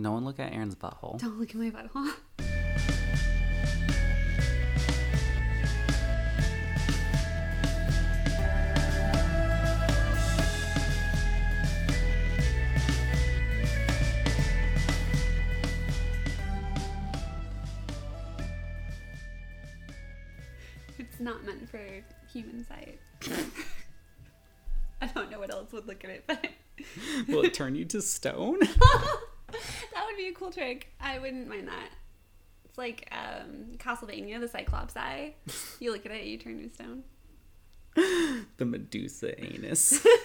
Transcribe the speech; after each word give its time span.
No 0.00 0.12
one 0.12 0.24
look 0.24 0.40
at 0.40 0.54
Aaron's 0.54 0.76
butthole. 0.76 1.18
Don't 1.18 1.38
look 1.38 1.50
at 1.50 1.56
my 1.56 1.70
butthole. 1.70 2.10
It's 20.98 21.20
not 21.20 21.44
meant 21.44 21.68
for 21.68 21.78
human 22.32 22.64
sight. 22.66 22.98
I 25.02 25.08
don't 25.08 25.30
know 25.30 25.40
what 25.40 25.52
else 25.52 25.70
would 25.72 25.86
look 25.86 26.04
at 26.04 26.10
it, 26.10 26.24
but 26.26 26.46
Will 27.28 27.44
it 27.44 27.52
turn 27.52 27.74
you 27.74 27.84
to 27.84 28.00
stone? 28.00 28.60
be 30.20 30.28
a 30.28 30.32
cool 30.32 30.50
trick. 30.50 30.92
I 31.00 31.18
wouldn't 31.18 31.48
mind 31.48 31.68
that. 31.68 31.88
It's 32.64 32.78
like 32.78 33.10
um, 33.12 33.76
Castlevania, 33.78 34.38
the 34.40 34.48
Cyclops 34.48 34.96
eye. 34.96 35.34
You 35.80 35.92
look 35.92 36.04
at 36.06 36.12
it, 36.12 36.24
you 36.24 36.36
turn 36.38 36.68
to 36.68 36.74
stone. 36.74 37.02
the 38.58 38.64
Medusa 38.64 39.38
anus. 39.42 40.06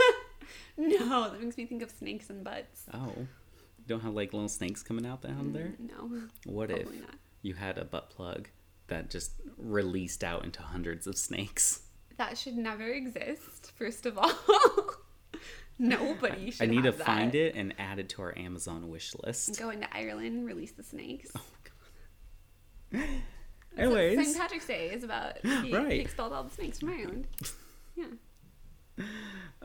No, 0.78 1.30
that 1.32 1.42
makes 1.42 1.56
me 1.58 1.66
think 1.66 1.82
of 1.82 1.90
snakes 1.90 2.30
and 2.30 2.44
butts. 2.44 2.84
Oh. 2.94 3.14
You 3.16 3.86
don't 3.88 4.02
have 4.02 4.14
like 4.14 4.34
little 4.34 4.50
snakes 4.50 4.84
coming 4.84 5.06
out 5.06 5.22
down 5.22 5.54
there? 5.54 5.74
No, 5.80 6.24
What 6.46 6.70
if 6.70 6.86
not. 6.86 7.12
you 7.42 7.54
had 7.54 7.78
a 7.78 7.86
butt 7.86 8.10
plug 8.10 8.50
that 8.88 9.10
just 9.10 9.32
released 9.58 10.22
out 10.22 10.44
into 10.44 10.62
hundreds 10.62 11.08
of 11.08 11.18
snakes? 11.18 11.82
That 12.18 12.38
should 12.38 12.58
never 12.58 12.84
exist. 12.90 13.72
First 13.78 14.06
of 14.06 14.18
all, 14.18 14.34
nobody 15.80 16.52
should. 16.52 16.64
I 16.64 16.66
need 16.72 16.84
to 16.84 16.92
have 16.92 16.98
find 17.02 17.36
it 17.36 17.56
and 17.56 17.74
add 17.78 18.00
it 18.00 18.10
to 18.10 18.22
our 18.22 18.38
Amazon 18.38 18.90
wish 18.90 19.14
list. 19.24 19.60
Go 19.60 19.70
into 19.70 19.88
Ireland, 19.96 20.46
release 20.46 20.72
the 20.72 20.84
snakes. 20.84 21.32
Oh, 21.36 21.42
God. 21.64 23.02
That's 23.02 23.90
what 23.90 23.98
Anyways, 24.00 24.26
St. 24.28 24.38
Patrick's 24.38 24.68
Day 24.68 24.90
is 24.92 25.04
about. 25.04 25.38
He, 25.44 25.76
Right. 25.76 25.92
he 25.92 26.00
expelled 26.00 26.32
all 26.34 26.44
the 26.44 26.50
snakes 26.52 26.80
from 26.80 26.90
Ireland. 26.90 27.28
Yeah. 27.96 28.06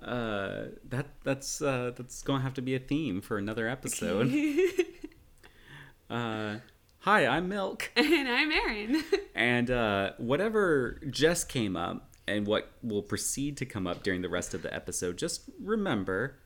uh, 0.03 0.65
that 0.89 1.07
that's 1.23 1.63
uh, 1.63 1.93
that's 1.97 2.23
gonna 2.23 2.43
have 2.43 2.55
to 2.55 2.63
be 2.63 2.75
a 2.75 2.79
theme 2.81 3.21
for 3.21 3.39
another 3.39 3.69
episode. 3.69 4.33
uh, 6.11 6.57
hi, 7.01 7.27
I'm 7.27 7.49
Milk, 7.49 7.91
and 7.97 8.29
I'm 8.29 8.51
Erin. 8.51 9.05
and 9.35 9.71
uh, 9.71 10.13
whatever 10.19 11.01
just 11.11 11.49
came 11.49 11.77
up 11.77 12.10
and 12.31 12.47
what 12.47 12.71
will 12.83 13.03
proceed 13.03 13.57
to 13.59 13.67
come 13.67 13.87
up 13.87 14.03
during 14.03 14.23
the 14.23 14.29
rest 14.29 14.55
of 14.55 14.63
the 14.63 14.73
episode, 14.73 15.19
just 15.19 15.51
remember 15.61 16.37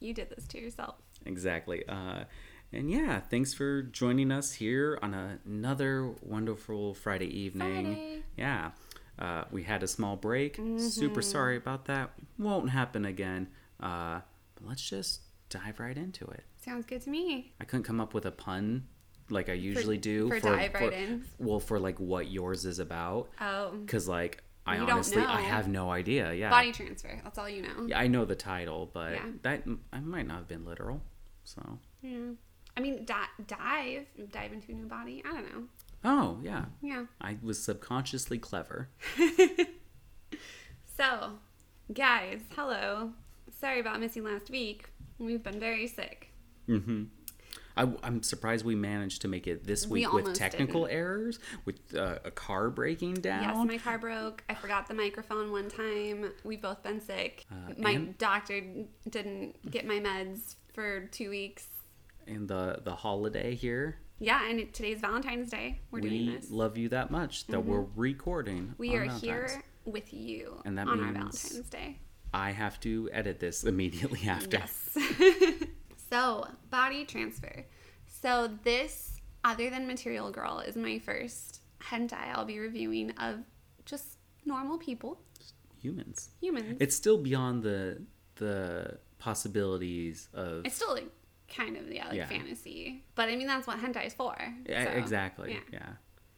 you 0.00 0.12
did 0.12 0.30
this 0.30 0.46
to 0.48 0.60
yourself. 0.60 0.96
Exactly. 1.24 1.86
Uh, 1.88 2.24
and 2.72 2.90
yeah, 2.90 3.20
thanks 3.20 3.52
for 3.54 3.82
joining 3.82 4.32
us 4.32 4.52
here 4.52 4.98
on 5.02 5.38
another 5.44 6.10
wonderful 6.22 6.94
Friday 6.94 7.26
evening. 7.26 7.84
Friday. 7.84 8.22
Yeah. 8.36 8.70
Uh, 9.18 9.44
we 9.50 9.62
had 9.62 9.82
a 9.82 9.88
small 9.88 10.16
break. 10.16 10.58
Super 10.78 11.20
sorry 11.20 11.56
about 11.56 11.84
that. 11.86 12.10
Won't 12.38 12.70
happen 12.70 13.04
again. 13.04 13.48
Uh, 13.78 14.20
but 14.54 14.66
let's 14.68 14.88
just 14.88 15.20
dive 15.50 15.78
right 15.78 15.96
into 15.96 16.24
it. 16.26 16.44
Sounds 16.56 16.86
good 16.86 17.02
to 17.02 17.10
me. 17.10 17.52
I 17.60 17.64
couldn't 17.64 17.84
come 17.84 18.00
up 18.00 18.14
with 18.14 18.24
a 18.24 18.30
pun 18.30 18.86
like 19.30 19.48
I 19.48 19.52
usually 19.52 19.98
do 19.98 20.28
for 20.28 20.40
dive 20.40 20.74
right 20.74 20.92
in? 20.92 21.24
Well, 21.38 21.60
for 21.60 21.78
like 21.78 22.00
what 22.00 22.30
yours 22.30 22.64
is 22.64 22.78
about, 22.78 23.30
Oh, 23.40 23.70
because 23.70 24.08
like 24.08 24.42
I 24.66 24.76
You 24.76 24.82
honestly 24.82 25.22
I 25.22 25.40
have 25.40 25.68
no 25.68 25.90
idea. 25.90 26.32
Yeah. 26.32 26.50
body 26.50 26.70
transfer. 26.72 27.20
That's 27.24 27.38
all 27.38 27.48
you 27.48 27.62
know. 27.62 27.86
yeah, 27.86 27.98
I 27.98 28.06
know 28.06 28.24
the 28.24 28.34
title, 28.36 28.90
but 28.92 29.12
Yeah. 29.14 29.24
that 29.42 29.64
I 29.92 30.00
might 30.00 30.26
not 30.26 30.36
have 30.38 30.48
been 30.48 30.64
literal. 30.64 31.02
So. 31.44 31.78
Yeah. 32.02 32.32
I 32.76 32.80
mean, 32.80 33.04
di- 33.04 33.44
dive, 33.46 34.06
dive 34.30 34.52
into 34.52 34.70
a 34.72 34.74
new 34.74 34.86
body. 34.86 35.22
I 35.26 35.32
don't 35.32 35.52
know. 35.52 35.62
Oh 36.04 36.38
yeah. 36.42 36.66
Yeah. 36.82 37.04
I 37.20 37.38
was 37.42 37.62
subconsciously 37.62 38.38
clever. 38.38 38.88
So, 40.96 41.30
guys, 41.92 42.40
hello. 42.54 43.12
Sorry 43.58 43.80
about 43.80 44.00
missing 44.00 44.22
last 44.24 44.50
week. 44.50 44.90
We've 45.18 45.42
been 45.42 45.58
very 45.58 45.86
sick. 45.86 46.28
hmm 46.66 47.04
I, 47.76 47.82
am 48.02 48.22
surprised 48.22 48.64
we 48.64 48.74
managed 48.74 49.22
to 49.22 49.28
make 49.28 49.46
it 49.46 49.64
this 49.64 49.86
We 49.86 50.00
week 50.00 50.12
with 50.12 50.24
almost 50.24 50.40
technical 50.40 50.86
errors, 50.86 51.38
with 51.64 51.78
uh, 51.94 52.18
a 52.24 52.30
car 52.30 52.70
breaking 52.70 53.14
down. 53.14 53.42
Yes, 53.42 53.66
my 53.66 53.78
car 53.78 53.98
broke. 53.98 54.42
I 54.48 54.54
forgot 54.54 54.88
the 54.88 54.94
microphone 54.94 55.52
one 55.52 55.68
time. 55.68 56.32
We've 56.44 56.60
both 56.60 56.82
been 56.82 57.00
sick. 57.00 57.46
Uh, 57.50 57.72
my 57.78 57.90
and- 57.92 58.18
doctor 58.18 58.60
didn't 59.08 59.70
get 59.70 59.86
my 59.86 60.00
meds 60.00 60.56
for 60.74 61.06
two 61.06 61.30
weeks. 61.30 61.66
and 62.26 62.48
the 62.48 62.80
the 62.84 62.94
holiday 62.94 63.54
here. 63.54 63.98
Yeah, 64.22 64.48
and 64.50 64.60
it, 64.60 64.74
today's 64.74 65.00
Valentine's 65.00 65.50
Day. 65.50 65.80
We're 65.90 66.00
doing 66.00 66.26
we 66.26 66.34
this. 66.36 66.46
Mm-hmm. 66.46 66.54
love 66.54 66.76
you 66.76 66.88
that 66.90 67.10
much 67.10 67.46
that 67.46 67.64
we're 67.64 67.86
recording. 67.96 68.74
We 68.76 68.94
are 68.96 69.06
Valentine's. 69.06 69.22
here 69.22 69.62
with 69.86 70.12
you 70.12 70.60
And 70.66 70.76
that 70.76 70.88
on 70.88 71.00
our 71.00 71.10
means- 71.12 71.42
Valentine's 71.42 71.70
Day. 71.70 71.98
I 72.34 72.50
have 72.52 72.78
to 72.80 73.08
edit 73.12 73.40
this 73.40 73.64
immediately 73.64 74.20
after. 74.28 74.58
Yes. 74.58 74.96
so, 76.10 76.46
body 76.70 77.04
transfer. 77.04 77.64
So, 78.06 78.50
this, 78.64 79.20
other 79.44 79.70
than 79.70 79.86
Material 79.86 80.30
Girl, 80.30 80.58
is 80.60 80.76
my 80.76 80.98
first 80.98 81.60
hentai 81.80 82.34
I'll 82.34 82.44
be 82.44 82.58
reviewing 82.58 83.12
of 83.12 83.38
just 83.86 84.18
normal 84.44 84.76
people, 84.78 85.20
Humans. 85.80 86.30
humans. 86.40 86.76
It's 86.80 86.94
still 86.96 87.18
beyond 87.18 87.62
the 87.62 88.02
the 88.36 88.98
possibilities 89.18 90.28
of 90.34 90.64
It's 90.66 90.76
still 90.76 90.94
like 90.94 91.08
kind 91.48 91.76
of 91.76 91.90
yeah, 91.92 92.08
like 92.08 92.16
Yeah. 92.16 92.26
fantasy, 92.26 93.04
but 93.14 93.28
I 93.28 93.36
mean 93.36 93.46
that's 93.46 93.66
what 93.66 93.78
hentai 93.78 94.06
is 94.06 94.14
for. 94.14 94.34
Yeah, 94.68 94.84
so, 94.84 94.90
exactly. 94.90 95.52
Yeah. 95.52 95.60
Yeah. 95.72 95.88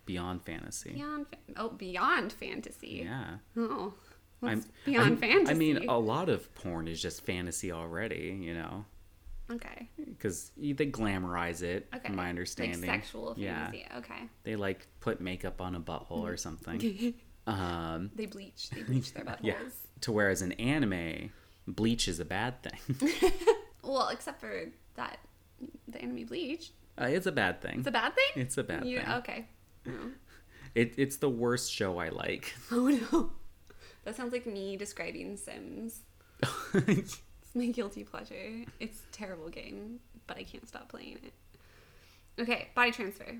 Beyond 0.06 0.44
fantasy. 0.44 0.93
Beyond 0.93 1.27
fa- 1.28 1.37
oh 1.56 1.69
beyond 1.71 2.33
fantasy. 2.33 3.03
Yeah. 3.04 3.37
Oh, 3.56 3.94
I'm 4.43 4.65
beyond 4.84 5.04
I'm- 5.06 5.16
fantasy. 5.16 5.50
I 5.50 5.54
mean, 5.54 5.89
a 5.89 5.99
lot 5.99 6.28
of 6.28 6.53
porn 6.54 6.89
is 6.89 7.00
just 7.00 7.25
fantasy 7.25 7.71
already, 7.72 8.37
you 8.41 8.54
know, 8.54 8.84
okay, 9.54 9.88
because 9.96 10.52
they 10.56 10.72
glamorize 10.86 11.62
it, 11.62 11.88
okay. 11.94 12.06
from 12.08 12.16
my 12.16 12.28
understanding. 12.28 12.80
like 12.80 13.02
sexual 13.02 13.34
Yeah. 13.36 13.64
fantasy. 13.66 13.86
Okay, 13.98 14.22
They 14.44 14.56
like 14.56 14.86
put 15.00 15.20
makeup 15.20 15.60
on 15.60 15.74
a 15.74 15.80
butthole 15.80 16.22
or 16.22 16.36
something. 16.36 17.14
um, 17.46 18.10
they 18.14 18.26
bleach. 18.26 18.70
They 18.70 18.82
bleach 18.82 19.12
their 19.14 19.24
buttholes. 19.30 19.38
yeah. 19.42 19.58
To 20.02 20.12
whereas 20.12 20.42
in 20.42 20.52
anime, 20.52 21.30
bleach 21.66 22.08
is 22.08 22.20
a 22.20 22.24
bad 22.24 22.62
thing. 22.62 23.10
Well, 23.84 24.10
except 24.10 24.41
for 24.41 24.66
that, 24.94 25.18
the 25.88 26.00
anime 26.00 26.24
bleach. 26.26 26.70
uh, 27.00 27.06
it's 27.06 27.26
a 27.26 27.32
bad 27.32 27.60
thing. 27.60 27.80
It's 27.80 27.88
a 27.88 27.91
bad 27.91 28.14
thing. 28.14 28.42
It's 28.42 28.56
a 28.56 28.62
bad 28.62 28.86
You- 28.86 28.98
thing. 29.00 29.08
Okay. 29.08 29.46
No. 29.84 30.12
It, 30.76 30.94
it's 30.96 31.16
the 31.16 31.28
worst 31.28 31.70
show 31.72 31.98
I 31.98 32.08
like. 32.10 32.54
Oh 32.70 32.86
no, 33.10 33.30
that 34.04 34.14
sounds 34.16 34.32
like 34.32 34.46
me 34.46 34.76
describing 34.76 35.36
Sims. 35.36 36.02
My 37.54 37.66
guilty 37.66 38.04
pleasure. 38.04 38.64
It's 38.80 39.02
a 39.08 39.12
terrible 39.12 39.48
game, 39.48 40.00
but 40.26 40.38
I 40.38 40.42
can't 40.42 40.66
stop 40.66 40.88
playing 40.88 41.18
it. 41.22 41.32
Okay, 42.40 42.68
body 42.74 42.92
transfer. 42.92 43.36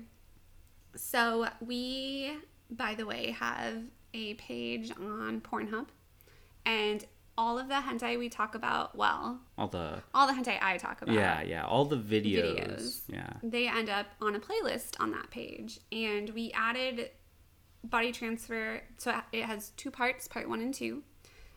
So 0.95 1.47
we, 1.59 2.37
by 2.69 2.93
the 2.93 3.05
way, 3.05 3.31
have 3.31 3.83
a 4.13 4.35
page 4.35 4.91
on 4.91 5.41
Pornhub, 5.41 5.87
and 6.65 7.03
all 7.35 7.57
of 7.57 7.67
the 7.67 7.75
hentai 7.75 8.19
we 8.19 8.29
talk 8.29 8.53
about, 8.53 8.95
well, 8.95 9.39
All 9.57 9.67
the 9.67 10.03
all 10.13 10.27
the 10.27 10.33
hentai 10.33 10.59
I 10.61 10.77
talk 10.77 11.01
about, 11.01 11.15
yeah, 11.15 11.41
yeah, 11.41 11.65
all 11.65 11.85
the 11.85 11.97
videos. 11.97 12.55
Videos. 12.59 13.01
Yeah. 13.07 13.33
they 13.41 13.67
end 13.67 13.89
up 13.89 14.05
on 14.21 14.35
a 14.35 14.39
playlist 14.39 14.99
on 14.99 15.11
that 15.11 15.31
page. 15.31 15.79
And 15.91 16.29
we 16.29 16.51
added 16.51 17.09
body 17.83 18.11
transfer, 18.11 18.81
so 18.97 19.19
it 19.31 19.45
has 19.45 19.71
two 19.71 19.89
parts, 19.89 20.27
part 20.27 20.47
one 20.47 20.61
and 20.61 20.73
two. 20.73 21.01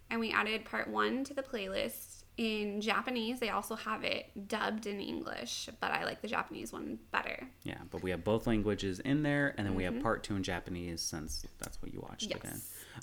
And 0.09 0.21
we 0.21 0.33
added 0.33 0.65
part 0.65 0.89
one 0.89 1.25
to 1.25 1.35
the 1.35 1.43
playlist 1.43 2.16
in 2.37 2.81
Japanese. 2.81 3.41
They 3.41 3.51
also 3.51 3.75
have 3.77 4.05
it 4.05 4.27
dubbed 4.49 4.87
in 4.87 5.01
English, 5.01 5.69
but 5.81 5.91
I 5.91 6.05
like 6.05 6.21
the 6.23 6.29
Japanese 6.29 6.73
one 6.73 6.99
better. 7.11 7.49
Yeah, 7.65 7.79
but 7.91 8.03
we 8.03 8.11
have 8.11 8.25
both 8.25 8.47
languages 8.47 9.01
in 9.01 9.23
there, 9.23 9.55
and 9.57 9.67
then 9.67 9.75
we 9.75 9.85
have 9.85 10.01
part 10.03 10.23
two 10.23 10.37
in 10.37 10.43
Japanese 10.43 11.01
since 11.01 11.45
that's 11.59 11.81
what 11.83 11.93
you 11.93 12.01
watched 12.01 12.29
Mm-hmm. 12.31 12.47
Yes. 12.47 12.53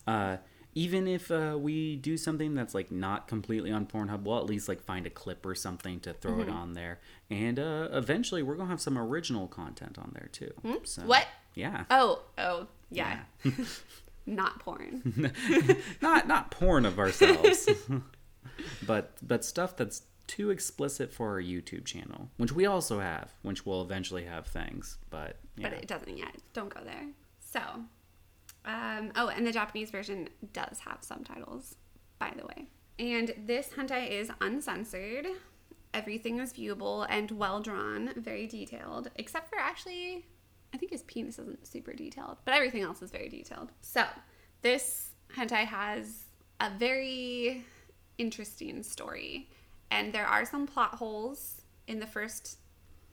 again. 0.08 0.14
Uh, 0.16 0.38
even 0.76 1.08
if 1.08 1.30
uh, 1.30 1.56
we 1.60 1.96
do 1.98 2.18
something 2.18 2.56
that's 2.56 2.74
like 2.74 2.92
not 2.92 3.28
completely 3.28 3.72
on 3.72 3.86
Pornhub, 3.86 4.24
we'll 4.24 4.40
at 4.40 4.48
least 4.48 4.68
like 4.68 4.82
find 4.82 5.06
a 5.06 5.10
clip 5.12 5.46
or 5.46 5.54
something 5.54 6.00
to 6.00 6.14
throw 6.14 6.32
Mm-hmm. 6.32 6.42
it 6.42 6.50
on 6.50 6.74
there, 6.74 7.00
and 7.30 7.60
uh, 7.60 7.90
eventually 7.92 8.42
we're 8.44 8.56
gonna 8.56 8.70
have 8.72 8.82
some 8.82 8.98
original 8.98 9.48
content 9.48 9.98
on 10.00 10.12
there 10.14 10.30
too. 10.32 10.52
So, 10.84 11.02
Hmm? 11.04 11.08
What? 11.08 11.28
Yeah. 11.56 11.84
Oh, 11.92 12.22
oh, 12.40 12.68
yeah. 12.90 13.20
Not 14.26 14.60
porn. 14.60 15.36
not 16.02 16.28
not 16.30 16.50
porn 16.50 16.86
of 16.86 16.98
ourselves, 16.98 17.68
but 18.88 19.14
but 19.22 19.44
stuff 19.46 19.76
that's 19.76 20.04
too 20.28 20.50
explicit 20.50 21.12
for 21.12 21.32
our 21.32 21.42
YouTube 21.42 21.86
channel, 21.86 22.30
which 22.38 22.52
we 22.52 22.66
also 22.66 23.00
have, 23.00 23.34
which 23.42 23.66
we'll 23.66 23.82
eventually 23.82 24.24
have 24.26 24.48
things, 24.48 24.98
but 25.10 25.38
yeah. 25.58 25.70
but 25.70 25.78
it 25.78 25.88
doesn't 25.88 26.18
yet. 26.18 26.36
Don't 26.54 26.74
go 26.74 26.82
there. 26.84 27.08
So, 27.40 27.60
um, 28.66 29.12
oh, 29.16 29.28
and 29.28 29.46
the 29.46 29.52
Japanese 29.52 29.92
version 29.92 30.30
does 30.54 30.80
have 30.80 31.00
subtitles, 31.02 31.76
by 32.20 32.34
the 32.38 32.46
way. 32.46 32.68
And 33.00 33.34
this 33.46 33.70
hentai 33.78 34.10
is 34.10 34.32
uncensored. 34.42 35.28
everything 35.94 36.40
is 36.40 36.54
viewable 36.54 37.06
and 37.10 37.30
well 37.32 37.60
drawn, 37.60 38.14
very 38.16 38.48
detailed, 38.48 39.12
except 39.16 39.50
for 39.50 39.60
actually, 39.60 40.26
I 40.74 40.78
think 40.78 40.92
his 40.92 41.04
penis 41.04 41.38
isn't 41.38 41.68
super 41.68 41.94
detailed, 41.94 42.38
but 42.46 42.54
everything 42.54 42.82
else 42.82 43.02
is 43.02 43.12
very 43.12 43.30
detailed. 43.30 43.72
So, 43.82 44.06
this 44.62 45.12
hentai 45.36 45.66
has 45.66 46.24
a 46.60 46.72
very 46.78 47.66
interesting 48.18 48.84
story, 48.84 49.50
and 49.92 50.14
there 50.14 50.26
are 50.26 50.46
some 50.46 50.68
plot 50.68 50.96
holes 50.96 51.62
in 51.88 52.00
the 52.00 52.08
first 52.08 52.58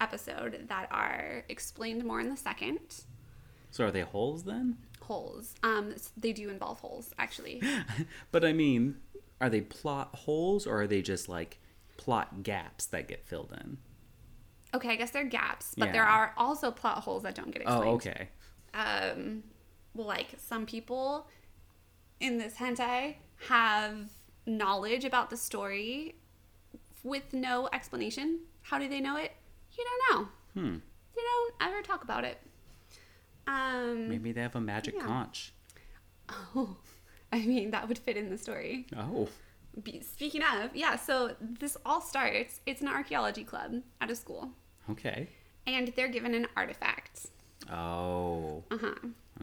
episode 0.00 0.66
that 0.68 0.88
are 0.90 1.44
explained 1.48 2.04
more 2.04 2.20
in 2.20 2.30
the 2.30 2.36
second. 2.36 3.04
So 3.70 3.86
are 3.86 3.90
they 3.90 4.00
holes 4.02 4.44
then? 4.44 4.78
Holes. 5.02 5.54
Um, 5.62 5.94
they 6.16 6.32
do 6.32 6.48
involve 6.48 6.80
holes, 6.80 7.12
actually. 7.18 7.62
but 8.32 8.44
I 8.44 8.52
mean, 8.52 8.96
are 9.40 9.48
they 9.50 9.60
plot 9.60 10.14
holes 10.14 10.66
or 10.66 10.82
are 10.82 10.86
they 10.86 11.02
just 11.02 11.28
like 11.28 11.58
plot 11.96 12.42
gaps 12.42 12.86
that 12.86 13.08
get 13.08 13.26
filled 13.26 13.52
in? 13.60 13.78
Okay, 14.72 14.90
I 14.90 14.96
guess 14.96 15.10
they're 15.10 15.24
gaps, 15.24 15.74
but 15.76 15.86
Yeah. 15.86 15.92
there 15.92 16.04
are 16.04 16.32
also 16.36 16.70
plot 16.70 16.98
holes 17.02 17.24
that 17.24 17.34
don't 17.34 17.50
get 17.50 17.62
explained. 17.62 17.84
Oh, 17.84 17.94
okay. 17.94 18.28
um 18.72 19.42
well 19.94 20.06
like 20.06 20.28
some 20.38 20.64
people 20.64 21.26
in 22.20 22.38
this 22.38 22.54
hentai 22.54 23.16
have 23.48 24.08
knowledge 24.46 25.04
about 25.04 25.30
the 25.30 25.36
story 25.36 26.14
with 27.02 27.32
no 27.32 27.68
explanation 27.72 28.40
how 28.62 28.78
do 28.78 28.88
they 28.88 29.00
know 29.00 29.16
it 29.16 29.32
you 29.76 29.84
don't 29.84 30.02
know 30.20 30.28
Hmm. 30.54 30.76
they 31.14 31.22
don't 31.22 31.54
ever 31.60 31.82
talk 31.82 32.02
about 32.04 32.24
it 32.24 32.38
um 33.46 34.08
Maybe 34.08 34.32
they 34.32 34.40
have 34.42 34.56
a 34.56 34.60
magic 34.60 34.94
Yeah. 34.96 35.06
conch. 35.06 35.52
oh 36.56 36.76
i 37.32 37.38
mean 37.40 37.70
that 37.70 37.88
would 37.88 37.98
fit 37.98 38.16
in 38.16 38.28
the 38.30 38.38
story 38.38 38.86
Oh. 38.96 39.28
Be- 39.82 40.02
speaking 40.02 40.42
of 40.42 40.74
yeah 40.74 40.96
so 40.96 41.36
this 41.40 41.76
all 41.86 42.00
starts 42.00 42.60
it's 42.66 42.80
an 42.82 42.88
archaeology 42.88 43.44
club 43.44 43.82
at 44.00 44.10
a 44.10 44.16
school 44.16 44.50
Okay. 44.90 45.28
and 45.66 45.88
they're 45.96 46.08
given 46.08 46.34
an 46.34 46.46
artifact 46.56 47.26
Oh. 47.70 48.64
uh-huh 48.70 48.94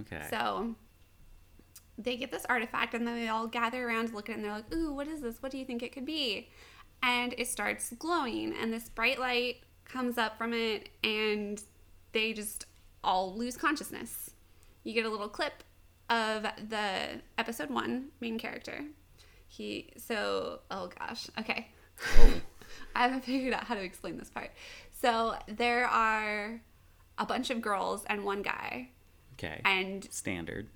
Okay. 0.02 0.22
So 0.30 0.76
they 1.98 2.16
get 2.18 2.32
this 2.32 2.46
artifact 2.48 2.94
and 2.94 3.08
then 3.08 3.16
they 3.16 3.28
all 3.28 3.48
gather 3.48 3.88
around 3.88 4.10
to 4.10 4.16
look 4.16 4.30
at 4.30 4.34
it 4.34 4.36
and 4.36 4.46
they're 4.46 4.52
like, 4.54 4.74
Ooh, 4.74 4.94
what 4.94 5.08
is 5.08 5.22
this? 5.22 5.42
What 5.42 5.52
do 5.52 5.58
you 5.58 5.66
think 5.66 5.82
it 5.84 5.92
could 5.92 6.06
be? 6.06 6.50
And 7.04 7.34
it 7.38 7.48
starts 7.48 7.92
glowing 7.98 8.54
and 8.60 8.72
this 8.74 8.90
bright 8.90 9.20
light 9.20 9.58
comes 9.86 10.18
up 10.18 10.38
from 10.38 10.54
it 10.54 10.90
and 11.04 11.62
they 12.12 12.34
just 12.34 12.66
all 13.04 13.34
lose 13.36 13.58
consciousness. 13.58 14.32
You 14.84 14.94
get 14.94 15.06
a 15.06 15.10
little 15.10 15.30
clip 15.30 15.64
of 16.10 16.44
the 16.70 17.22
episode 17.38 17.70
one 17.70 18.10
main 18.20 18.38
character. 18.40 18.86
He 19.48 19.92
so 19.98 20.60
oh 20.72 20.90
gosh, 21.00 21.28
okay. 21.40 21.70
oh. 22.20 22.34
I 22.96 23.04
haven't 23.04 23.24
figured 23.24 23.54
out 23.54 23.64
how 23.64 23.76
to 23.76 23.82
explain 23.84 24.18
this 24.18 24.30
part. 24.30 24.52
So 24.92 25.36
there 25.48 25.88
are 25.88 26.62
a 27.18 27.26
bunch 27.26 27.50
of 27.50 27.62
girls 27.62 28.04
and 28.06 28.24
one 28.24 28.42
guy 28.42 28.90
Okay. 29.34 29.62
and 29.66 30.08
Standard. 30.12 30.68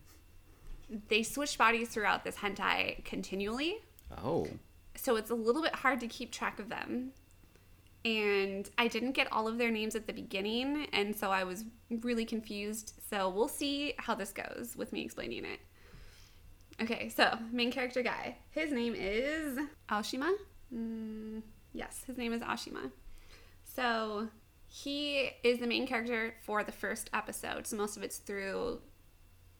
They 1.07 1.23
switch 1.23 1.57
bodies 1.57 1.89
throughout 1.89 2.23
this 2.23 2.37
hentai 2.37 3.03
continually. 3.05 3.79
Oh. 4.23 4.47
So 4.95 5.15
it's 5.15 5.31
a 5.31 5.35
little 5.35 5.61
bit 5.61 5.75
hard 5.75 5.99
to 6.01 6.07
keep 6.07 6.31
track 6.31 6.59
of 6.59 6.69
them. 6.69 7.11
And 8.03 8.69
I 8.77 8.87
didn't 8.87 9.11
get 9.11 9.31
all 9.31 9.47
of 9.47 9.57
their 9.57 9.69
names 9.69 9.95
at 9.95 10.07
the 10.07 10.13
beginning, 10.13 10.87
and 10.91 11.15
so 11.15 11.29
I 11.29 11.43
was 11.43 11.65
really 12.01 12.25
confused. 12.25 12.93
So 13.09 13.29
we'll 13.29 13.47
see 13.47 13.93
how 13.97 14.15
this 14.15 14.31
goes 14.31 14.75
with 14.75 14.91
me 14.91 15.01
explaining 15.01 15.45
it. 15.45 15.59
Okay, 16.81 17.09
so 17.09 17.37
main 17.51 17.71
character 17.71 18.01
guy. 18.01 18.37
His 18.49 18.71
name 18.71 18.95
is 18.97 19.59
Aoshima. 19.89 20.33
Mm, 20.73 21.43
yes, 21.73 22.03
his 22.07 22.17
name 22.17 22.33
is 22.33 22.41
Ashima. 22.41 22.89
So 23.63 24.29
he 24.67 25.29
is 25.43 25.59
the 25.59 25.67
main 25.67 25.85
character 25.85 26.33
for 26.41 26.63
the 26.63 26.71
first 26.71 27.09
episode. 27.13 27.67
So 27.67 27.77
most 27.77 27.97
of 27.97 28.03
it's 28.03 28.17
through, 28.17 28.79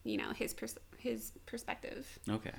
you 0.04 0.16
know, 0.16 0.32
his 0.32 0.52
pers- 0.52 0.78
his 1.02 1.32
perspective 1.46 2.18
Okay. 2.28 2.52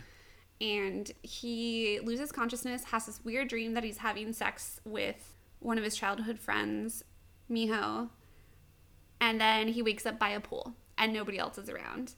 and 0.62 1.12
he 1.24 2.00
loses 2.04 2.31
consciousness, 2.31 2.84
has 2.86 3.06
this 3.06 3.24
weird 3.24 3.48
dream 3.48 3.74
that 3.74 3.84
he's 3.84 3.98
having 3.98 4.34
sex 4.34 4.80
with 4.86 5.34
one 5.60 5.78
of 5.78 5.84
his 5.84 5.95
childhood 5.95 6.38
friends, 6.40 7.04
Miho, 7.50 8.10
and 9.22 9.40
then 9.40 9.69
he 9.69 9.81
wakes 9.81 10.06
up 10.06 10.19
by 10.19 10.30
a 10.30 10.40
pool 10.40 10.74
and 10.98 11.13
nobody 11.13 11.38
else 11.40 11.57
is 11.57 11.69
around. 11.69 12.13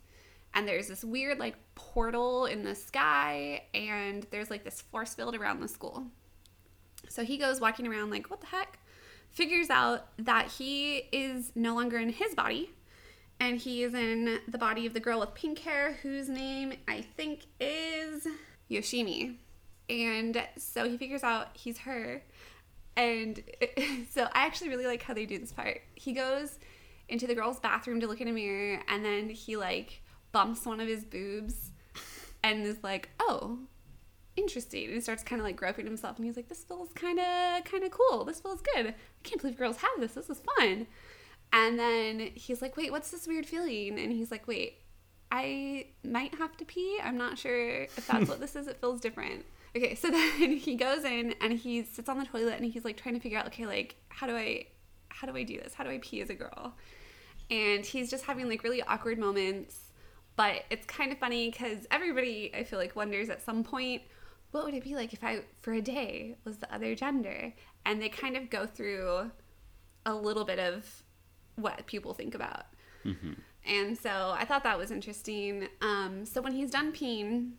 And 0.54 0.68
there's 0.68 0.88
this 0.88 1.04
weird 1.04 1.38
like 1.38 1.56
portal 1.75 2.45
in 2.45 2.63
the 2.63 2.75
sky 2.75 3.63
and 3.74 4.25
there's 4.31 4.50
like 4.50 4.63
this 4.63 4.81
force 4.81 5.13
field 5.13 5.36
around 5.36 5.60
the 5.60 5.68
school. 5.68 6.06
So 7.10 7.24
he 7.24 7.38
goes 7.38 7.62
walking 7.62 7.86
around 7.88 8.10
like, 8.10 8.30
what 8.31 8.42
the 8.42 8.48
heck? 8.48 8.80
Figures 9.30 9.69
out 9.69 10.07
that 10.18 10.48
he 10.54 11.07
is 11.12 11.51
no 11.56 11.75
longer 11.75 11.98
in 12.00 12.10
his 12.10 12.33
body 12.33 12.72
and 13.40 13.58
he 13.58 13.84
is 13.84 13.94
in 13.94 14.40
the 14.48 14.58
body 14.58 14.86
of 14.86 14.94
the 14.94 15.00
girl 15.00 15.20
with 15.20 15.34
pink 15.34 15.60
hair 15.60 15.94
whose 16.02 16.30
name 16.30 16.74
I 16.88 17.02
think 17.02 17.46
is 17.60 18.28
Yoshimi. 18.70 19.36
And 19.90 20.42
so 20.58 20.90
he 20.90 20.98
figures 20.98 21.24
out 21.24 21.50
he's 21.54 21.80
her. 21.80 22.24
And 22.98 23.42
so 24.12 24.24
I 24.24 24.46
actually 24.46 24.70
really 24.70 24.88
like 24.88 25.04
how 25.04 25.14
they 25.14 25.26
do 25.26 25.38
this 25.38 25.52
part. 25.52 25.82
He 25.96 26.14
goes 26.14 26.60
into 27.10 27.28
the 27.28 27.36
girl's 27.36 27.60
bathroom 27.60 28.00
to 28.00 28.08
look 28.08 28.22
in 28.22 28.28
a 28.28 28.32
mirror 28.32 28.82
and 28.88 29.06
then 29.06 29.30
he 29.30 29.58
like 29.58 30.02
bumps 30.32 30.66
one 30.66 30.80
of 30.80 30.88
his 30.88 31.04
boobs 31.04 31.72
and 32.44 32.66
is 32.66 32.84
like, 32.84 33.10
"Oh, 33.20 33.60
interesting." 34.36 34.86
And 34.86 34.94
he 34.94 35.02
starts 35.02 35.24
kind 35.24 35.40
of 35.40 35.46
like 35.46 35.56
groping 35.56 35.86
himself 35.86 36.18
and 36.18 36.26
he's 36.26 36.36
like, 36.36 36.48
"This 36.48 36.64
feels 36.64 36.92
kind 36.94 37.20
of 37.20 37.64
kind 37.66 37.84
of 37.84 37.92
cool. 37.92 38.24
This 38.24 38.40
feels 38.40 38.62
good. 38.62 38.88
I 38.88 38.96
can't 39.24 39.42
believe 39.42 39.58
girls 39.58 39.78
have 39.78 40.00
this. 40.00 40.14
This 40.14 40.30
is 40.30 40.42
fun." 40.58 40.88
And 41.53 41.80
then 41.80 42.31
he's 42.36 42.62
like, 42.62 42.75
wait, 42.75 42.92
what's 42.92 43.12
this 43.12 43.27
weird 43.27 43.45
feeling? 43.45 43.97
And 44.00 44.12
he's 44.12 44.31
like, 44.31 44.47
wait, 44.47 44.80
I 45.31 45.88
might 46.03 46.36
have 46.36 46.56
to 46.57 46.65
pee. 46.65 46.97
I'm 47.03 47.18
not 47.18 47.38
sure 47.38 47.83
if 47.83 48.07
that's 48.07 48.30
what 48.30 48.39
this 48.42 48.56
is. 48.56 48.68
It 48.68 48.77
feels 48.81 49.00
different. 49.00 49.45
Okay, 49.75 49.95
so 49.95 50.09
then 50.39 50.57
he 50.57 50.75
goes 50.75 51.03
in 51.03 51.36
and 51.42 51.53
he 51.53 51.83
sits 51.83 52.09
on 52.09 52.18
the 52.19 52.25
toilet 52.25 52.56
and 52.62 52.71
he's 52.71 52.86
like 52.86 52.97
trying 52.97 53.15
to 53.15 53.21
figure 53.21 53.38
out, 53.38 53.47
okay, 53.47 53.65
like, 53.65 53.95
how 54.09 54.27
do 54.27 54.36
I, 54.36 54.65
how 55.09 55.27
do 55.27 55.36
I 55.36 55.44
do 55.44 55.57
this? 55.57 55.74
How 55.74 55.83
do 55.83 55.89
I 55.89 56.00
pee 56.01 56.21
as 56.21 56.30
a 56.30 56.36
girl? 56.36 56.74
And 57.50 57.86
he's 57.86 58.09
just 58.09 58.25
having 58.25 58.50
like 58.50 58.63
really 58.63 58.81
awkward 58.83 59.19
moments. 59.19 59.91
But 60.36 60.63
it's 60.69 60.86
kind 60.86 61.12
of 61.12 61.18
funny 61.18 61.50
because 61.50 61.88
everybody, 61.91 62.51
I 62.53 62.63
feel 62.65 62.80
like, 62.80 62.95
wonders 62.95 63.30
at 63.30 63.41
some 63.41 63.63
point, 63.63 64.01
what 64.51 64.65
would 64.65 64.74
it 64.74 64.83
be 64.83 64.95
like 64.95 65.13
if 65.13 65.24
I, 65.24 65.41
for 65.62 65.74
a 65.74 65.81
day, 65.81 66.36
was 66.44 66.57
the 66.57 66.74
other 66.74 66.95
gender? 66.95 67.53
And 67.86 68.01
they 68.01 68.09
kind 68.09 68.36
of 68.36 68.50
go 68.50 68.65
through 68.65 69.31
a 70.06 70.13
little 70.13 70.44
bit 70.44 70.59
of 70.59 71.03
what 71.55 71.85
people 71.85 72.13
think 72.13 72.35
about. 72.35 72.65
And 73.67 73.97
so 73.97 74.33
I 74.38 74.45
thought 74.45 74.63
that 74.63 74.77
was 74.77 74.91
interesting. 74.91 75.67
Um, 75.81 76.25
so 76.25 76.41
when 76.41 76.53
he's 76.53 76.69
done 76.71 76.91
peeing, 76.91 77.51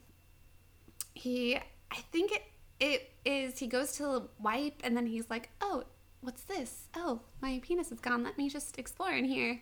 he, 1.14 1.56
I 1.56 1.96
think 2.12 2.32
it, 2.32 2.42
it 2.78 3.12
is, 3.24 3.58
he 3.58 3.66
goes 3.66 3.92
to 3.96 4.28
wipe 4.40 4.80
and 4.84 4.96
then 4.96 5.06
he's 5.06 5.28
like, 5.30 5.50
oh, 5.60 5.84
what's 6.20 6.42
this? 6.44 6.88
Oh, 6.94 7.20
my 7.40 7.60
penis 7.62 7.90
is 7.92 8.00
gone. 8.00 8.22
Let 8.22 8.38
me 8.38 8.48
just 8.48 8.78
explore 8.78 9.12
in 9.12 9.24
here. 9.24 9.60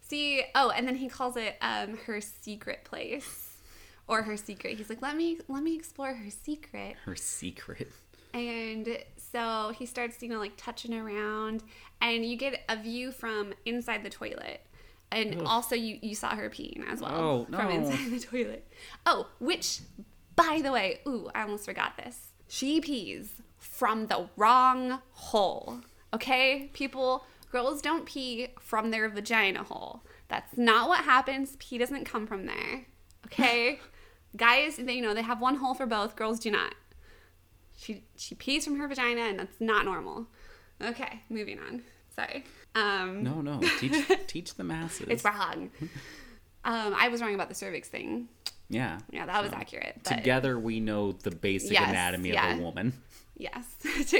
See, 0.00 0.42
oh, 0.54 0.70
and 0.70 0.86
then 0.86 0.96
he 0.96 1.08
calls 1.08 1.36
it 1.36 1.56
um, 1.60 1.96
her 2.06 2.20
secret 2.20 2.84
place 2.84 3.56
or 4.06 4.22
her 4.22 4.36
secret. 4.36 4.76
He's 4.76 4.88
like, 4.88 5.02
let 5.02 5.16
me, 5.16 5.38
let 5.48 5.62
me 5.62 5.74
explore 5.74 6.14
her 6.14 6.30
secret 6.30 6.96
Her 7.04 7.16
secret. 7.16 7.90
And 8.36 8.98
so 9.16 9.72
he 9.76 9.86
starts 9.86 10.22
you 10.22 10.28
know 10.28 10.38
like 10.38 10.52
touching 10.56 10.94
around 10.94 11.62
and 12.00 12.24
you 12.24 12.36
get 12.36 12.60
a 12.68 12.76
view 12.76 13.10
from 13.10 13.54
inside 13.64 14.04
the 14.04 14.10
toilet. 14.10 14.60
And 15.12 15.42
also 15.46 15.74
you 15.74 15.98
you 16.02 16.14
saw 16.14 16.34
her 16.34 16.50
peeing 16.50 16.84
as 16.90 17.00
well 17.00 17.14
Oh, 17.14 17.46
from 17.50 17.70
inside 17.70 18.10
the 18.10 18.20
toilet. 18.20 18.68
Oh 19.06 19.28
which 19.38 19.80
by 20.34 20.60
the 20.62 20.70
way 20.72 21.00
ooh 21.06 21.30
i 21.34 21.42
almost 21.42 21.64
forgot 21.64 21.96
this. 21.96 22.32
She 22.48 22.80
pees 22.80 23.30
from 23.58 24.06
the 24.08 24.28
wrong 24.36 25.00
hole 25.12 25.80
okay? 26.12 26.70
People 26.74 27.24
girls 27.50 27.80
don't 27.80 28.04
pee 28.04 28.48
from 28.60 28.90
their 28.90 29.08
vagina 29.08 29.62
hole. 29.62 30.02
That's 30.28 30.56
not 30.58 30.88
what 30.88 31.04
happens. 31.04 31.56
Pee 31.58 31.78
doesn't 31.78 32.04
come 32.04 32.26
from 32.26 32.46
there 32.46 32.86
okay? 33.26 33.80
Guys 34.36 34.76
they 34.76 34.94
you 34.94 35.02
know 35.02 35.14
they 35.14 35.22
have 35.22 35.40
one 35.40 35.56
hole 35.56 35.72
for 35.74 35.86
both. 35.86 36.16
Girls 36.16 36.38
do 36.40 36.50
not 36.50 36.74
she 37.76 38.02
she 38.16 38.34
pees 38.34 38.64
from 38.64 38.78
her 38.78 38.88
vagina 38.88 39.20
and 39.22 39.38
that's 39.38 39.60
not 39.60 39.84
normal. 39.84 40.26
Okay, 40.82 41.20
moving 41.28 41.58
on. 41.58 41.82
Sorry. 42.14 42.44
Um 42.74 43.22
No, 43.22 43.40
no. 43.40 43.60
Teach 43.78 44.10
teach 44.26 44.54
the 44.54 44.64
masses. 44.64 45.06
it's 45.08 45.24
wrong. 45.24 45.70
Um 46.64 46.94
I 46.96 47.08
was 47.08 47.20
wrong 47.20 47.34
about 47.34 47.48
the 47.48 47.54
cervix 47.54 47.88
thing. 47.88 48.28
yeah. 48.68 48.98
Yeah, 49.10 49.26
that 49.26 49.42
was 49.42 49.52
accurate. 49.52 50.00
But 50.04 50.16
Together 50.16 50.58
we 50.58 50.80
know 50.80 51.12
the 51.12 51.30
basic 51.30 51.72
Yes, 51.72 51.88
anatomy 51.90 52.30
yeah. 52.32 52.54
of 52.54 52.58
a 52.58 52.62
woman. 52.62 52.92
yes. 53.36 53.64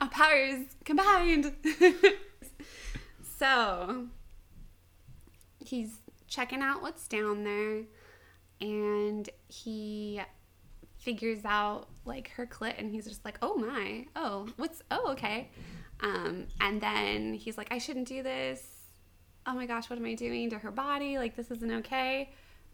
Our 0.00 0.08
powers 0.10 0.66
combined. 0.84 1.54
so 3.38 4.06
he's 5.64 5.90
checking 6.26 6.60
out 6.62 6.82
what's 6.82 7.06
down 7.08 7.44
there 7.44 7.82
and 8.60 9.28
he 9.48 10.20
figures 10.98 11.44
out 11.44 11.88
like 12.08 12.30
her 12.30 12.46
clit 12.46 12.78
and 12.78 12.90
he's 12.90 13.06
just 13.06 13.24
like, 13.24 13.38
oh 13.42 13.54
my, 13.56 14.06
oh, 14.16 14.48
what's, 14.56 14.82
oh, 14.90 15.12
okay. 15.12 15.50
Um, 16.00 16.46
and 16.60 16.80
then 16.80 17.34
he's 17.34 17.58
like, 17.58 17.68
I 17.70 17.78
shouldn't 17.78 18.08
do 18.08 18.22
this. 18.22 18.62
Oh 19.46 19.54
my 19.54 19.66
gosh, 19.66 19.88
what 19.88 19.98
am 19.98 20.04
I 20.04 20.14
doing 20.14 20.50
to 20.50 20.58
her 20.58 20.70
body? 20.70 21.18
Like, 21.18 21.36
this 21.36 21.50
isn't 21.50 21.72
okay. 21.72 22.30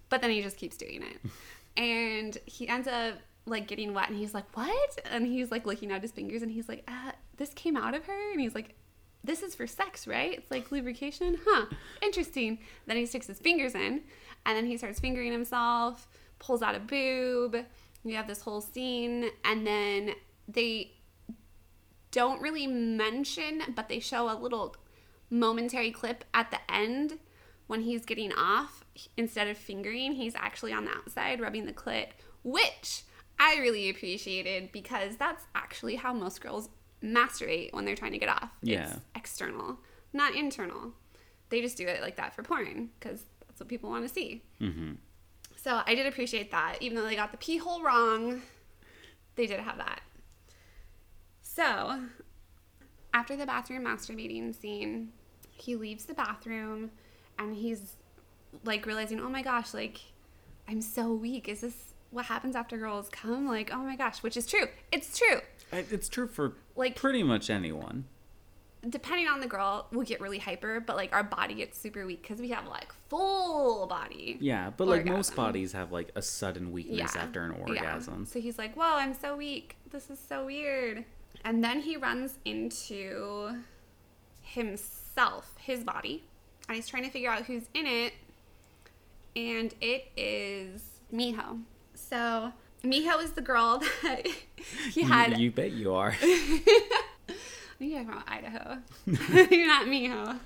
But 0.08 0.22
then 0.22 0.30
he 0.30 0.42
just 0.42 0.56
keeps 0.56 0.76
doing 0.76 1.02
it. 1.02 1.30
and 1.76 2.38
he 2.46 2.68
ends 2.68 2.88
up 2.88 3.14
like 3.46 3.66
getting 3.66 3.92
wet 3.92 4.08
and 4.08 4.18
he's 4.18 4.34
like, 4.34 4.56
what? 4.56 4.98
And 5.10 5.26
he's 5.26 5.50
like 5.50 5.66
looking 5.66 5.92
at 5.92 6.02
his 6.02 6.12
fingers 6.12 6.42
and 6.42 6.50
he's 6.50 6.68
like, 6.68 6.84
uh, 6.88 7.12
this 7.36 7.52
came 7.54 7.76
out 7.76 7.94
of 7.94 8.04
her? 8.06 8.32
And 8.32 8.40
he's 8.40 8.54
like, 8.54 8.74
this 9.22 9.42
is 9.42 9.54
for 9.54 9.66
sex, 9.66 10.06
right? 10.06 10.38
It's 10.38 10.50
like 10.50 10.70
lubrication? 10.70 11.38
Huh, 11.46 11.66
interesting. 12.02 12.58
Then 12.86 12.96
he 12.96 13.06
sticks 13.06 13.26
his 13.26 13.38
fingers 13.38 13.74
in 13.74 14.02
and 14.46 14.56
then 14.56 14.66
he 14.66 14.76
starts 14.76 15.00
fingering 15.00 15.32
himself, 15.32 16.06
pulls 16.38 16.62
out 16.62 16.74
a 16.74 16.80
boob. 16.80 17.56
You 18.04 18.16
have 18.16 18.26
this 18.26 18.42
whole 18.42 18.60
scene, 18.60 19.30
and 19.44 19.66
then 19.66 20.14
they 20.46 20.92
don't 22.10 22.40
really 22.40 22.66
mention, 22.66 23.62
but 23.74 23.88
they 23.88 23.98
show 23.98 24.30
a 24.30 24.36
little 24.38 24.76
momentary 25.30 25.90
clip 25.90 26.24
at 26.32 26.50
the 26.50 26.58
end 26.72 27.18
when 27.66 27.80
he's 27.80 28.04
getting 28.04 28.32
off. 28.32 28.84
Instead 29.16 29.48
of 29.48 29.56
fingering, 29.56 30.12
he's 30.12 30.34
actually 30.36 30.72
on 30.72 30.84
the 30.84 30.92
outside 30.92 31.40
rubbing 31.40 31.66
the 31.66 31.72
clit, 31.72 32.08
which 32.44 33.02
I 33.38 33.56
really 33.56 33.90
appreciated 33.90 34.70
because 34.70 35.16
that's 35.16 35.44
actually 35.54 35.96
how 35.96 36.12
most 36.12 36.40
girls 36.40 36.68
masturbate 37.02 37.72
when 37.72 37.84
they're 37.84 37.96
trying 37.96 38.12
to 38.12 38.18
get 38.18 38.28
off. 38.28 38.50
Yeah. 38.62 38.84
It's 38.84 39.00
external, 39.16 39.78
not 40.12 40.34
internal. 40.34 40.92
They 41.48 41.60
just 41.60 41.76
do 41.76 41.86
it 41.86 42.00
like 42.00 42.16
that 42.16 42.34
for 42.34 42.42
porn 42.42 42.90
because 42.98 43.24
that's 43.46 43.60
what 43.60 43.68
people 43.68 43.90
want 43.90 44.06
to 44.06 44.12
see. 44.12 44.42
Mm-hmm. 44.60 44.92
So 45.64 45.80
I 45.86 45.94
did 45.94 46.04
appreciate 46.04 46.50
that. 46.50 46.76
Even 46.80 46.94
though 46.98 47.06
they 47.06 47.16
got 47.16 47.30
the 47.30 47.38
pee 47.38 47.56
hole 47.56 47.82
wrong, 47.82 48.42
they 49.34 49.46
did 49.46 49.60
have 49.60 49.78
that. 49.78 50.02
So 51.40 52.00
after 53.14 53.34
the 53.34 53.46
bathroom 53.46 53.84
masturbating 53.84 54.54
scene, 54.54 55.12
he 55.56 55.74
leaves 55.74 56.04
the 56.04 56.12
bathroom 56.12 56.90
and 57.38 57.56
he's 57.56 57.96
like 58.64 58.84
realizing, 58.84 59.18
oh 59.20 59.30
my 59.30 59.40
gosh, 59.40 59.72
like 59.72 60.02
I'm 60.68 60.82
so 60.82 61.14
weak. 61.14 61.48
Is 61.48 61.62
this 61.62 61.94
what 62.10 62.26
happens 62.26 62.54
after 62.56 62.76
girls 62.76 63.08
come? 63.08 63.48
Like, 63.48 63.70
oh 63.72 63.78
my 63.78 63.96
gosh, 63.96 64.22
which 64.22 64.36
is 64.36 64.46
true. 64.46 64.66
It's 64.92 65.18
true. 65.18 65.40
It's 65.72 66.10
true 66.10 66.28
for 66.28 66.52
Like- 66.76 66.94
pretty 66.94 67.22
much 67.22 67.48
anyone. 67.48 68.04
Depending 68.88 69.28
on 69.28 69.40
the 69.40 69.46
girl, 69.46 69.86
we'll 69.92 70.04
get 70.04 70.20
really 70.20 70.38
hyper, 70.38 70.80
but 70.80 70.96
like 70.96 71.12
our 71.14 71.22
body 71.24 71.54
gets 71.54 71.78
super 71.78 72.04
weak 72.06 72.22
because 72.22 72.38
we 72.40 72.48
have 72.50 72.66
like 72.66 72.92
full 73.08 73.86
body. 73.86 74.36
Yeah, 74.40 74.70
but 74.76 74.86
like 74.88 75.04
most 75.06 75.34
bodies 75.34 75.72
have 75.72 75.90
like 75.92 76.10
a 76.14 76.22
sudden 76.22 76.70
weakness 76.72 77.16
after 77.16 77.42
an 77.44 77.52
Yeah. 77.52 77.62
orgasm. 77.62 78.26
So 78.26 78.40
he's 78.40 78.58
like, 78.58 78.74
Whoa, 78.74 78.84
I'm 78.96 79.14
so 79.14 79.36
weak. 79.36 79.76
This 79.90 80.10
is 80.10 80.18
so 80.18 80.46
weird. 80.46 81.04
And 81.44 81.62
then 81.64 81.80
he 81.80 81.96
runs 81.96 82.38
into 82.44 83.56
himself, 84.42 85.54
his 85.58 85.82
body, 85.84 86.24
and 86.68 86.76
he's 86.76 86.86
trying 86.88 87.04
to 87.04 87.10
figure 87.10 87.30
out 87.30 87.44
who's 87.44 87.64
in 87.74 87.86
it. 87.86 88.12
And 89.36 89.74
it 89.80 90.06
is 90.16 90.82
Miho. 91.12 91.60
So 91.94 92.52
Miho 92.82 93.22
is 93.22 93.32
the 93.32 93.40
girl 93.40 93.82
that 94.02 94.26
he 94.92 95.00
You- 95.02 95.06
had. 95.08 95.38
You, 95.38 95.50
bet 95.50 95.72
you 95.72 95.94
are. 95.94 96.14
You're 97.78 98.04
from 98.04 98.22
Idaho. 98.26 98.78
You're 99.06 99.66
not 99.66 99.86
Miho. 99.86 100.38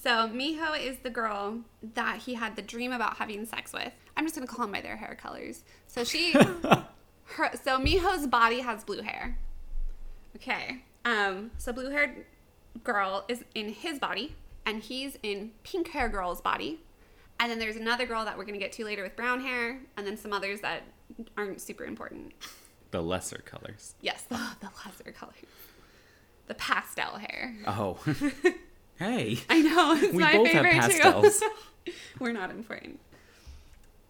So 0.00 0.10
Miho 0.28 0.78
is 0.78 0.98
the 1.02 1.10
girl 1.10 1.58
that 1.94 2.18
he 2.18 2.34
had 2.34 2.56
the 2.56 2.62
dream 2.62 2.92
about 2.92 3.16
having 3.16 3.44
sex 3.46 3.72
with. 3.72 3.92
I'm 4.16 4.24
just 4.24 4.34
gonna 4.34 4.46
call 4.46 4.66
them 4.66 4.72
by 4.72 4.80
their 4.80 4.96
hair 4.96 5.16
colors. 5.20 5.64
So 5.86 6.04
she, 6.04 6.32
her, 7.24 7.50
so 7.64 7.78
Miho's 7.78 8.26
body 8.26 8.60
has 8.60 8.84
blue 8.84 9.02
hair. 9.02 9.38
Okay. 10.36 10.82
Um. 11.04 11.50
So 11.58 11.72
blue 11.72 11.90
haired 11.90 12.26
girl 12.84 13.24
is 13.28 13.44
in 13.54 13.70
his 13.70 13.98
body, 13.98 14.34
and 14.66 14.82
he's 14.82 15.18
in 15.22 15.52
pink 15.64 15.88
hair 15.88 16.08
girl's 16.08 16.40
body. 16.40 16.80
And 17.40 17.50
then 17.50 17.58
there's 17.58 17.76
another 17.76 18.06
girl 18.06 18.24
that 18.24 18.36
we're 18.38 18.44
gonna 18.44 18.58
get 18.58 18.72
to 18.72 18.84
later 18.84 19.02
with 19.02 19.16
brown 19.16 19.40
hair, 19.40 19.80
and 19.96 20.06
then 20.06 20.16
some 20.16 20.32
others 20.32 20.60
that 20.60 20.82
aren't 21.36 21.60
super 21.60 21.84
important. 21.84 22.32
the 22.90 23.02
lesser 23.02 23.38
colors. 23.44 23.94
Yes, 24.00 24.22
the, 24.28 24.38
the 24.60 24.68
lesser 24.84 25.12
colors. 25.12 25.34
The 26.46 26.54
pastel 26.54 27.18
hair. 27.18 27.56
Oh. 27.66 27.98
hey. 28.98 29.38
I 29.48 29.60
know. 29.62 29.92
It's 29.94 30.12
We 30.12 30.22
my 30.22 30.32
both 30.32 30.46
have 30.48 30.64
favorite 30.64 30.80
pastels. 30.80 31.40
too. 31.40 31.92
We're 32.20 32.32
not 32.32 32.50
important. 32.50 33.00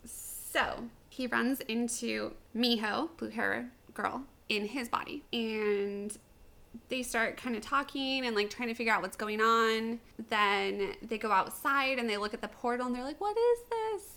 So 0.05 0.85
he 1.09 1.27
runs 1.27 1.61
into 1.61 2.33
Miho, 2.57 3.09
blue 3.17 3.29
hair 3.31 3.71
girl, 3.95 4.23
in 4.49 4.67
his 4.67 4.89
body. 4.89 5.23
And 5.33 6.17
they 6.89 7.03
start 7.03 7.37
kind 7.37 7.57
of 7.57 7.63
talking 7.63 8.27
and 8.27 8.37
like 8.37 8.51
trying 8.51 8.69
to 8.69 8.75
figure 8.75 8.93
out 8.93 9.03
what's 9.03 9.17
going 9.17 9.41
on. 9.41 9.99
Then 10.29 10.95
they 11.03 11.19
go 11.19 11.31
outside 11.33 11.99
and 11.99 12.09
they 12.09 12.17
look 12.17 12.35
at 12.35 12.41
the 12.43 12.49
portal 12.49 12.87
and 12.87 12.95
they're 12.95 13.03
like, 13.05 13.21
what 13.21 13.37
is 13.37 13.59
this? 13.71 14.09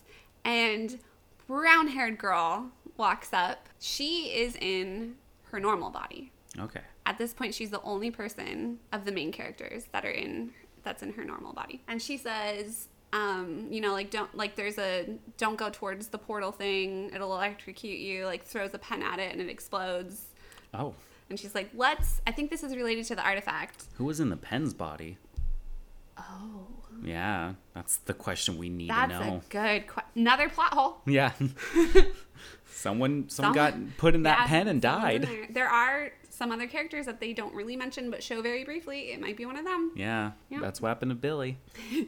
And 0.45 0.99
brown 1.47 1.87
haired 1.87 2.17
girl 2.17 2.69
walks 2.97 3.29
up. 3.33 3.67
She 3.79 4.25
is 4.35 4.55
in 4.59 5.15
her 5.51 5.59
normal 5.59 5.89
body. 5.89 6.31
Okay. 6.57 6.81
At 7.05 7.17
this 7.17 7.33
point, 7.33 7.53
she's 7.53 7.69
the 7.69 7.81
only 7.83 8.09
person 8.11 8.79
of 8.91 9.05
the 9.05 9.11
main 9.11 9.31
characters 9.31 9.85
that 9.91 10.05
are 10.05 10.09
in 10.11 10.51
that's 10.83 11.03
in 11.03 11.13
her 11.13 11.23
normal 11.25 11.53
body. 11.53 11.83
And 11.87 12.01
she 12.01 12.17
says, 12.17 12.87
um, 13.13 13.67
you 13.69 13.81
know, 13.81 13.91
like 13.91 14.09
don't 14.11 14.33
like 14.35 14.55
there's 14.55 14.77
a 14.77 15.07
don't 15.37 15.57
go 15.57 15.69
towards 15.69 16.07
the 16.07 16.17
portal 16.17 16.51
thing. 16.51 17.11
It'll 17.13 17.33
electrocute 17.35 17.99
you. 17.99 18.25
Like 18.25 18.43
throws 18.45 18.73
a 18.73 18.79
pen 18.79 19.03
at 19.03 19.19
it 19.19 19.31
and 19.31 19.41
it 19.41 19.49
explodes. 19.49 20.25
Oh. 20.73 20.93
And 21.29 21.39
she's 21.39 21.53
like, 21.53 21.69
let's. 21.75 22.21
I 22.25 22.31
think 22.31 22.49
this 22.49 22.63
is 22.63 22.75
related 22.75 23.05
to 23.05 23.15
the 23.15 23.23
artifact. 23.23 23.85
Who 23.97 24.05
was 24.05 24.19
in 24.19 24.29
the 24.29 24.37
pen's 24.37 24.73
body? 24.73 25.17
Oh, 26.17 26.67
Yeah, 27.03 27.53
that's 27.73 27.97
the 27.97 28.13
question 28.13 28.57
we 28.57 28.67
need 28.69 28.89
that's 28.89 29.11
to 29.13 29.19
know. 29.19 29.35
a 29.37 29.41
good 29.49 29.87
que- 29.87 30.03
another 30.15 30.49
plot 30.49 30.73
hole. 30.73 30.97
Yeah. 31.05 31.31
someone 32.71 33.29
someone 33.29 33.29
Some- 33.29 33.53
got 33.53 33.97
put 33.97 34.15
in 34.15 34.23
that 34.23 34.39
Yeah, 34.41 34.47
pen 34.47 34.67
and 34.67 34.81
died. 34.81 35.23
There. 35.23 35.47
There 35.49 35.67
are 35.69 36.11
some 36.39 36.51
other 36.53 36.67
characters 36.67 37.05
that 37.05 37.19
they 37.19 37.33
don't 37.33 37.53
really 37.53 37.75
mention 37.75 38.09
but 38.09 38.23
show 38.23 38.41
very 38.41 38.63
briefly. 38.63 39.11
It 39.11 39.19
might 39.19 39.35
be 39.35 39.45
one 39.45 39.57
of 39.57 39.65
them. 39.65 39.91
Yeah, 39.93 40.31
Yeah. 40.49 40.61
that's 40.61 40.79
what 40.81 40.87
happened 40.87 41.11
to 41.11 41.15
Billy. 41.15 41.57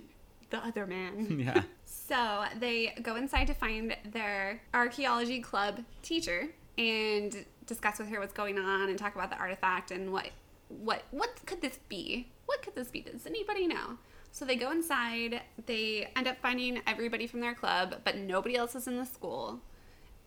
The 0.49 0.57
other 0.65 0.85
man. 0.85 1.39
Yeah. 1.45 1.63
So 1.85 2.43
they 2.59 2.93
go 3.01 3.15
inside 3.15 3.47
to 3.47 3.53
find 3.53 3.95
their 4.11 4.61
archaeology 4.73 5.39
club 5.39 5.79
teacher 6.01 6.49
and 6.77 7.45
discuss 7.65 7.99
with 7.99 8.09
her 8.09 8.19
what's 8.19 8.33
going 8.33 8.57
on 8.57 8.89
and 8.89 8.99
talk 8.99 9.15
about 9.15 9.29
the 9.29 9.37
artifact 9.37 9.91
and 9.91 10.11
what 10.11 10.29
what 10.67 11.03
what 11.11 11.29
could 11.45 11.61
this 11.61 11.79
be? 11.87 12.27
What 12.47 12.61
could 12.63 12.75
this 12.75 12.89
be? 12.91 12.99
Does 13.01 13.25
anybody 13.25 13.65
know? 13.65 13.97
So 14.33 14.43
they 14.43 14.57
go 14.57 14.71
inside. 14.71 15.39
They 15.67 16.09
end 16.17 16.27
up 16.27 16.37
finding 16.41 16.81
everybody 16.85 17.27
from 17.27 17.39
their 17.39 17.55
club, 17.55 17.95
but 18.03 18.17
nobody 18.17 18.55
else 18.57 18.75
is 18.75 18.87
in 18.87 18.97
the 18.97 19.05
school. 19.05 19.61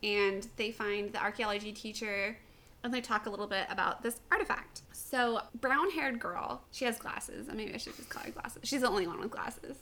And 0.03 0.47
they 0.57 0.71
find 0.73 1.13
the 1.13 1.21
archaeology 1.23 1.73
teacher 1.73 2.39
and 2.85 2.95
they 2.95 3.01
talk 3.01 3.27
a 3.27 3.31
little 3.31 3.47
bit 3.49 3.67
about 3.71 4.03
this 4.03 4.21
artifact. 4.31 4.83
So, 4.93 5.41
brown 5.61 5.91
haired 5.91 6.21
girl, 6.21 6.63
she 6.71 6.85
has 6.85 6.99
glasses. 6.99 7.49
Maybe 7.53 7.75
I 7.75 7.79
should 7.79 7.97
just 7.97 8.09
call 8.11 8.23
her 8.23 8.31
glasses. 8.31 8.61
She's 8.63 8.83
the 8.83 8.89
only 8.89 9.07
one 9.09 9.19
with 9.19 9.31
glasses. 9.31 9.79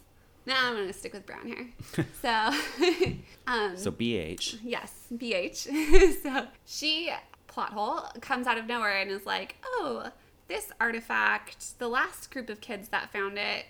Now 0.47 0.69
I'm 0.71 0.75
gonna 0.77 0.93
stick 0.93 1.13
with 1.13 1.27
brown 1.27 1.49
hair. 1.49 1.67
so, 2.23 2.29
um, 3.47 3.77
So 3.77 3.93
BH. 3.93 4.59
yes, 4.63 5.07
BH. 5.15 6.17
so 6.23 6.47
she 6.65 7.11
plot 7.47 7.73
hole 7.75 8.01
comes 8.21 8.47
out 8.47 8.57
of 8.59 8.67
nowhere 8.67 8.97
and 8.99 9.11
is 9.11 9.27
like, 9.27 9.57
"Oh, 9.65 10.11
this 10.49 10.73
artifact. 10.81 11.79
The 11.79 11.89
last 11.89 12.31
group 12.31 12.49
of 12.51 12.61
kids 12.61 12.89
that 12.89 13.13
found 13.13 13.39
it, 13.39 13.67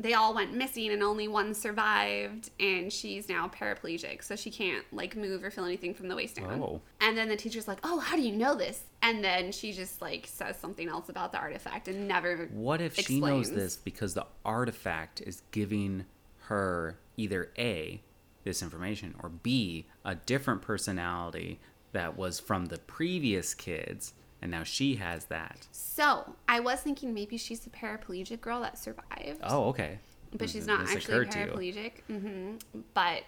they 0.00 0.14
all 0.14 0.34
went 0.34 0.54
missing 0.54 0.90
and 0.90 1.02
only 1.02 1.28
one 1.28 1.54
survived, 1.54 2.50
and 2.60 2.92
she's 2.92 3.28
now 3.28 3.48
paraplegic, 3.48 4.22
so 4.22 4.36
she 4.36 4.50
can't 4.50 4.84
like 4.92 5.16
move 5.16 5.42
or 5.42 5.50
feel 5.50 5.64
anything 5.64 5.94
from 5.94 6.08
the 6.08 6.16
waist 6.16 6.36
down." 6.36 6.60
Oh. 6.60 6.80
And 7.00 7.16
then 7.16 7.28
the 7.28 7.36
teacher's 7.36 7.68
like, 7.68 7.78
"Oh, 7.82 7.98
how 7.98 8.16
do 8.16 8.22
you 8.22 8.34
know 8.34 8.54
this?" 8.54 8.84
And 9.02 9.24
then 9.24 9.52
she 9.52 9.72
just 9.72 10.00
like 10.00 10.26
says 10.26 10.56
something 10.58 10.88
else 10.88 11.08
about 11.08 11.32
the 11.32 11.38
artifact 11.38 11.88
and 11.88 12.06
never. 12.08 12.48
What 12.52 12.80
if 12.80 12.96
she 12.96 13.20
knows 13.20 13.50
this 13.50 13.76
because 13.76 14.14
the 14.14 14.26
artifact 14.44 15.20
is 15.20 15.42
giving 15.50 16.06
her 16.42 16.98
either 17.16 17.50
A, 17.58 18.00
this 18.44 18.62
information, 18.62 19.14
or 19.22 19.28
B, 19.28 19.86
a 20.04 20.14
different 20.14 20.62
personality 20.62 21.60
that 21.92 22.16
was 22.16 22.40
from 22.40 22.66
the 22.66 22.78
previous 22.78 23.54
kids, 23.54 24.14
and 24.42 24.50
now 24.50 24.62
she 24.62 24.96
has 24.96 25.26
that. 25.26 25.66
So 25.72 26.34
I 26.48 26.60
was 26.60 26.80
thinking 26.80 27.12
maybe 27.14 27.36
she's 27.36 27.60
the 27.60 27.70
paraplegic 27.70 28.40
girl 28.40 28.60
that 28.62 28.78
survived. 28.78 29.40
Oh, 29.42 29.64
okay. 29.70 29.98
But 30.32 30.50
she's 30.50 30.66
This 30.66 30.78
not 30.78 30.88
actually 30.88 31.26
to 31.26 31.38
you. 31.38 31.46
paraplegic. 31.46 31.92
hmm 32.06 32.56
But 32.94 33.22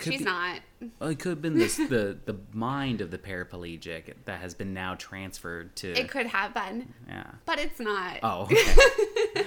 she's 0.00 0.18
be- 0.18 0.24
not. 0.24 0.60
Well, 0.98 1.10
it 1.10 1.18
could 1.18 1.30
have 1.30 1.42
been 1.42 1.58
this, 1.58 1.76
the 1.76 2.18
the 2.24 2.36
mind 2.52 3.00
of 3.00 3.10
the 3.10 3.18
paraplegic 3.18 4.14
that 4.24 4.40
has 4.40 4.54
been 4.54 4.74
now 4.74 4.94
transferred 4.96 5.76
to. 5.76 5.92
It 5.92 6.08
could 6.08 6.26
have 6.26 6.52
been, 6.54 6.92
yeah. 7.08 7.30
but 7.46 7.58
it's 7.58 7.78
not. 7.78 8.18
Oh. 8.22 8.42
Okay. 8.42 9.44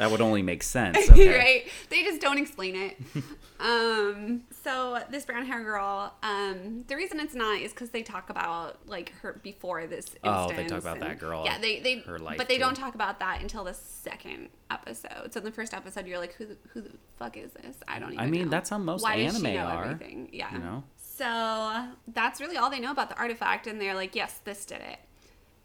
That 0.00 0.10
would 0.10 0.22
only 0.22 0.40
make 0.40 0.62
sense. 0.62 0.96
Okay. 1.10 1.36
right? 1.36 1.68
They 1.90 2.02
just 2.04 2.22
don't 2.22 2.38
explain 2.38 2.74
it. 2.74 2.96
um, 3.60 4.44
so 4.62 5.02
this 5.10 5.26
brown 5.26 5.44
hair 5.44 5.62
girl, 5.62 6.14
um, 6.22 6.84
the 6.86 6.96
reason 6.96 7.20
it's 7.20 7.34
not 7.34 7.60
is 7.60 7.72
because 7.72 7.90
they 7.90 8.02
talk 8.02 8.30
about 8.30 8.88
like 8.88 9.12
her 9.20 9.38
before 9.42 9.86
this. 9.86 10.06
Instance 10.06 10.22
Oh, 10.24 10.52
they 10.56 10.64
talk 10.66 10.78
about 10.80 11.00
that 11.00 11.18
girl 11.18 11.44
Yeah, 11.44 11.58
they 11.58 11.80
they 11.80 11.98
her 11.98 12.18
life, 12.18 12.38
but 12.38 12.48
they 12.48 12.54
too. 12.54 12.60
don't 12.60 12.74
talk 12.76 12.94
about 12.94 13.20
that 13.20 13.42
until 13.42 13.64
the 13.64 13.74
second 13.74 14.48
episode. 14.70 15.32
So 15.34 15.38
in 15.38 15.44
the 15.44 15.52
first 15.52 15.74
episode, 15.74 16.06
you're 16.06 16.18
like, 16.18 16.32
who 16.34 16.46
the, 16.46 16.56
who 16.72 16.80
the 16.80 16.92
fuck 17.18 17.36
is 17.36 17.52
this? 17.52 17.76
I 17.86 17.98
don't 17.98 18.14
even. 18.14 18.24
I 18.24 18.26
mean, 18.26 18.44
know. 18.44 18.50
that's 18.50 18.70
how 18.70 18.78
most 18.78 19.02
Why 19.02 19.16
does 19.16 19.36
she 19.36 19.46
anime 19.46 19.54
know 19.54 19.70
are, 19.70 19.84
Everything? 19.84 20.30
Yeah. 20.32 20.52
You 20.52 20.58
know? 20.60 20.84
So 20.96 21.88
that's 22.08 22.40
really 22.40 22.56
all 22.56 22.70
they 22.70 22.80
know 22.80 22.92
about 22.92 23.10
the 23.10 23.18
artifact, 23.18 23.66
and 23.66 23.78
they're 23.78 23.94
like, 23.94 24.14
yes, 24.14 24.40
this 24.44 24.64
did 24.64 24.80
it. 24.80 24.98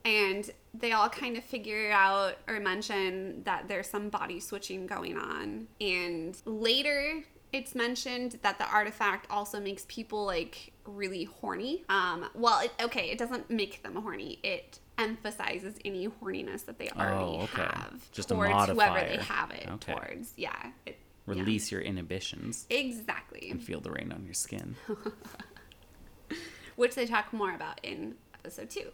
And 0.06 0.50
they 0.74 0.92
all 0.92 1.10
kind 1.10 1.36
of 1.36 1.44
figure 1.44 1.92
out 1.92 2.38
or 2.48 2.60
mention 2.60 3.42
that 3.44 3.68
there's 3.68 3.90
some 3.90 4.10
body 4.10 4.40
switching 4.40 4.86
going 4.86 5.18
on. 5.18 5.68
And 5.82 6.38
later, 6.46 7.24
it's 7.52 7.74
mentioned 7.74 8.38
that 8.44 8.60
the 8.60 8.68
artifact 8.70 9.26
also 9.32 9.60
makes 9.60 9.86
people 9.88 10.24
like 10.26 10.74
really 10.86 11.24
horny. 11.24 11.84
Um, 11.90 12.26
well, 12.36 12.60
it, 12.60 12.72
okay, 12.84 13.10
it 13.10 13.18
doesn't 13.18 13.50
make 13.50 13.82
them 13.82 13.96
horny. 13.96 14.38
It 14.44 14.80
emphasizes 14.98 15.74
any 15.84 16.08
horniness 16.08 16.66
that 16.66 16.78
they 16.78 16.90
already 16.90 17.16
Oh, 17.16 17.42
okay. 17.52 17.64
have 17.64 18.12
Just 18.12 18.30
a 18.32 18.36
towards 18.36 18.70
whoever 18.70 19.00
they 19.00 19.18
have 19.18 19.52
it 19.52 19.68
Okay. 19.68 19.94
towards. 19.94 20.34
Yeah. 20.38 20.56
It, 20.86 21.00
yeah. 21.28 21.34
Release 21.34 21.72
your 21.72 21.82
inhibitions 21.82 22.68
Exactly. 22.70 23.50
and 23.50 23.60
feel 23.64 23.80
the 23.82 23.90
rain 23.92 24.12
on 24.12 24.24
your 24.24 24.36
skin. 24.36 24.76
which 26.76 26.94
they 26.96 27.06
talk 27.06 27.32
more 27.34 27.54
about 27.56 27.80
in 27.84 28.16
episode 28.36 28.70
two. 28.70 28.92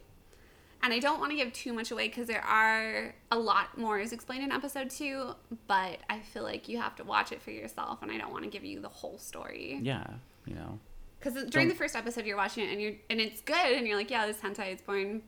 And 0.84 0.92
I 0.92 0.98
don't 0.98 1.20
want 1.20 1.30
to 1.30 1.36
give 1.36 1.52
too 1.52 1.72
much 1.72 1.92
away 1.92 2.08
because 2.08 2.26
there 2.26 2.42
are 2.44 3.14
a 3.30 3.38
lot 3.38 3.78
more 3.78 4.00
is 4.00 4.12
explained 4.12 4.42
in 4.42 4.50
episode 4.50 4.90
two, 4.90 5.34
but 5.68 5.98
I 6.10 6.18
feel 6.20 6.42
like 6.42 6.68
you 6.68 6.78
have 6.78 6.96
to 6.96 7.04
watch 7.04 7.30
it 7.30 7.40
for 7.40 7.52
yourself, 7.52 8.02
and 8.02 8.10
I 8.10 8.18
don't 8.18 8.32
want 8.32 8.42
to 8.44 8.50
give 8.50 8.64
you 8.64 8.80
the 8.80 8.88
whole 8.88 9.16
story. 9.18 9.78
Yeah, 9.82 10.04
you 10.44 10.54
know. 10.54 10.80
Because 11.20 11.34
during 11.34 11.50
Don't- 11.50 11.68
the 11.68 11.74
first 11.76 11.94
episode, 11.94 12.26
you're 12.26 12.36
watching 12.36 12.64
it 12.66 12.72
and 12.72 12.82
you're 12.82 12.94
and 13.10 13.20
it's 13.20 13.40
good, 13.42 13.54
and 13.76 13.86
you're 13.86 13.96
like, 13.96 14.10
yeah, 14.10 14.26
this 14.26 14.38
hentai 14.38 14.74
is 14.74 14.80
boring, 14.80 15.22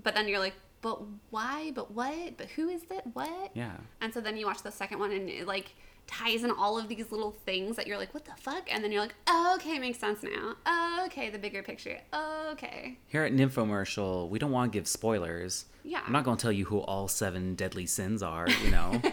but 0.00 0.14
then 0.14 0.28
you're 0.28 0.38
like, 0.38 0.54
but 0.82 1.00
why? 1.30 1.72
But 1.74 1.90
what? 1.90 2.36
But 2.36 2.48
who 2.50 2.68
is 2.68 2.82
it? 2.90 3.02
What? 3.12 3.50
Yeah. 3.54 3.76
And 4.00 4.14
so 4.14 4.20
then 4.20 4.36
you 4.36 4.46
watch 4.46 4.62
the 4.62 4.70
second 4.70 5.00
one 5.00 5.10
and 5.12 5.28
it 5.28 5.46
like 5.48 5.74
ties 6.12 6.44
in 6.44 6.50
all 6.50 6.78
of 6.78 6.88
these 6.88 7.10
little 7.10 7.32
things 7.46 7.76
that 7.76 7.86
you're 7.86 7.98
like, 7.98 8.12
what 8.12 8.24
the 8.24 8.32
fuck? 8.36 8.72
And 8.72 8.84
then 8.84 8.92
you're 8.92 9.00
like, 9.00 9.14
oh, 9.26 9.54
okay, 9.56 9.78
makes 9.78 9.98
sense 9.98 10.22
now. 10.22 10.54
Oh, 10.66 11.02
okay, 11.06 11.30
the 11.30 11.38
bigger 11.38 11.62
picture. 11.62 11.98
Oh, 12.12 12.50
okay. 12.52 12.98
Here 13.08 13.24
at 13.24 13.32
Nymphomercial, 13.32 14.28
we 14.28 14.38
don't 14.38 14.50
want 14.50 14.72
to 14.72 14.78
give 14.78 14.86
spoilers. 14.86 15.64
Yeah. 15.84 16.02
I'm 16.06 16.12
not 16.12 16.24
going 16.24 16.36
to 16.36 16.42
tell 16.42 16.52
you 16.52 16.66
who 16.66 16.78
all 16.80 17.08
seven 17.08 17.54
deadly 17.54 17.86
sins 17.86 18.22
are, 18.22 18.48
you 18.48 18.70
know. 18.70 19.00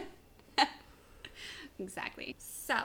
Exactly. 1.79 2.35
So, 2.39 2.75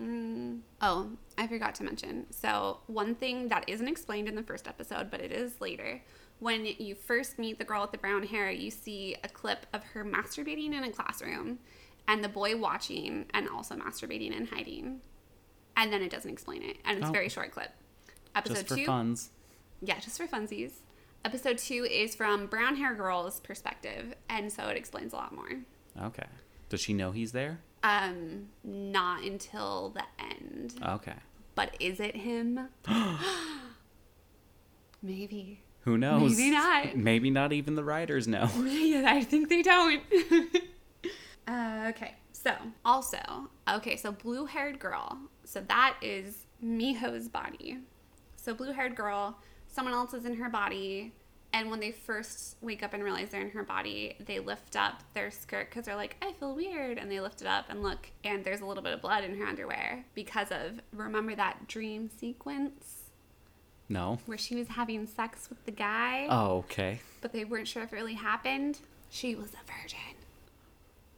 mm, 0.00 0.60
oh, 0.80 1.10
I 1.36 1.46
forgot 1.46 1.74
to 1.76 1.84
mention. 1.84 2.26
So, 2.30 2.78
one 2.86 3.14
thing 3.14 3.48
that 3.48 3.68
isn't 3.68 3.86
explained 3.86 4.28
in 4.28 4.34
the 4.34 4.42
first 4.42 4.66
episode, 4.66 5.10
but 5.10 5.20
it 5.20 5.30
is 5.30 5.60
later. 5.60 6.02
When 6.40 6.66
you 6.66 6.94
first 6.94 7.38
meet 7.38 7.58
the 7.58 7.64
girl 7.64 7.82
with 7.82 7.92
the 7.92 7.98
brown 7.98 8.24
hair, 8.24 8.50
you 8.50 8.70
see 8.70 9.16
a 9.22 9.28
clip 9.28 9.66
of 9.72 9.84
her 9.84 10.04
masturbating 10.04 10.72
in 10.72 10.84
a 10.84 10.90
classroom 10.90 11.58
and 12.08 12.22
the 12.24 12.28
boy 12.28 12.56
watching 12.56 13.26
and 13.32 13.48
also 13.48 13.74
masturbating 13.76 14.36
and 14.36 14.48
hiding. 14.48 15.00
And 15.76 15.92
then 15.92 16.02
it 16.02 16.10
doesn't 16.10 16.30
explain 16.30 16.62
it. 16.62 16.76
And 16.84 16.98
it's 16.98 17.06
a 17.06 17.10
Oh. 17.10 17.12
very 17.12 17.28
short 17.28 17.50
clip. 17.52 17.70
Episode 18.34 18.54
Just 18.54 18.68
for 18.68 18.76
two. 18.76 18.86
funs. 18.86 19.30
Yeah, 19.80 19.98
just 19.98 20.16
for 20.18 20.26
funsies. 20.26 20.72
Episode 21.24 21.58
two 21.58 21.84
is 21.90 22.14
from 22.14 22.46
brown 22.46 22.76
hair 22.76 22.94
girl's 22.94 23.40
perspective, 23.40 24.14
and 24.28 24.52
so 24.52 24.68
it 24.68 24.76
explains 24.76 25.12
a 25.12 25.16
lot 25.16 25.34
more. 25.34 25.48
Okay. 26.02 26.26
Does 26.68 26.80
she 26.80 26.92
know 26.92 27.12
he's 27.12 27.32
there? 27.32 27.60
Um, 27.82 28.48
not 28.62 29.22
until 29.22 29.90
the 29.90 30.04
end. 30.22 30.74
Okay. 30.86 31.14
But 31.54 31.74
is 31.80 32.00
it 32.00 32.16
him? 32.16 32.68
Maybe. 35.02 35.60
Who 35.80 35.98
knows? 35.98 36.36
Maybe 36.36 36.50
not. 36.50 36.96
Maybe 36.96 37.30
not 37.30 37.52
even 37.52 37.74
the 37.74 37.84
writers 37.84 38.26
know. 38.26 38.48
yeah, 38.64 39.04
I 39.06 39.22
think 39.22 39.48
they 39.48 39.62
don't. 39.62 40.02
uh, 41.48 41.86
okay, 41.90 42.14
so 42.32 42.52
also, 42.84 43.18
okay, 43.68 43.96
so 43.96 44.12
blue 44.12 44.46
haired 44.46 44.78
girl. 44.78 45.18
So 45.44 45.60
that 45.68 45.96
is 46.02 46.46
Miho's 46.62 47.28
body. 47.28 47.78
So 48.36 48.54
blue 48.54 48.72
haired 48.72 48.94
girl, 48.96 49.38
someone 49.68 49.94
else 49.94 50.14
is 50.14 50.24
in 50.24 50.34
her 50.36 50.48
body. 50.48 51.12
And 51.52 51.70
when 51.70 51.78
they 51.78 51.92
first 51.92 52.56
wake 52.62 52.82
up 52.82 52.94
and 52.94 53.04
realize 53.04 53.28
they're 53.30 53.40
in 53.40 53.50
her 53.50 53.62
body, 53.62 54.16
they 54.18 54.40
lift 54.40 54.74
up 54.74 55.02
their 55.14 55.30
skirt 55.30 55.70
because 55.70 55.84
they're 55.84 55.94
like, 55.94 56.16
I 56.20 56.32
feel 56.32 56.52
weird. 56.52 56.98
And 56.98 57.08
they 57.08 57.20
lift 57.20 57.42
it 57.42 57.46
up 57.46 57.66
and 57.68 57.80
look, 57.80 58.08
and 58.24 58.42
there's 58.44 58.60
a 58.60 58.66
little 58.66 58.82
bit 58.82 58.92
of 58.92 59.00
blood 59.00 59.22
in 59.22 59.38
her 59.38 59.46
underwear 59.46 60.04
because 60.14 60.50
of, 60.50 60.80
remember 60.92 61.36
that 61.36 61.68
dream 61.68 62.10
sequence 62.18 63.04
No. 63.88 64.18
where 64.26 64.36
she 64.38 64.56
was 64.56 64.66
having 64.68 65.06
sex 65.06 65.48
with 65.48 65.64
the 65.64 65.70
guy? 65.70 66.26
Oh, 66.28 66.56
okay. 66.58 66.98
but 67.20 67.32
they 67.32 67.44
weren't 67.44 67.68
sure 67.68 67.84
if 67.84 67.92
it 67.92 67.96
really 67.96 68.14
happened. 68.14 68.78
She 69.10 69.36
was 69.36 69.50
a 69.54 69.80
virgin. 69.80 70.13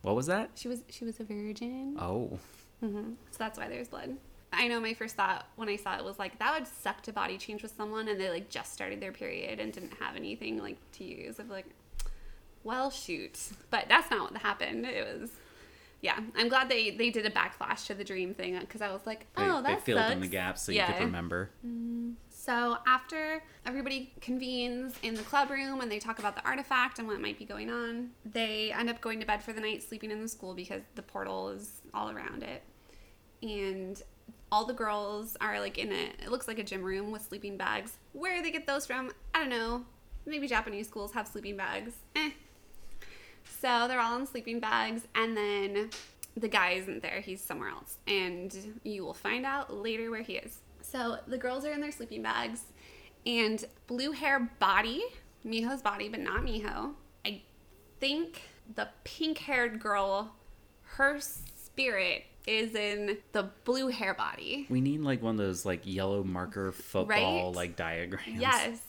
What 0.07 0.15
was 0.15 0.27
that? 0.27 0.51
She 0.55 0.69
was 0.69 0.85
she 0.89 1.05
was 1.05 1.19
a 1.19 1.25
virgin. 1.25 1.97
Oh. 1.99 2.39
hmm 2.79 3.15
So 3.33 3.39
that's 3.39 3.59
why 3.59 3.69
there's 3.69 3.89
blood. 3.89 4.17
I 4.53 4.69
know 4.69 4.79
my 4.79 4.95
first 4.95 5.17
thought 5.17 5.47
when 5.57 5.69
I 5.69 5.75
saw 5.75 5.97
it 5.99 6.05
was 6.05 6.17
like 6.19 6.39
that 6.39 6.57
would 6.57 6.69
suck 6.69 7.03
to 7.03 7.13
body 7.13 7.37
change 7.39 7.63
with 7.65 7.75
someone 7.77 8.07
and 8.07 8.21
they 8.21 8.31
like 8.31 8.49
just 8.49 8.73
started 8.73 9.01
their 9.01 9.11
period 9.11 9.59
and 9.59 9.73
didn't 9.73 9.95
have 9.99 10.15
anything 10.15 10.59
like 10.63 10.77
to 10.93 11.05
use. 11.05 11.39
Be 11.39 11.43
like, 11.45 11.67
well, 12.63 12.89
shoot. 12.93 13.37
But 13.71 13.87
that's 13.89 14.09
not 14.09 14.31
what 14.33 14.41
happened. 14.43 14.87
It 14.87 15.21
was, 15.21 15.31
yeah. 16.03 16.21
I'm 16.37 16.49
glad 16.49 16.69
they 16.69 16.93
they 16.93 17.11
did 17.11 17.27
a 17.27 17.31
backflash 17.31 17.87
to 17.89 17.95
the 17.95 18.05
dream 18.05 18.33
thing 18.33 18.57
because 18.61 18.83
I 18.83 18.93
was 18.93 19.05
like, 19.07 19.27
oh, 19.37 19.57
they 19.61 19.71
that 19.71 19.83
filled 19.83 19.99
sucks. 19.99 20.13
in 20.13 20.21
the 20.21 20.29
gaps 20.29 20.63
so 20.63 20.71
you 20.71 20.79
Yeah. 20.79 20.93
could 20.93 21.05
remember. 21.07 21.51
So 22.47 22.79
after 22.87 23.43
everybody 23.67 24.13
convenes 24.21 24.95
in 25.03 25.17
the 25.17 25.23
club 25.25 25.51
room 25.51 25.81
and 25.81 25.91
they 25.91 25.99
talk 25.99 26.21
about 26.21 26.37
the 26.37 26.45
artifact 26.45 27.01
and 27.01 27.09
what 27.09 27.21
might 27.21 27.41
be 27.41 27.45
going 27.45 27.69
on, 27.69 28.11
they 28.25 28.71
end 28.71 28.89
up 28.89 29.01
going 29.01 29.19
to 29.19 29.27
bed 29.27 29.43
for 29.43 29.53
the 29.53 29.61
night, 29.61 29.83
sleeping 29.83 30.13
in 30.13 30.23
the 30.23 30.29
school 30.29 30.55
because 30.55 30.83
the 30.95 31.03
portal 31.03 31.49
is 31.49 31.81
all 31.93 32.09
around 32.09 32.45
it. 32.45 32.63
And 33.43 34.01
all 34.53 34.65
the 34.65 34.75
girls 34.75 35.37
are 35.41 35.59
like 35.59 35.77
in 35.77 35.91
a 35.91 36.13
it 36.23 36.31
looks 36.31 36.47
like 36.47 36.61
a 36.61 36.63
gym 36.63 36.85
room 36.85 37.11
with 37.11 37.23
sleeping 37.23 37.57
bags. 37.57 37.97
Where 38.13 38.41
they 38.41 38.53
get 38.53 38.65
those 38.65 38.87
from, 38.87 39.11
I 39.35 39.41
don't 39.41 39.51
know. 39.51 39.85
Maybe 40.25 40.47
Japanese 40.47 40.87
schools 40.87 41.13
have 41.15 41.27
sleeping 41.27 41.57
bags. 41.57 41.95
Eh. 42.15 42.31
So 43.61 43.89
they're 43.89 44.01
all 44.01 44.17
in 44.21 44.27
sleeping 44.27 44.61
bags 44.61 45.03
and 45.17 45.37
then 45.37 45.91
the 46.37 46.49
guy 46.49 46.73
isn't 46.73 47.03
there, 47.03 47.21
he's 47.23 47.43
somewhere 47.43 47.71
else. 47.71 47.99
And 48.07 48.79
you 48.85 49.05
will 49.05 49.15
find 49.15 49.45
out 49.45 49.75
later 49.75 50.13
where 50.13 50.23
he 50.23 50.35
is. 50.35 50.61
So 50.91 51.19
the 51.27 51.39
girls 51.39 51.65
are 51.65 51.73
in 51.73 51.81
their 51.81 51.93
sleeping 51.93 52.23
bags, 52.23 52.63
and 53.27 53.65
blue 53.87 54.13
hair 54.13 54.51
body, 54.61 55.03
Miho's 55.45 55.83
body, 55.83 56.09
but 56.09 56.21
not 56.21 56.43
Miho. 56.43 56.93
I 57.25 57.43
think 58.01 58.43
the 58.75 58.89
pink 59.05 59.39
haired 59.39 59.81
girl, 59.81 60.35
her 60.83 61.19
spirit 61.21 62.25
is 62.47 62.75
in 62.77 63.19
the 63.33 63.51
blue 63.65 63.89
hair 63.89 64.15
body. 64.15 64.67
We 64.71 64.81
need 64.81 65.01
like 65.01 65.23
one 65.23 65.33
of 65.33 65.39
those 65.39 65.65
like 65.67 65.81
yellow 65.85 66.23
marker 66.23 66.71
football 66.73 67.47
Right? 67.47 67.55
like 67.55 67.77
diagrams. 67.77 68.41
Yes. 68.41 68.81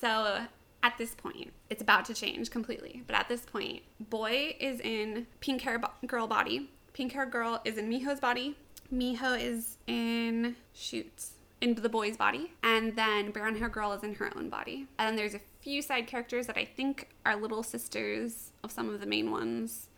So 0.00 0.40
at 0.82 0.98
this 0.98 1.14
point, 1.14 1.52
it's 1.68 1.82
about 1.82 2.06
to 2.06 2.14
change 2.14 2.50
completely. 2.50 3.02
But 3.06 3.16
at 3.16 3.28
this 3.28 3.42
point, 3.42 3.82
boy 4.00 4.56
is 4.58 4.80
in 4.80 5.26
pink 5.40 5.60
hair 5.60 5.78
bo- 5.78 5.90
girl 6.06 6.26
body. 6.26 6.70
Pink 6.94 7.12
hair 7.12 7.26
girl 7.26 7.60
is 7.64 7.76
in 7.76 7.88
Miho's 7.90 8.20
body. 8.20 8.56
Miho 8.92 9.40
is 9.40 9.78
in 9.86 10.56
shoots 10.72 11.32
in 11.60 11.74
the 11.74 11.88
boy's 11.88 12.16
body, 12.16 12.52
and 12.62 12.96
then 12.96 13.30
brown 13.30 13.56
hair 13.56 13.68
girl 13.68 13.92
is 13.92 14.02
in 14.02 14.14
her 14.16 14.30
own 14.36 14.48
body. 14.48 14.86
And 14.98 15.08
then 15.08 15.16
there's 15.16 15.34
a 15.34 15.40
few 15.60 15.80
side 15.80 16.06
characters 16.06 16.46
that 16.48 16.56
I 16.58 16.64
think 16.64 17.08
are 17.24 17.36
little 17.36 17.62
sisters 17.62 18.50
of 18.64 18.72
some 18.72 18.90
of 18.90 19.00
the 19.00 19.06
main 19.06 19.30
ones 19.30 19.88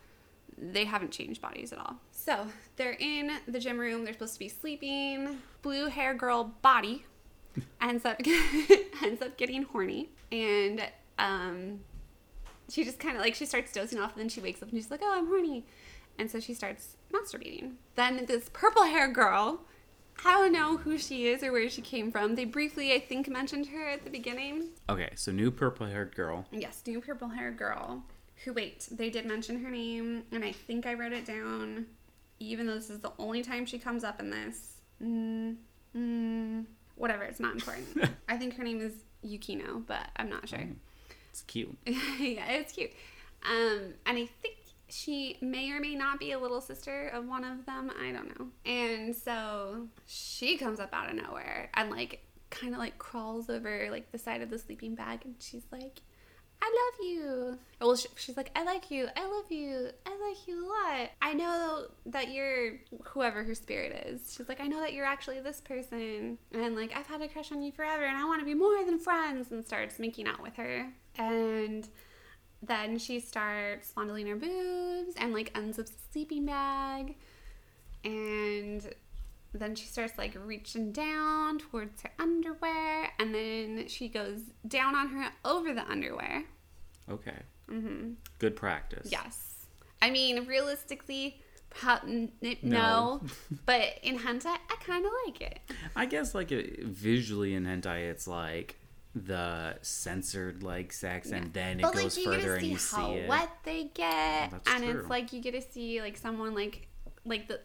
they 0.57 0.85
haven't 0.85 1.11
changed 1.11 1.41
bodies 1.41 1.73
at 1.73 1.79
all. 1.79 1.97
So 2.13 2.47
they're 2.77 2.97
in 2.99 3.31
the 3.49 3.59
gym 3.59 3.79
room. 3.79 4.05
They're 4.05 4.13
supposed 4.13 4.35
to 4.35 4.39
be 4.39 4.49
sleeping. 4.49 5.39
Blue 5.63 5.89
hair 5.89 6.15
girl 6.15 6.55
body 6.63 7.05
ends 7.81 8.05
up 8.05 8.21
ends 9.03 9.23
up 9.23 9.37
getting 9.37 9.63
horny, 9.63 10.11
and 10.31 10.87
um, 11.19 11.81
she 12.69 12.85
just 12.85 12.99
kind 12.99 13.17
of 13.17 13.23
like 13.23 13.35
she 13.35 13.47
starts 13.47 13.73
dozing 13.73 13.99
off, 13.99 14.13
and 14.13 14.21
then 14.21 14.29
she 14.29 14.41
wakes 14.41 14.63
up 14.63 14.71
and 14.71 14.79
she's 14.79 14.91
like, 14.91 15.01
"Oh, 15.03 15.13
I'm 15.13 15.27
horny," 15.27 15.65
and 16.19 16.31
so 16.31 16.41
she 16.41 16.55
starts 16.55 16.97
masturbating. 17.13 17.73
Then 17.95 18.25
this 18.27 18.49
purple 18.53 18.85
hair 18.85 19.09
girl. 19.09 19.61
I 20.25 20.33
don't 20.33 20.53
know 20.53 20.77
who 20.77 20.97
she 20.97 21.27
is 21.27 21.43
or 21.43 21.51
where 21.51 21.69
she 21.69 21.83
came 21.83 22.13
from. 22.13 22.37
They 22.37 22.45
briefly, 22.45 22.93
I 22.93 23.01
think, 23.01 23.29
mentioned 23.29 23.67
her 23.69 23.89
at 23.89 24.05
the 24.05 24.11
beginning. 24.11 24.69
Okay, 24.89 25.11
so 25.17 25.33
new 25.33 25.51
purple 25.51 25.87
haired 25.87 26.15
girl. 26.15 26.47
Yes, 26.53 26.83
new 26.87 27.01
purple 27.01 27.29
haired 27.29 27.57
girl. 27.57 28.05
Who 28.45 28.53
wait, 28.53 28.89
they 28.91 29.11
did 29.11 29.27
mention 29.27 29.63
her 29.63 29.71
name, 29.71 30.23
and 30.31 30.45
I 30.45 30.53
think 30.53 30.87
I 30.87 30.95
wrote 30.95 31.13
it 31.13 31.25
down, 31.25 31.87
even 32.39 32.67
though 32.67 32.75
this 32.75 32.91
is 32.91 33.01
the 33.01 33.13
only 33.19 33.43
time 33.43 33.67
she 33.67 33.79
comes 33.79 34.05
up 34.05 34.21
in 34.21 34.31
this. 34.31 34.77
Mm, 35.03 35.57
mm, 35.97 36.65
whatever, 36.95 37.25
it's 37.25 37.41
not 37.41 37.55
important. 37.55 38.11
I 38.29 38.37
think 38.37 38.57
her 38.57 38.65
name 38.65 38.81
is 38.81 38.93
Yukino, 39.25 39.85
but 39.87 40.09
I'm 40.17 40.29
not 40.29 40.49
sure. 40.49 40.61
It's 41.31 41.43
cute. 41.43 41.77
yeah, 41.87 42.51
it's 42.51 42.73
cute. 42.73 42.93
Um, 43.45 43.95
and 44.07 44.19
I 44.19 44.29
think 44.43 44.57
she 44.95 45.37
may 45.41 45.73
or 45.73 45.81
may 45.81 45.97
not 45.97 46.21
be 46.21 46.33
a 46.33 46.39
little 46.39 46.61
sister 46.61 47.09
of 47.09 47.27
one 47.27 47.45
of 47.45 47.67
them. 47.67 47.91
I 48.01 48.13
don't 48.13 48.39
know. 48.39 48.49
And 48.65 49.15
so 49.15 49.89
she 50.07 50.57
comes 50.57 50.79
up 50.79 50.91
out 50.93 51.11
of 51.11 51.17
nowhere 51.17 51.69
and 51.75 51.91
like 51.91 52.25
kind 52.51 52.73
of 52.73 52.79
like 52.79 52.97
crawls 52.97 53.51
over 53.51 53.89
like 53.91 54.13
the 54.13 54.19
side 54.19 54.41
of 54.41 54.51
the 54.51 54.59
sleeping 54.59 54.95
bag 54.95 55.23
and 55.25 55.35
she's 55.41 55.65
like, 55.73 56.01
I 56.63 56.67
love 56.67 57.07
you. 57.07 57.59
Well, 57.81 57.97
she, 57.97 58.09
she's 58.15 58.37
like, 58.37 58.51
I 58.55 58.63
like 58.63 58.91
you. 58.91 59.09
I 59.17 59.27
love 59.27 59.51
you. 59.51 59.89
I 60.07 60.29
like 60.29 60.47
you 60.47 60.65
a 60.65 60.69
lot. 60.69 61.11
I 61.21 61.35
know 61.35 61.87
that 62.07 62.31
you're 62.31 62.75
whoever 63.03 63.43
her 63.43 63.55
spirit 63.55 64.07
is. 64.07 64.33
She's 64.35 64.49
like, 64.49 64.61
I 64.61 64.69
know 64.69 64.81
that 64.81 64.93
you're 64.93 65.05
actually 65.05 65.41
this 65.41 65.61
person. 65.61 66.39
And 66.53 66.77
like, 66.77 66.97
I've 66.97 67.09
had 67.09 67.21
a 67.21 67.29
crush 67.29 67.51
on 67.51 67.63
you 67.63 67.73
forever 67.73 68.05
and 68.05 68.17
I 68.17 68.25
want 68.25 68.41
to 68.41 68.47
be 68.47 68.55
more 68.55 68.85
than 68.85 69.01
friends 69.01 69.51
and 69.51 69.67
starts 69.67 69.99
making 69.99 70.29
out 70.29 70.41
with 70.41 70.55
her. 70.55 70.87
And 71.19 71.89
then 72.67 72.99
she 72.99 73.21
starts 73.21 73.91
fondling 73.91 74.27
her 74.27 74.37
boobs 74.37 75.15
and 75.17 75.33
like 75.33 75.53
unzips 75.55 75.87
the 75.89 75.93
sleeping 76.13 76.47
bag. 76.47 77.17
And 78.05 78.87
then 79.53 79.75
she 79.75 79.87
starts 79.87 80.19
like 80.19 80.37
reaching 80.45 80.93
down 80.93 81.59
towards 81.59 82.03
her 82.03 82.11
underwear 82.19 83.11
and 83.19 83.35
then 83.35 83.87
she 83.89 84.09
goes 84.09 84.41
down 84.67 84.95
on 84.95 85.09
her 85.09 85.31
over 85.45 85.73
the 85.73 85.89
underwear 85.89 86.43
Okay. 87.09 87.37
mm-hmm. 87.71 88.13
Good 88.39 88.57
practice. 88.57 89.09
yes 89.13 89.53
i 90.03 90.11
mean 90.11 90.45
realistically 90.47 91.41
pro- 91.71 91.99
n- 92.07 92.33
n- 92.43 92.57
No. 92.63 93.21
no, 93.23 93.23
but 93.65 94.01
in 94.03 94.19
hentai 94.19 94.47
i 94.69 94.77
kind 94.85 95.07
of 95.07 95.13
like 95.25 95.41
it 95.41 95.61
I 95.95 96.07
guess 96.07 96.35
like 96.35 96.51
visually 96.51 97.55
in 97.55 97.65
hentai, 97.65 98.11
it's 98.11 98.27
like 98.27 98.77
the 99.15 99.77
censored 99.83 100.63
like 100.63 100.93
sex, 100.93 101.31
and 101.31 101.53
then 101.53 101.79
it 101.79 101.83
but 101.83 101.95
goes 101.95 102.17
like 102.17 102.27
you 102.27 102.33
further 102.33 102.55
and 102.57 102.67
you 102.67 102.79
see 102.79 102.97
how 102.97 103.11
it. 103.13 103.29
wet 103.29 103.51
they 103.65 103.85
get 103.95 104.51
That's 104.51 104.69
and 104.69 104.85
true. 104.85 105.01
it's 105.01 105.09
like 105.11 105.33
you 105.33 105.41
get 105.41 105.53
to 105.53 105.63
see 105.63 106.01
like 106.01 106.17
someone 106.17 106.55
like 106.55 106.89
like 107.25 107.47
the 107.49 107.61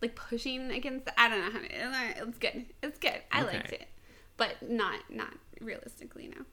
like 0.00 0.14
pushing 0.16 0.70
against 0.70 1.04
the, 1.04 1.20
i 1.20 1.28
don't 1.28 1.40
know 1.40 1.50
how 1.50 1.58
to 1.58 2.28
it's 2.28 2.38
good 2.38 2.64
it's 2.82 2.98
good 2.98 3.20
i 3.32 3.42
Okay. 3.42 3.56
liked 3.56 3.72
it 3.72 3.86
but 4.36 4.54
not 4.68 5.00
not 5.10 5.34
realistically 5.60 6.28
no 6.28 6.44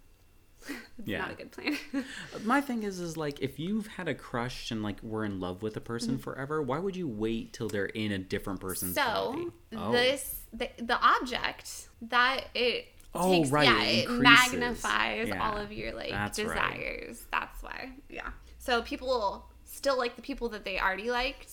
it's 0.97 1.07
Yeah. 1.07 1.19
not 1.19 1.31
a 1.31 1.35
good 1.35 1.51
plan 1.51 1.77
My 2.43 2.59
thing 2.59 2.83
is, 2.83 2.99
is 2.99 3.15
like 3.17 3.39
if 3.41 3.59
you've 3.59 3.87
had 3.87 4.07
a 4.07 4.15
crush 4.15 4.71
and 4.71 4.81
like 4.81 5.01
were 5.03 5.23
in 5.23 5.39
love 5.39 5.61
with 5.61 5.77
a 5.77 5.81
person 5.81 6.17
forever, 6.17 6.61
why 6.61 6.79
would 6.79 6.95
you 6.95 7.07
wait 7.07 7.53
till 7.53 7.67
they're 7.69 7.85
in 7.85 8.11
a 8.11 8.17
different 8.17 8.59
person's 8.59 8.97
Mm-hmm. 8.97 9.09
so 9.15 9.31
body? 9.31 9.47
Oh. 9.77 9.91
this 9.91 10.41
the, 10.51 10.69
the 10.77 10.99
object 10.99 11.89
that 12.01 12.45
it 12.55 12.87
Oh, 13.15 13.31
takes, 13.31 13.49
right, 13.49 13.67
yeah 13.67 13.83
it 13.83 14.09
it 14.09 14.11
magnifies 14.11 15.27
Yeah, 15.29 15.49
all 15.49 15.57
of 15.57 15.71
your 15.71 15.93
like 15.93 16.11
that's 16.11 16.39
right. 16.39 16.47
desires 16.47 17.25
that's 17.31 17.63
why 17.63 17.91
yeah 18.09 18.29
so 18.57 18.81
people 18.81 19.45
still 19.63 19.97
like 19.97 20.15
the 20.15 20.21
people 20.21 20.49
that 20.49 20.65
they 20.65 20.79
already 20.79 21.09
liked 21.09 21.51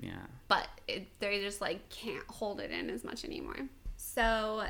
yeah. 0.00 0.12
but 0.48 0.68
it, 0.86 1.06
they 1.20 1.40
just 1.40 1.60
like 1.60 1.88
can't 1.88 2.24
hold 2.28 2.60
it 2.60 2.70
in 2.70 2.90
as 2.90 3.04
much 3.04 3.24
anymore. 3.24 3.56
So 3.96 4.64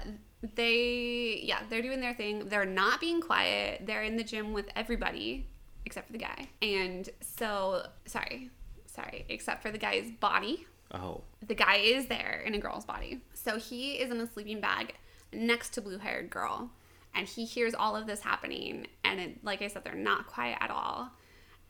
they, 0.54 1.40
yeah, 1.42 1.60
they're 1.68 1.82
doing 1.82 2.00
their 2.00 2.14
thing. 2.14 2.48
They're 2.48 2.64
not 2.64 3.00
being 3.00 3.20
quiet. 3.20 3.82
They're 3.86 4.02
in 4.02 4.16
the 4.16 4.24
gym 4.24 4.52
with 4.52 4.66
everybody 4.74 5.46
except 5.84 6.06
for 6.06 6.12
the 6.12 6.18
guy. 6.18 6.48
And 6.60 7.08
so, 7.20 7.86
sorry, 8.06 8.50
sorry, 8.86 9.24
except 9.28 9.62
for 9.62 9.70
the 9.70 9.78
guy's 9.78 10.10
body. 10.10 10.66
Oh. 10.92 11.22
The 11.46 11.54
guy 11.54 11.76
is 11.76 12.06
there 12.06 12.42
in 12.44 12.54
a 12.54 12.58
girl's 12.58 12.84
body. 12.84 13.20
So 13.34 13.58
he 13.58 13.92
is 13.92 14.10
in 14.10 14.20
a 14.20 14.26
sleeping 14.26 14.60
bag 14.60 14.94
next 15.32 15.70
to 15.70 15.80
blue 15.80 15.98
haired 15.98 16.30
girl. 16.30 16.70
And 17.14 17.26
he 17.26 17.44
hears 17.44 17.74
all 17.74 17.96
of 17.96 18.06
this 18.06 18.20
happening. 18.20 18.86
And 19.04 19.20
it, 19.20 19.44
like 19.44 19.62
I 19.62 19.68
said, 19.68 19.84
they're 19.84 19.94
not 19.94 20.26
quiet 20.26 20.58
at 20.60 20.70
all. 20.70 21.10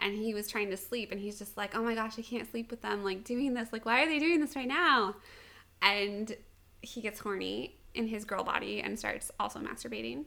And 0.01 0.15
he 0.15 0.35
was 0.35 0.49
trying 0.49 0.71
to 0.71 0.77
sleep. 0.77 1.11
And 1.11 1.21
he's 1.21 1.39
just 1.39 1.57
like, 1.57 1.75
oh 1.75 1.83
my 1.83 1.95
gosh, 1.95 2.19
I 2.19 2.23
can't 2.23 2.51
sleep 2.51 2.71
with 2.71 2.83
them. 2.83 3.05
Like 3.05 3.25
doing 3.25 3.55
this. 3.55 3.73
Like, 3.73 3.87
why 3.87 4.03
are 4.03 4.07
they 4.07 4.19
doing 4.19 4.41
this 4.41 4.57
right 4.57 4.69
now? 4.69 5.17
And 5.81 6.37
he 6.83 7.01
gets 7.01 7.21
horny 7.21 7.77
in 7.95 8.07
his 8.07 8.25
girl 8.25 8.45
body 8.45 8.81
and 8.81 8.99
starts 8.99 9.31
also 9.41 9.59
masturbating. 9.59 10.25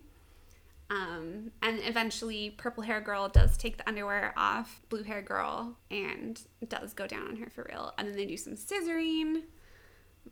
Um, 0.89 1.51
and 1.61 1.79
eventually, 1.83 2.49
purple 2.57 2.83
hair 2.83 2.99
girl 2.99 3.29
does 3.29 3.55
take 3.55 3.77
the 3.77 3.87
underwear 3.87 4.33
off 4.35 4.81
blue 4.89 5.03
hair 5.03 5.21
girl 5.21 5.77
and 5.89 6.41
does 6.67 6.93
go 6.93 7.07
down 7.07 7.29
on 7.29 7.37
her 7.37 7.49
for 7.49 7.65
real. 7.69 7.93
And 7.97 8.09
then 8.09 8.17
they 8.17 8.25
do 8.25 8.35
some 8.35 8.55
scissoring 8.55 9.43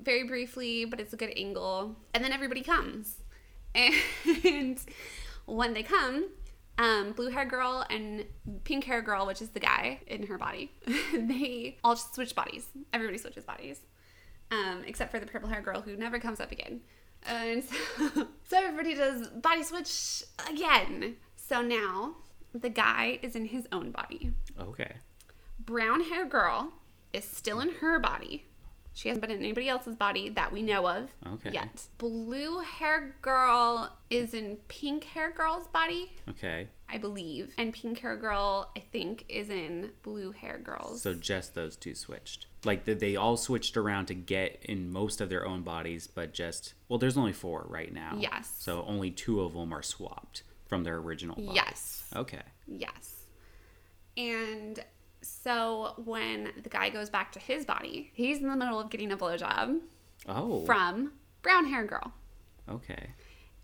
very 0.01 0.23
briefly, 0.23 0.85
but 0.85 0.99
it's 0.99 1.13
a 1.13 1.17
good 1.17 1.33
angle. 1.35 1.95
And 2.13 2.23
then 2.23 2.31
everybody 2.31 2.61
comes. 2.61 3.17
And 4.43 4.79
when 5.45 5.73
they 5.73 5.83
come, 5.83 6.29
um, 6.77 7.11
blue 7.11 7.29
hair 7.29 7.45
girl 7.45 7.85
and 7.89 8.25
pink 8.63 8.85
hair 8.85 9.01
girl, 9.01 9.27
which 9.27 9.41
is 9.41 9.49
the 9.49 9.59
guy 9.59 9.99
in 10.07 10.25
her 10.27 10.37
body, 10.37 10.71
they 11.13 11.77
all 11.83 11.95
just 11.95 12.15
switch 12.15 12.35
bodies. 12.35 12.67
Everybody 12.93 13.17
switches 13.17 13.43
bodies, 13.43 13.81
um, 14.49 14.83
except 14.87 15.11
for 15.11 15.19
the 15.19 15.25
purple 15.25 15.49
hair 15.49 15.61
girl 15.61 15.81
who 15.81 15.95
never 15.95 16.19
comes 16.19 16.39
up 16.39 16.51
again. 16.51 16.81
And 17.27 17.63
so, 17.63 17.75
so 18.47 18.57
everybody 18.57 18.95
does 18.95 19.27
body 19.27 19.63
switch 19.63 20.23
again. 20.49 21.17
So 21.35 21.61
now 21.61 22.15
the 22.53 22.69
guy 22.69 23.19
is 23.21 23.35
in 23.35 23.45
his 23.45 23.67
own 23.71 23.91
body. 23.91 24.31
Okay. 24.59 24.93
Brown 25.59 26.01
hair 26.05 26.25
girl 26.25 26.73
is 27.11 27.25
still 27.25 27.59
in 27.59 27.69
her 27.81 27.99
body. 27.99 28.45
She 28.99 29.07
hasn't 29.07 29.21
been 29.21 29.31
in 29.31 29.39
anybody 29.39 29.69
else's 29.69 29.95
body 29.95 30.27
that 30.31 30.51
we 30.51 30.61
know 30.61 30.85
of 30.85 31.09
Okay. 31.25 31.51
yet. 31.53 31.83
Blue 31.99 32.59
hair 32.59 33.15
girl 33.21 33.95
is 34.09 34.33
in 34.33 34.57
pink 34.67 35.05
hair 35.05 35.31
girl's 35.31 35.67
body, 35.67 36.11
Okay. 36.27 36.67
I 36.89 36.97
believe. 36.97 37.53
And 37.57 37.73
pink 37.73 37.99
hair 37.99 38.17
girl, 38.17 38.69
I 38.75 38.81
think, 38.81 39.23
is 39.29 39.49
in 39.49 39.91
blue 40.03 40.33
hair 40.33 40.57
girl's. 40.61 41.01
So 41.01 41.13
just 41.13 41.55
those 41.55 41.77
two 41.77 41.95
switched. 41.95 42.47
Like 42.65 42.83
they, 42.83 42.93
they 42.93 43.15
all 43.15 43.37
switched 43.37 43.77
around 43.77 44.07
to 44.07 44.13
get 44.15 44.59
in 44.65 44.91
most 44.91 45.21
of 45.21 45.29
their 45.29 45.45
own 45.45 45.61
bodies, 45.61 46.05
but 46.07 46.33
just 46.33 46.73
well, 46.89 46.99
there's 46.99 47.15
only 47.15 47.31
four 47.31 47.65
right 47.69 47.93
now. 47.93 48.17
Yes. 48.19 48.53
So 48.59 48.83
only 48.85 49.11
two 49.11 49.39
of 49.39 49.53
them 49.53 49.71
are 49.71 49.81
swapped 49.81 50.43
from 50.67 50.83
their 50.83 50.97
original. 50.97 51.37
Bodies. 51.37 51.51
Yes. 51.55 52.03
Okay. 52.13 52.41
Yes. 52.67 53.15
And 54.17 54.83
so 55.21 55.93
when 56.05 56.51
the 56.63 56.69
guy 56.69 56.89
goes 56.89 57.09
back 57.09 57.31
to 57.33 57.39
his 57.39 57.65
body, 57.65 58.11
he's 58.13 58.39
in 58.39 58.47
the 58.49 58.55
middle 58.55 58.79
of 58.79 58.89
getting 58.89 59.11
a 59.11 59.17
blowjob 59.17 59.79
Oh. 60.27 60.65
from 60.65 61.13
brown 61.41 61.65
hair 61.65 61.83
girl. 61.85 62.13
Okay. 62.69 63.11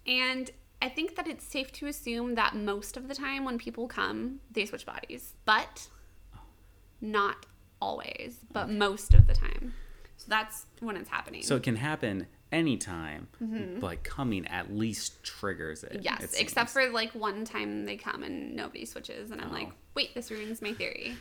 And 0.07 0.51
I 0.81 0.89
think 0.89 1.15
that 1.15 1.27
it's 1.27 1.43
safe 1.45 1.71
to 1.73 1.87
assume 1.87 2.35
that 2.35 2.55
most 2.55 2.97
of 2.97 3.07
the 3.07 3.15
time 3.15 3.45
when 3.45 3.57
people 3.57 3.87
come, 3.87 4.39
they 4.51 4.65
switch 4.65 4.85
bodies. 4.85 5.33
But 5.45 5.87
not 7.01 7.45
always, 7.81 8.39
but 8.51 8.69
most 8.69 9.13
of 9.13 9.27
the 9.27 9.33
time. 9.33 9.73
So 10.17 10.25
that's 10.29 10.65
when 10.79 10.95
it's 10.95 11.09
happening. 11.09 11.43
So 11.43 11.55
it 11.57 11.63
can 11.63 11.75
happen 11.75 12.27
anytime, 12.51 13.27
but 13.81 14.03
coming 14.03 14.47
at 14.47 14.73
least 14.73 15.23
triggers 15.23 15.83
it. 15.83 15.93
Mm-hmm. 15.93 16.01
yes, 16.03 16.33
it 16.33 16.41
except 16.41 16.69
for 16.69 16.89
like 16.89 17.11
one 17.13 17.43
time 17.45 17.85
they 17.85 17.97
come 17.97 18.23
and 18.23 18.55
nobody 18.55 18.85
switches, 18.85 19.31
and 19.31 19.41
I'm 19.41 19.51
like, 19.51 19.67
Oh. 19.69 19.73
wait, 19.95 20.15
this 20.15 20.31
ruins 20.31 20.61
my 20.61 20.73
theory. 20.73 21.15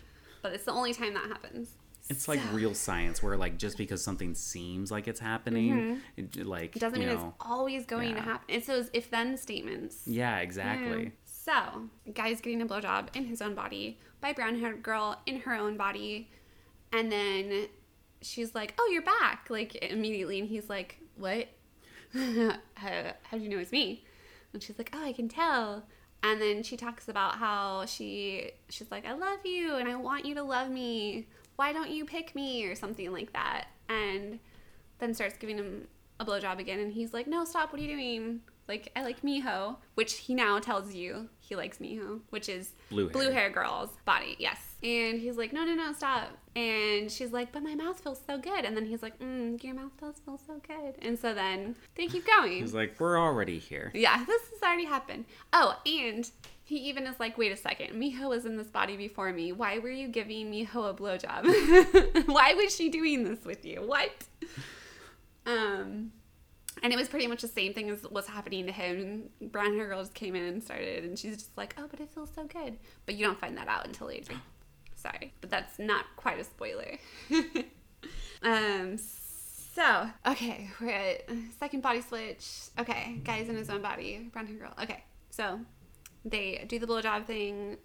But 0.45 0.53
it's 0.53 0.65
the 0.65 0.73
only 0.73 0.93
time 0.93 1.15
that 1.15 1.27
happens. 1.27 1.71
it's 2.11 2.29
like 2.29 2.39
real 2.53 2.75
science, 2.75 3.23
where 3.23 3.35
like 3.39 3.57
just 3.57 3.79
because 3.79 4.05
something 4.05 4.35
seems 4.35 4.91
like 4.91 5.09
it's 5.09 5.19
happening, 5.21 6.03
it, 6.19 6.45
like 6.45 6.73
Mm-hmm. 6.73 6.77
It 6.77 6.81
doesn't 6.81 6.99
mean 6.99 7.09
know, 7.09 7.15
it's 7.15 7.25
always 7.41 7.87
going 7.87 8.15
to 8.15 8.21
happen. 8.21 8.45
It's 8.55 8.67
those 8.67 8.91
if 8.93 9.11
then 9.11 9.39
statements. 9.39 10.03
yeah, 10.07 10.41
exactly. 10.41 11.13
So, 11.25 11.89
guy's 12.13 12.43
getting 12.43 12.61
a 12.61 12.67
blowjob 12.67 13.17
in 13.17 13.25
his 13.25 13.41
own 13.41 13.55
body 13.55 13.99
by 14.21 14.35
brown 14.35 14.59
haired 14.61 14.83
girl 14.83 15.19
in 15.25 15.41
her 15.41 15.55
own 15.55 15.79
body. 15.79 16.29
And 16.93 17.11
then 17.11 17.69
she's 18.21 18.55
like, 18.55 18.75
Oh, 18.79 18.91
you're 18.93 19.01
back. 19.03 19.47
Like, 19.49 19.75
immediately. 19.77 20.41
And 20.41 20.49
he's 20.49 20.69
like, 20.69 20.99
What? 21.17 21.49
how, 22.13 23.13
how 23.23 23.39
do 23.39 23.43
you 23.43 23.49
know 23.49 23.59
it's 23.59 23.73
me? 23.73 24.05
And 24.53 24.63
she's 24.63 24.77
like, 24.77 24.91
Oh, 24.93 25.03
I 25.03 25.15
can 25.15 25.29
tell. 25.29 25.85
And 26.25 26.41
then 26.41 26.63
she 26.63 26.77
talks 26.77 27.09
about 27.09 27.37
how 27.37 27.85
she 27.85 28.51
she's 28.71 28.91
like, 28.91 29.07
I 29.07 29.13
love 29.13 29.41
you 29.45 29.77
and 29.77 29.89
I 29.89 29.95
want 29.95 30.25
you 30.25 30.35
to 30.37 30.43
love 30.43 30.71
me. 30.71 31.27
Why 31.57 31.73
don't 31.73 31.91
you 31.91 32.05
pick 32.05 32.35
me? 32.35 32.65
Or 32.65 32.75
something 32.75 33.13
like 33.13 33.33
that. 33.35 33.67
And 33.89 34.41
then 34.99 35.13
starts 35.13 35.37
giving 35.37 35.59
him 35.59 35.87
a 36.19 36.25
blowjob 36.25 36.59
again, 36.59 36.81
and 36.81 36.93
he's 36.93 37.13
like, 37.13 37.27
"No, 37.27 37.45
stop! 37.45 37.73
What 37.73 37.81
are 37.81 37.85
you 37.85 37.95
doing? 37.95 38.41
Like, 38.69 38.91
I 38.97 39.03
like 39.03 39.23
Miho," 39.23 39.77
which 39.95 40.15
he 40.15 40.35
now 40.35 40.59
tells 40.59 40.95
you 40.95 41.29
he 41.47 41.57
likes 41.57 41.79
Miho, 41.79 42.21
which 42.31 42.49
is 42.49 42.73
Blue 42.91 43.05
hair. 43.05 43.13
blue 43.13 43.31
hair 43.31 43.51
girl's 43.51 43.91
body. 44.05 44.37
Yes, 44.39 44.59
and 44.83 45.21
he's 45.21 45.37
like, 45.37 45.53
"No, 45.53 45.65
no, 45.65 45.75
no, 45.75 45.93
stop!" 45.93 46.29
And 46.57 47.11
she's 47.11 47.33
like, 47.33 47.53
"But 47.53 47.63
my 47.63 47.75
mouth 47.75 48.01
feels 48.01 48.21
so 48.27 48.39
good," 48.39 48.65
and 48.65 48.77
then 48.77 48.87
he's 48.87 49.03
like, 49.03 49.19
mm, 49.19 49.63
"Your 49.63 49.75
mouth 49.75 49.93
does 50.01 50.15
feel 50.25 50.39
so 50.47 50.61
good," 50.67 50.95
and 51.03 51.19
so 51.19 51.35
then 51.35 51.77
they 51.97 52.07
keep 52.07 52.27
going. 52.27 52.61
He's 52.63 52.75
like, 52.75 52.99
we're 52.99 53.19
already 53.19 53.59
here. 53.59 53.91
Yeah, 53.95 54.25
this 54.25 54.43
has 54.53 54.63
already 54.63 54.85
happened. 54.87 55.25
Oh, 55.53 55.79
and 55.85 56.31
he 56.67 56.77
even 56.89 57.07
is 57.07 57.21
like, 57.21 57.37
wait 57.37 57.53
a 57.53 57.57
second, 57.57 57.91
Miho 58.01 58.29
was 58.31 58.47
in 58.47 58.57
this 58.57 58.69
body 58.69 58.97
before 58.97 59.31
me. 59.33 59.53
Why 59.53 59.79
were 59.81 59.91
you 59.91 60.09
giving 60.09 60.51
Miho 60.51 60.89
a 60.91 60.95
blowjob? 60.95 62.27
Why 62.27 62.55
was 62.55 62.75
she 62.75 62.89
doing 62.89 63.25
this 63.25 63.45
with 63.45 63.65
you? 63.67 63.83
What? 63.87 64.11
Um, 65.47 66.13
and 66.83 66.93
it 66.93 66.97
was 66.97 67.09
pretty 67.09 67.27
much 67.27 67.43
the 67.43 67.49
same 67.49 67.73
thing 67.73 67.91
as 67.91 68.03
what's 68.09 68.29
happening 68.29 68.67
to 68.67 68.73
him. 68.73 69.31
Brown 69.41 69.75
hair 69.75 69.87
girl 69.87 70.01
just 70.01 70.15
came 70.15 70.35
in 70.35 70.45
and 70.45 70.63
started, 70.63 71.05
and 71.05 71.19
she's 71.19 71.37
just 71.37 71.57
like, 71.57 71.75
oh, 71.79 71.87
but 71.91 72.01
it 72.01 72.11
feels 72.11 72.31
so 72.35 72.45
good. 72.45 72.79
But 73.07 73.15
you 73.15 73.25
don't 73.25 73.39
find 73.39 73.57
that 73.57 73.69
out 73.69 73.87
until 73.87 74.09
later. 74.09 74.35
Sorry, 74.97 75.33
but 75.41 75.51
that's 75.51 75.79
not 75.79 76.07
quite 76.17 76.41
a 76.41 76.45
spoiler. 76.45 76.99
um. 78.43 78.99
So 79.75 80.09
okay, 80.25 80.71
we're 80.81 80.91
at 80.91 81.29
second 81.59 81.83
body 81.83 82.01
switch. 82.01 82.47
Okay, 82.79 83.21
guy's 83.25 83.49
in 83.49 83.57
his 83.57 83.69
own 83.69 83.83
body, 83.83 84.29
brown 84.33 84.47
hair 84.47 84.57
girl. 84.57 84.75
Okay, 84.81 85.03
so 85.31 85.61
they 86.25 86.65
do 86.69 86.79
the 86.79 86.87
blowjob 86.87 87.27
thing, 87.27 87.77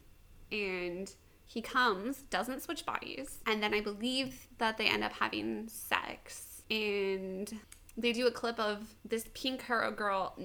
and 0.52 1.12
he 1.48 1.62
comes, 1.62 2.22
doesn't 2.30 2.62
switch 2.62 2.86
bodies, 2.86 3.40
and 3.48 3.62
then 3.62 3.74
I 3.74 3.82
believe 3.82 4.48
that 4.60 4.78
they 4.78 4.86
end 4.86 5.04
up 5.04 5.14
having 5.14 5.68
sex, 5.68 6.62
and 6.70 7.52
they 8.02 8.14
do 8.14 8.28
a 8.28 8.32
clip 8.32 8.60
of 8.60 8.88
this 9.06 9.26
pink 9.34 9.62
hair 9.64 9.90
girl, 9.92 10.38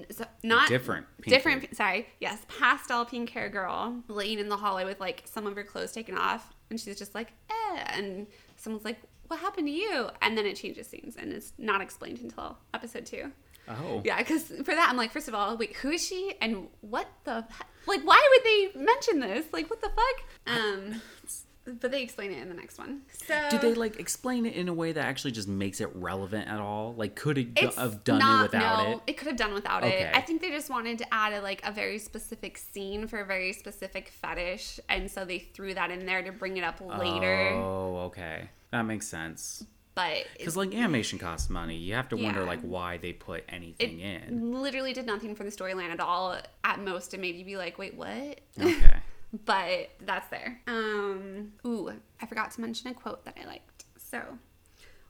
not 0.43 0.67
Different 0.67 1.05
pink 1.21 1.33
different. 1.35 1.61
hair. 1.63 1.69
Sorry, 1.73 2.07
yes, 2.19 2.45
pastel 2.47 3.05
pink 3.05 3.29
hair 3.29 3.49
girl 3.49 4.03
laying 4.07 4.39
in 4.39 4.49
the 4.49 4.57
hallway 4.57 4.85
with 4.85 4.99
like 4.99 5.23
some 5.25 5.47
of 5.47 5.55
her 5.55 5.63
clothes 5.63 5.91
taken 5.91 6.17
off, 6.17 6.53
and 6.69 6.79
she's 6.79 6.97
just 6.97 7.15
like, 7.15 7.31
eh, 7.49 7.83
and 7.93 8.27
someone's 8.57 8.85
like, 8.85 8.97
what 9.27 9.39
happened 9.39 9.67
to 9.67 9.73
you? 9.73 10.09
And 10.21 10.37
then 10.37 10.45
it 10.45 10.55
changes 10.55 10.87
scenes, 10.87 11.15
and 11.15 11.31
it's 11.33 11.53
not 11.57 11.81
explained 11.81 12.19
until 12.19 12.57
episode 12.73 13.05
two. 13.05 13.31
Oh. 13.67 14.01
Yeah, 14.05 14.17
because 14.19 14.43
for 14.43 14.75
that, 14.75 14.87
I'm 14.89 14.97
like, 14.97 15.11
first 15.11 15.27
of 15.27 15.33
all, 15.33 15.57
wait, 15.57 15.75
who 15.77 15.89
is 15.89 16.05
she, 16.05 16.33
and 16.41 16.67
what 16.81 17.07
the, 17.23 17.43
like, 17.87 18.01
why 18.03 18.21
would 18.31 18.43
they 18.77 18.83
mention 18.85 19.19
this? 19.19 19.45
Like, 19.51 19.69
what 19.71 19.81
the 19.81 19.89
fuck? 19.89 20.55
Um, 20.55 21.01
but 21.65 21.91
they 21.91 22.01
explain 22.03 22.31
it 22.31 22.39
in 22.41 22.47
the 22.49 22.55
next 22.55 22.77
one. 22.77 23.01
So 23.11 23.35
Do 23.49 23.57
they 23.57 23.73
like 23.73 23.99
explain 23.99 24.45
it 24.45 24.53
in 24.55 24.67
a 24.69 24.73
way 24.73 24.91
that 24.91 25.03
actually 25.05 25.31
just 25.31 25.47
makes 25.47 25.81
it 25.81 25.89
relevant 25.95 26.47
at 26.47 26.59
all? 26.59 26.93
Like, 26.95 27.15
could 27.15 27.37
it 27.37 27.53
do- 27.55 27.69
have 27.77 28.03
done 28.03 28.19
not- 28.19 28.39
it 28.39 28.51
without 28.53 28.87
no, 28.87 29.01
it? 29.07 29.17
could 29.17 29.27
have 29.27 29.37
done 29.37 29.53
without 29.53 29.83
Okay. 29.83 30.03
it. 30.03 30.15
I 30.15 30.21
think 30.21 30.41
they 30.41 30.49
just 30.51 30.69
wanted 30.69 30.97
to 30.99 31.13
add 31.13 31.33
a, 31.33 31.41
like 31.41 31.65
a 31.65 31.71
very 31.71 31.97
specific 31.99 32.57
scene 32.57 33.07
for 33.07 33.19
a 33.19 33.25
very 33.25 33.51
specific 33.53 34.09
fetish, 34.09 34.79
and 34.89 35.09
so 35.09 35.25
they 35.25 35.39
threw 35.39 35.73
that 35.73 35.89
in 35.91 36.05
there 36.05 36.21
to 36.23 36.31
bring 36.31 36.57
it 36.57 36.63
up 36.63 36.79
later. 36.81 37.49
Oh, 37.53 37.97
okay. 38.07 38.49
That 38.71 38.83
makes 38.83 39.07
sense. 39.07 39.63
But 39.95 40.25
Because 40.37 40.57
like 40.57 40.75
animation 40.75 41.19
costs 41.19 41.49
money, 41.49 41.77
you 41.77 41.93
have 41.93 42.09
to 42.09 42.17
wonder 42.17 42.43
like 42.43 42.59
why 42.59 42.97
they 42.97 43.13
put 43.13 43.45
anything 43.47 44.01
it 44.01 44.23
in. 44.27 44.51
literally 44.61 44.91
did 44.91 45.05
nothing 45.05 45.35
for 45.35 45.45
the 45.45 45.49
storyline 45.49 45.89
at 45.89 46.01
all. 46.01 46.35
At 46.65 46.79
most, 46.81 47.13
it 47.13 47.19
made 47.21 47.35
you 47.37 47.45
be 47.45 47.55
like, 47.55 47.77
"Wait, 47.77 47.93
what?" 47.95 48.41
Okay. 48.59 48.97
but 49.45 49.89
that's 50.01 50.27
there. 50.29 50.61
Um, 50.67 51.53
ooh, 51.65 51.91
I 52.21 52.25
forgot 52.25 52.51
to 52.51 52.61
mention 52.61 52.89
a 52.89 52.93
quote 52.93 53.25
that 53.25 53.37
I 53.41 53.45
liked. 53.45 53.85
So, 53.97 54.21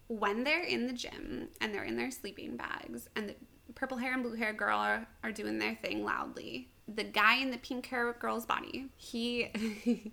when 0.08 0.44
they're 0.44 0.64
in 0.64 0.88
the 0.88 0.94
gym 0.94 1.50
and 1.62 1.74
they're 1.74 1.84
in 1.84 1.98
their 1.98 2.12
sleeping 2.12 2.58
bags, 2.58 3.10
and 3.16 3.30
the 3.30 3.36
purple 3.74 3.98
hair 3.98 4.14
and 4.14 4.24
blue 4.24 4.36
hair 4.36 4.54
girl 4.54 4.78
are, 4.78 5.08
are 5.24 5.32
doing 5.32 5.60
their 5.60 5.76
thing 5.76 6.04
loudly, 6.04 6.70
the 6.88 7.04
guy 7.04 7.38
in 7.38 7.52
the 7.52 7.58
pink 7.58 7.86
hair 7.88 8.14
girl's 8.14 8.46
body, 8.46 8.88
he. 8.96 9.52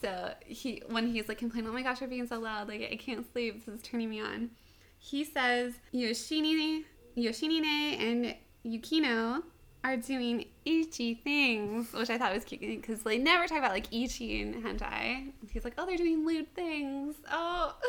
so 0.00 0.32
he 0.44 0.82
when 0.88 1.08
he's 1.12 1.28
like 1.28 1.38
complaining, 1.38 1.70
oh 1.70 1.72
my 1.72 1.82
gosh, 1.82 2.00
we're 2.00 2.06
being 2.06 2.26
so 2.26 2.38
loud, 2.38 2.68
like 2.68 2.88
I 2.90 2.96
can't 2.96 3.30
sleep, 3.32 3.64
this 3.64 3.74
is 3.74 3.82
turning 3.82 4.10
me 4.10 4.20
on. 4.20 4.50
He 4.98 5.24
says 5.24 5.74
Yoshini, 5.94 6.84
Yoshinine 7.16 8.00
and 8.00 8.34
Yukino 8.66 9.42
are 9.84 9.96
doing 9.96 10.46
ecchi 10.66 11.18
things, 11.22 11.92
which 11.92 12.10
I 12.10 12.18
thought 12.18 12.34
was 12.34 12.44
cute 12.44 12.60
because 12.60 13.02
they 13.02 13.18
never 13.18 13.46
talk 13.46 13.58
about 13.58 13.70
like 13.72 13.90
ecchi 13.90 14.42
and 14.42 14.62
hentai. 14.64 15.32
He's 15.50 15.64
like, 15.64 15.74
oh, 15.78 15.86
they're 15.86 15.96
doing 15.96 16.26
lewd 16.26 16.52
things. 16.54 17.14
Oh, 17.30 17.74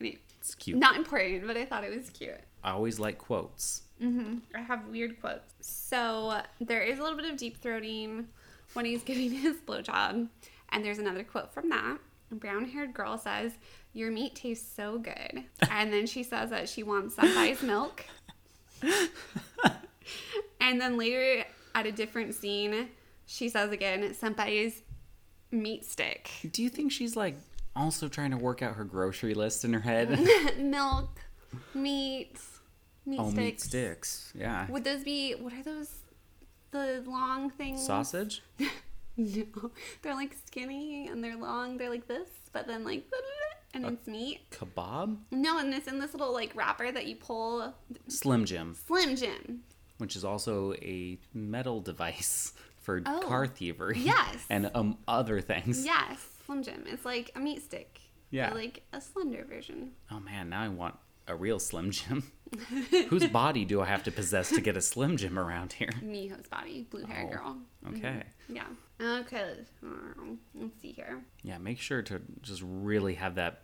I 0.00 0.02
mean, 0.02 0.18
It's 0.40 0.54
cute. 0.54 0.76
not 0.78 0.96
important, 0.96 1.46
but 1.46 1.56
I 1.56 1.64
thought 1.64 1.84
it 1.84 1.96
was 1.96 2.10
cute. 2.10 2.40
I 2.64 2.72
always 2.72 2.98
like 2.98 3.18
quotes. 3.18 3.82
Mm-hmm. 4.02 4.38
I 4.54 4.60
have 4.60 4.86
weird 4.88 5.20
quotes. 5.20 5.54
So 5.60 6.42
there 6.60 6.82
is 6.82 6.98
a 6.98 7.02
little 7.02 7.16
bit 7.16 7.30
of 7.30 7.36
deep 7.38 7.62
throating 7.62 8.26
when 8.74 8.84
he's 8.84 9.02
giving 9.04 9.30
his 9.30 9.56
blowjob, 9.58 10.28
and 10.70 10.84
there's 10.84 10.98
another 10.98 11.22
quote 11.24 11.52
from 11.54 11.68
that. 11.70 11.98
A 12.32 12.34
brown-haired 12.34 12.92
girl 12.92 13.16
says, 13.16 13.52
"Your 13.94 14.10
meat 14.10 14.34
tastes 14.34 14.68
so 14.74 14.98
good," 14.98 15.44
and 15.70 15.92
then 15.92 16.06
she 16.06 16.24
says 16.24 16.50
that 16.50 16.68
she 16.68 16.82
wants 16.82 17.14
senpai's 17.14 17.62
milk. 17.62 18.04
and 20.60 20.80
then 20.80 20.96
later 20.96 21.44
at 21.74 21.86
a 21.86 21.92
different 21.92 22.34
scene, 22.34 22.88
she 23.26 23.48
says 23.48 23.70
again, 23.70 24.02
"Senpai's 24.14 24.82
meat 25.50 25.84
stick." 25.84 26.30
Do 26.50 26.62
you 26.62 26.68
think 26.68 26.92
she's 26.92 27.16
like 27.16 27.36
also 27.74 28.08
trying 28.08 28.30
to 28.30 28.36
work 28.36 28.62
out 28.62 28.76
her 28.76 28.84
grocery 28.84 29.34
list 29.34 29.64
in 29.64 29.72
her 29.72 29.80
head? 29.80 30.18
milk, 30.58 31.20
meat, 31.74 32.38
meat 33.04 33.20
oh, 33.20 33.30
sticks. 33.30 33.36
meat 33.36 33.60
sticks. 33.60 34.32
Yeah. 34.34 34.66
Would 34.68 34.84
those 34.84 35.04
be 35.04 35.32
what 35.32 35.52
are 35.52 35.62
those? 35.62 35.90
The 36.72 37.02
long 37.06 37.50
things. 37.50 37.84
Sausage? 37.84 38.42
No, 39.18 39.70
they're 40.02 40.14
like 40.14 40.36
skinny 40.44 41.08
and 41.08 41.24
they're 41.24 41.38
long. 41.38 41.78
They're 41.78 41.88
like 41.88 42.06
this, 42.06 42.28
but 42.52 42.66
then 42.66 42.84
like 42.84 43.06
and 43.72 43.84
it's 43.86 44.06
meat. 44.06 44.40
Kebab? 44.50 45.16
No, 45.30 45.58
and 45.58 45.72
it's 45.72 45.86
in 45.86 45.98
this 45.98 46.12
little 46.12 46.32
like 46.32 46.54
wrapper 46.54 46.90
that 46.92 47.06
you 47.06 47.16
pull. 47.16 47.74
Slim 48.08 48.44
Jim, 48.44 48.74
Slim 48.86 49.16
Jim. 49.16 49.62
Which 49.98 50.16
is 50.16 50.24
also 50.24 50.72
a 50.74 51.18
metal 51.34 51.80
device 51.80 52.52
for 52.80 53.02
Oh. 53.06 53.20
car 53.20 53.46
thievery. 53.46 53.98
Yes. 54.04 54.44
and 54.50 54.70
um 54.74 54.98
other 55.08 55.40
things. 55.40 55.84
Yes, 55.84 56.18
Slim 56.46 56.62
Jim. 56.62 56.84
It's 56.86 57.04
like 57.04 57.30
a 57.34 57.40
meat 57.40 57.62
stick. 57.62 58.00
Yeah. 58.30 58.48
But 58.50 58.56
like 58.58 58.82
a 58.92 59.00
slender 59.00 59.44
version. 59.48 59.92
Oh 60.10 60.20
man, 60.20 60.48
now 60.50 60.62
I 60.62 60.68
want 60.68 60.96
a 61.28 61.34
real 61.34 61.58
Slim 61.58 61.90
Jim. 61.90 62.22
Whose 63.08 63.26
body 63.26 63.64
do 63.64 63.80
I 63.80 63.86
have 63.86 64.04
to 64.04 64.12
possess 64.12 64.50
to 64.50 64.60
get 64.60 64.76
a 64.76 64.80
Slim 64.80 65.16
Jim 65.16 65.36
around 65.38 65.72
here? 65.72 65.90
Miho's 66.02 66.46
body, 66.48 66.86
blue 66.90 67.04
hair 67.04 67.26
Oh, 67.26 67.34
girl. 67.36 67.56
Okay. 67.88 68.22
Yeah. 68.48 68.66
Okay. 69.00 69.54
um, 69.82 70.38
Let's 70.54 70.80
see 70.80 70.92
here. 70.92 71.22
Yeah, 71.42 71.58
make 71.58 71.78
sure 71.80 72.02
to 72.02 72.20
just 72.42 72.62
really 72.64 73.14
have 73.14 73.34
that 73.34 73.62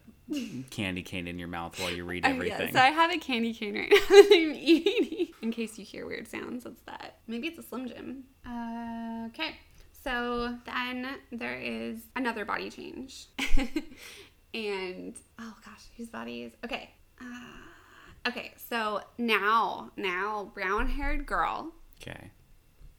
candy 0.71 1.03
cane 1.03 1.27
in 1.27 1.39
your 1.39 1.49
mouth 1.49 1.79
while 1.81 1.91
you 1.91 2.05
read 2.05 2.25
everything. 2.25 2.69
yeah, 2.69 2.73
so 2.73 2.79
I 2.79 2.91
have 2.91 3.11
a 3.11 3.19
candy 3.19 3.53
cane 3.53 3.75
right 3.75 3.91
now 3.91 3.99
that 4.09 4.29
I'm 4.33 4.55
eating. 4.55 5.29
In 5.43 5.51
case 5.51 5.79
you 5.79 5.85
hear 5.85 6.07
weird 6.07 6.29
sounds, 6.29 6.67
it's 6.67 6.83
that. 6.83 7.19
Maybe 7.27 7.49
it's 7.49 7.59
a 7.59 7.63
Slim 7.63 7.89
Jim. 7.89 8.25
Uh, 8.47 9.27
okay. 9.29 9.57
So 10.05 10.57
then 10.67 11.07
there 11.31 11.55
is 11.55 11.99
another 12.17 12.45
body 12.45 12.71
change. 12.71 13.27
and, 14.55 15.17
oh 15.39 15.55
gosh, 15.65 15.85
whose 15.97 16.09
body 16.09 16.43
is. 16.43 16.53
Okay. 16.65 16.91
Uh, 17.21 18.29
okay, 18.29 18.53
so 18.57 19.01
now, 19.19 19.93
now, 19.97 20.51
brown 20.55 20.89
haired 20.89 21.25
girl 21.27 21.73
okay. 22.01 22.31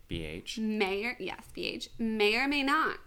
BH. 0.09 0.57
may 0.59 1.03
or, 1.05 1.15
yes, 1.19 1.43
BH, 1.55 1.89
may 1.99 2.35
or 2.35 2.47
may 2.47 2.63
not, 2.63 2.99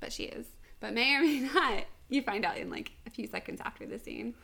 but 0.00 0.12
she 0.12 0.24
is, 0.24 0.46
but 0.80 0.92
may 0.92 1.14
or 1.14 1.22
may 1.22 1.40
not, 1.54 1.84
you 2.08 2.22
find 2.22 2.44
out 2.44 2.58
in 2.58 2.70
like 2.70 2.90
a 2.90 2.95
few 3.16 3.26
seconds 3.26 3.60
after 3.64 3.86
the 3.86 3.98
scene, 3.98 4.34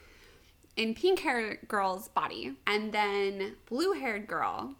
in 0.76 0.94
pink 0.94 1.20
hair 1.20 1.58
girl's 1.68 2.08
body. 2.08 2.56
And 2.66 2.92
then 2.92 3.54
blue 3.66 3.92
haired 3.92 4.26
girl 4.26 4.74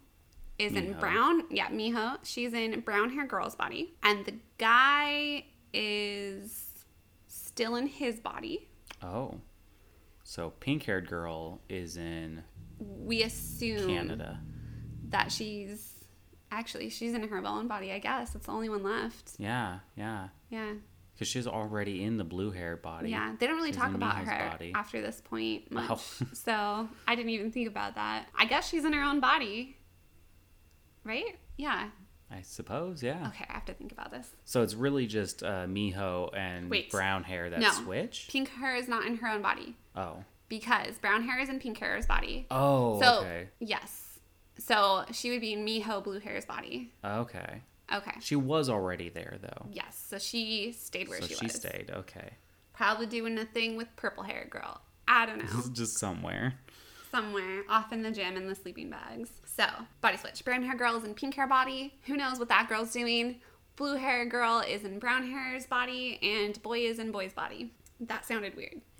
is 0.59 0.73
in 0.73 0.93
Miho. 0.95 0.99
brown, 0.99 1.43
yeah, 1.49 1.69
Miho, 1.69 2.17
she's 2.23 2.53
in 2.53 2.79
brown 2.81 3.09
hair 3.11 3.25
girl's 3.25 3.55
body. 3.55 3.93
And 4.03 4.25
the 4.25 4.35
guy 4.57 5.45
is 5.73 6.65
still 7.27 7.75
in 7.75 7.87
his 7.87 8.19
body. 8.19 8.67
Oh. 9.01 9.39
So 10.23 10.51
pink 10.59 10.83
haired 10.83 11.07
girl 11.07 11.61
is 11.69 11.97
in 11.97 12.43
We 12.79 13.23
assume 13.23 13.87
Canada. 13.87 14.39
that 15.09 15.31
she's 15.31 16.05
actually 16.51 16.89
she's 16.89 17.13
in 17.13 17.27
her 17.27 17.45
own 17.45 17.67
body, 17.67 17.91
I 17.91 17.99
guess. 17.99 18.35
It's 18.35 18.45
the 18.45 18.51
only 18.51 18.69
one 18.69 18.83
left. 18.83 19.33
Yeah, 19.37 19.79
yeah. 19.97 20.29
Yeah. 20.49 20.73
Because 21.23 21.31
she's 21.31 21.47
already 21.47 22.03
in 22.03 22.17
the 22.17 22.25
blue 22.25 22.51
hair 22.51 22.75
body. 22.75 23.09
Yeah, 23.11 23.33
they 23.39 23.47
don't 23.47 23.55
really 23.55 23.69
She's 23.71 23.77
talk 23.77 23.93
about 23.93 24.17
her 24.17 24.49
body. 24.51 24.73
after 24.75 25.01
this 25.01 25.21
point 25.21 25.71
much. 25.71 25.89
Oh. 25.89 26.01
so 26.33 26.89
I 27.07 27.15
didn't 27.15 27.29
even 27.29 27.49
think 27.49 27.67
about 27.69 27.95
that. 27.95 28.27
I 28.37 28.45
guess 28.45 28.67
she's 28.67 28.83
in 28.83 28.91
her 28.91 29.01
own 29.01 29.21
body. 29.21 29.77
Right? 31.05 31.37
Yeah. 31.57 31.89
I 32.29 32.41
suppose, 32.41 33.01
yeah. 33.01 33.27
Okay, 33.27 33.45
I 33.49 33.53
have 33.53 33.65
to 33.65 33.73
think 33.73 33.91
about 33.93 34.11
this. 34.11 34.31
So 34.43 34.63
it's 34.63 34.73
really 34.73 35.05
just 35.07 35.43
uh, 35.43 35.65
Miho 35.65 36.35
and 36.35 36.69
Wait. 36.69 36.89
brown 36.91 37.23
hair 37.23 37.49
that 37.49 37.59
No. 37.59 37.69
switch? 37.71 38.27
Pink 38.29 38.49
hair 38.49 38.75
is 38.75 38.87
not 38.89 39.05
in 39.05 39.17
her 39.17 39.29
own 39.29 39.41
body 39.41 39.75
Oh. 39.95 40.23
because 40.49 40.97
brown 40.97 41.23
hair 41.23 41.39
is 41.39 41.47
in 41.49 41.59
pink 41.59 41.77
hair's 41.77 42.05
body. 42.05 42.47
Oh, 42.51 42.99
so 43.01 43.19
okay. 43.21 43.47
yes. 43.59 44.19
So 44.57 45.05
she 45.11 45.29
would 45.31 45.41
be 45.41 45.53
in 45.53 45.65
Miho 45.65 46.03
blue 46.03 46.19
hair's 46.19 46.45
body. 46.45 46.91
Okay. 47.05 47.61
Okay. 47.93 48.11
She 48.21 48.35
was 48.35 48.69
already 48.69 49.09
there, 49.09 49.37
though. 49.41 49.67
Yes. 49.71 50.03
So 50.09 50.17
she 50.17 50.71
stayed 50.71 51.09
where 51.09 51.21
so 51.21 51.27
she, 51.27 51.35
she 51.35 51.45
was. 51.45 51.51
She 51.53 51.57
stayed. 51.57 51.91
Okay. 51.91 52.33
Probably 52.73 53.05
doing 53.05 53.37
a 53.37 53.45
thing 53.45 53.75
with 53.75 53.87
purple 53.95 54.23
hair 54.23 54.47
girl. 54.49 54.81
I 55.07 55.25
don't 55.25 55.39
know. 55.39 55.63
just 55.73 55.97
somewhere. 55.97 56.55
somewhere 57.11 57.63
off 57.69 57.91
in 57.91 58.01
the 58.01 58.11
gym 58.11 58.35
in 58.37 58.47
the 58.47 58.55
sleeping 58.55 58.89
bags. 58.89 59.29
So, 59.45 59.65
body 60.01 60.17
switch. 60.17 60.43
Brown 60.43 60.63
hair 60.63 60.75
girl 60.75 60.95
is 60.95 61.03
in 61.03 61.13
pink 61.13 61.35
hair 61.35 61.47
body. 61.47 61.93
Who 62.05 62.15
knows 62.17 62.39
what 62.39 62.49
that 62.49 62.67
girl's 62.69 62.91
doing? 62.91 63.41
Blue 63.75 63.95
hair 63.97 64.25
girl 64.25 64.63
is 64.67 64.83
in 64.83 64.99
brown 64.99 65.29
hair's 65.29 65.65
body, 65.65 66.19
and 66.21 66.61
boy 66.61 66.79
is 66.79 66.99
in 66.99 67.11
boy's 67.11 67.33
body. 67.33 67.73
That 67.99 68.25
sounded 68.25 68.55
weird. 68.55 68.81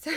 So, 0.00 0.12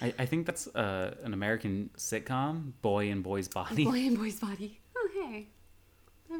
I, 0.00 0.14
I 0.18 0.24
think 0.24 0.46
that's 0.46 0.66
uh, 0.68 1.14
an 1.22 1.34
American 1.34 1.90
sitcom, 1.98 2.72
Boy 2.80 3.10
and 3.10 3.22
Boy's 3.22 3.48
Body. 3.48 3.84
boy 3.84 3.98
in 3.98 4.14
boy's 4.16 4.40
body. 4.40 4.80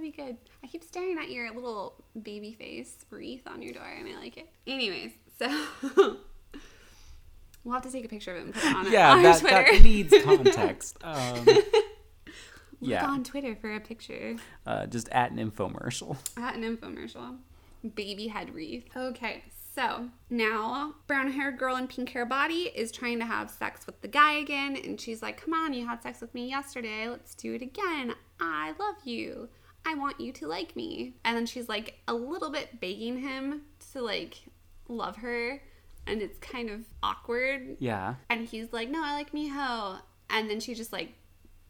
That'd 0.01 0.17
be 0.17 0.23
good. 0.23 0.37
I 0.65 0.67
keep 0.67 0.83
staring 0.83 1.19
at 1.19 1.31
your 1.31 1.53
little 1.55 2.03
baby 2.23 2.55
face 2.55 3.05
wreath 3.11 3.47
on 3.47 3.61
your 3.61 3.75
door, 3.75 3.85
and 3.85 4.09
I 4.09 4.19
like 4.19 4.39
it. 4.39 4.49
Anyways, 4.67 5.13
so 5.39 5.67
we'll 7.65 7.75
have 7.75 7.83
to 7.83 7.93
take 7.93 8.07
a 8.07 8.09
picture 8.09 8.35
of 8.35 8.39
it 8.39 8.45
and 8.47 8.55
put 8.55 8.65
it 8.65 8.75
on, 8.75 8.87
yeah, 8.93 9.13
on 9.13 9.23
that, 9.23 9.41
Twitter. 9.41 9.57
that 9.73 9.83
needs 9.83 10.15
context. 10.25 10.97
Um, 11.05 11.45
Look 11.45 11.65
yeah, 12.81 13.05
on 13.05 13.25
Twitter 13.25 13.55
for 13.55 13.75
a 13.75 13.81
picture. 13.81 14.37
uh, 14.67 14.87
just 14.87 15.11
at 15.11 15.35
Nymphomercial. 15.35 16.17
At 16.39 16.55
Nymphomercial. 16.55 17.37
Baby 17.95 18.29
head 18.29 18.55
wreath. 18.55 18.87
Okay, 18.97 19.45
so 19.75 20.09
now 20.31 20.95
brown 21.09 21.31
haired 21.31 21.59
girl 21.59 21.77
in 21.77 21.89
pink 21.89 22.09
hair 22.09 22.25
body 22.25 22.73
is 22.75 22.91
trying 22.91 23.19
to 23.19 23.27
have 23.27 23.51
sex 23.51 23.85
with 23.85 24.01
the 24.01 24.09
guy 24.09 24.33
again, 24.39 24.77
and 24.83 24.99
she's 24.99 25.21
like, 25.21 25.45
Come 25.45 25.53
on, 25.53 25.75
you 25.75 25.87
had 25.87 26.03
sex 26.03 26.23
with 26.23 26.33
me 26.33 26.49
yesterday. 26.49 27.07
Let's 27.07 27.35
do 27.35 27.53
it 27.53 27.61
again. 27.61 28.15
I 28.41 28.73
love 28.79 28.97
you. 29.05 29.51
I 29.85 29.95
want 29.95 30.21
you 30.21 30.33
to 30.33 30.47
like 30.47 30.77
me. 30.77 31.15
And 31.25 31.37
then 31.37 31.47
she's 31.47 31.69
like 31.69 32.01
a 32.07 32.15
little 32.15 32.51
bit 32.51 32.81
begging 32.81 33.19
him 33.19 33.63
to 33.93 34.03
like 34.03 34.37
love 34.89 35.17
her, 35.17 35.63
and 36.07 36.23
it's 36.23 36.39
kind 36.39 36.71
of 36.71 36.85
awkward. 37.03 37.77
Yeah. 37.79 38.15
And 38.29 38.47
he's 38.47 38.73
like, 38.73 38.91
No, 38.91 39.03
I 39.05 39.13
like 39.15 39.33
Miho. 39.33 40.01
And 40.29 40.49
then 40.49 40.61
she 40.61 40.75
just 40.75 40.93
like 40.93 41.15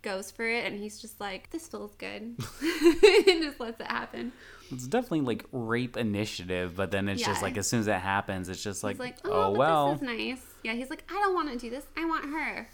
goes 0.03 0.31
for 0.31 0.49
it, 0.49 0.65
and 0.65 0.79
he's 0.79 1.01
just 1.01 1.21
like, 1.21 1.51
This 1.51 1.69
feels 1.69 1.95
good. 1.97 2.23
and 2.63 3.43
just 3.43 3.61
lets 3.61 3.81
it 3.81 3.87
happen. 3.87 4.33
It's 4.73 4.87
definitely 4.87 5.23
like 5.23 5.47
rape 5.51 5.97
initiative, 5.97 6.77
but 6.77 6.91
then 6.93 7.09
it's 7.09 7.23
just 7.23 7.43
like 7.43 7.57
as 7.59 7.69
soon 7.69 7.81
as 7.81 7.87
that 7.87 8.03
happens, 8.03 8.49
it's 8.49 8.63
just 8.63 8.85
like, 8.85 9.01
like, 9.01 9.17
oh, 9.25 9.31
oh, 9.33 9.51
well. 9.51 9.93
this 9.93 9.97
is 9.97 10.07
nice. 10.07 10.43
Yeah, 10.63 10.75
he's 10.75 10.91
like, 10.91 11.03
I 11.11 11.15
don't 11.15 11.35
want 11.35 11.51
to 11.51 11.59
do 11.59 11.71
this. 11.71 11.85
I 11.97 12.05
want 12.05 12.27
her. 12.27 12.69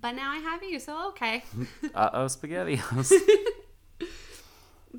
But 0.00 0.12
now 0.12 0.30
I 0.30 0.38
have 0.38 0.62
you, 0.62 0.78
so 0.78 1.08
okay. 1.08 1.44
Uh 1.94 2.10
oh, 2.14 2.24
spaghettios. 2.24 3.12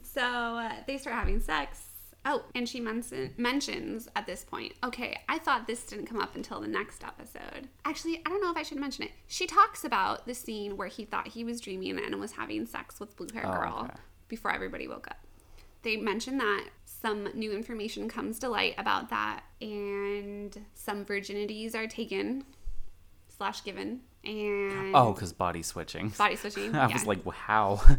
so 0.03 0.21
uh, 0.21 0.71
they 0.87 0.97
start 0.97 1.15
having 1.15 1.39
sex. 1.39 1.81
Oh, 2.27 2.43
and 2.55 2.67
she 2.67 2.79
mention- 2.79 3.33
mentions 3.37 4.07
at 4.15 4.25
this 4.25 4.43
point, 4.43 4.73
okay, 4.83 5.15
I 5.29 5.37
thought 5.37 5.67
this 5.67 5.83
didn't 5.85 6.07
come 6.07 6.19
up 6.19 6.35
until 6.35 6.59
the 6.59 6.67
next 6.67 7.03
episode. 7.03 7.69
Actually, 7.85 8.17
I 8.25 8.29
don't 8.29 8.41
know 8.41 8.49
if 8.49 8.57
I 8.57 8.63
should 8.63 8.79
mention 8.79 9.03
it. 9.03 9.11
She 9.27 9.45
talks 9.45 9.83
about 9.83 10.25
the 10.25 10.33
scene 10.33 10.75
where 10.75 10.87
he 10.87 11.05
thought 11.05 11.27
he 11.27 11.43
was 11.43 11.61
dreaming 11.61 11.99
and 12.03 12.19
was 12.19 12.31
having 12.31 12.65
sex 12.65 12.99
with 12.99 13.15
Blue 13.15 13.27
Hair 13.31 13.45
Oh, 13.47 13.51
Girl 13.51 13.81
okay. 13.83 13.99
before 14.27 14.51
everybody 14.51 14.87
woke 14.87 15.07
up. 15.07 15.17
They 15.83 15.97
mention 15.97 16.39
that 16.39 16.65
some 16.83 17.25
new 17.35 17.51
information 17.51 18.09
comes 18.09 18.39
to 18.39 18.49
light 18.49 18.73
about 18.79 19.09
that, 19.11 19.43
and 19.61 20.65
some 20.73 21.05
virginities 21.05 21.75
are 21.75 21.85
taken 21.85 22.43
slash 23.37 23.63
given, 23.63 23.99
and 24.25 24.95
oh, 24.95 25.13
because 25.13 25.33
body 25.33 25.61
switching. 25.61 26.09
body 26.09 26.35
switching. 26.35 26.75
I 26.75 26.87
yeah. 26.87 26.93
was 26.93 27.05
like, 27.05 27.25
wow. 27.25 27.81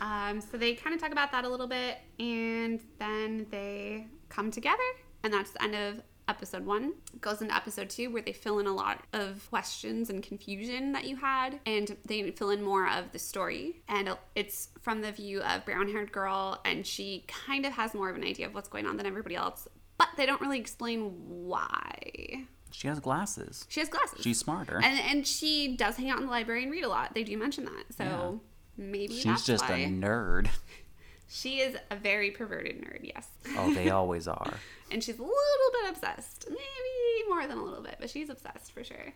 Um, 0.00 0.40
so 0.40 0.58
they 0.58 0.74
kind 0.74 0.94
of 0.94 1.00
talk 1.00 1.12
about 1.12 1.32
that 1.32 1.44
a 1.44 1.48
little 1.48 1.66
bit, 1.66 1.98
and 2.18 2.80
then 2.98 3.46
they 3.50 4.06
come 4.28 4.50
together, 4.50 4.82
and 5.22 5.32
that's 5.32 5.52
the 5.52 5.62
end 5.62 5.74
of 5.74 6.02
episode 6.28 6.64
one. 6.64 6.94
Goes 7.20 7.40
into 7.40 7.54
episode 7.54 7.90
two, 7.90 8.10
where 8.10 8.22
they 8.22 8.32
fill 8.32 8.58
in 8.58 8.66
a 8.66 8.72
lot 8.72 9.04
of 9.12 9.48
questions 9.50 10.10
and 10.10 10.22
confusion 10.22 10.92
that 10.92 11.04
you 11.04 11.16
had, 11.16 11.60
and 11.66 11.96
they 12.06 12.30
fill 12.32 12.50
in 12.50 12.62
more 12.62 12.88
of 12.88 13.12
the 13.12 13.18
story. 13.18 13.82
And 13.88 14.16
it's 14.34 14.68
from 14.80 15.00
the 15.00 15.12
view 15.12 15.40
of 15.42 15.64
brown-haired 15.64 16.12
girl, 16.12 16.60
and 16.64 16.86
she 16.86 17.24
kind 17.28 17.64
of 17.66 17.72
has 17.72 17.94
more 17.94 18.10
of 18.10 18.16
an 18.16 18.24
idea 18.24 18.46
of 18.46 18.54
what's 18.54 18.68
going 18.68 18.86
on 18.86 18.96
than 18.96 19.06
everybody 19.06 19.36
else, 19.36 19.68
but 19.98 20.08
they 20.16 20.26
don't 20.26 20.40
really 20.40 20.58
explain 20.58 21.12
why. 21.28 22.46
She 22.74 22.88
has 22.88 22.98
glasses. 23.00 23.66
She 23.68 23.80
has 23.80 23.88
glasses. 23.88 24.20
She's 24.22 24.38
smarter. 24.38 24.80
and 24.82 24.98
and 25.00 25.26
she 25.26 25.76
does 25.76 25.96
hang 25.96 26.10
out 26.10 26.18
in 26.18 26.26
the 26.26 26.30
library 26.30 26.64
and 26.64 26.72
read 26.72 26.84
a 26.84 26.88
lot. 26.88 27.14
They 27.14 27.22
do 27.24 27.36
mention 27.38 27.64
that, 27.66 27.84
so 27.96 28.40
maybe 28.76 29.14
She's 29.14 29.44
just 29.44 29.68
why. 29.68 29.76
a 29.78 29.86
nerd. 29.88 30.48
She 31.26 31.60
is 31.60 31.74
a 31.90 31.96
very 31.96 32.30
perverted 32.30 32.80
nerd, 32.82 33.00
yes. 33.02 33.26
Oh, 33.56 33.72
they 33.74 33.88
always 33.98 34.28
are. 34.28 34.54
and 34.90 35.02
she's 35.02 35.18
a 35.18 35.22
little 35.22 35.70
bit 35.82 35.90
obsessed. 35.90 36.44
Maybe 36.48 37.28
more 37.28 37.46
than 37.48 37.56
a 37.58 37.64
little 37.64 37.82
bit, 37.82 37.96
but 37.98 38.10
she's 38.10 38.28
obsessed 38.28 38.70
for 38.72 38.84
sure. 38.84 39.12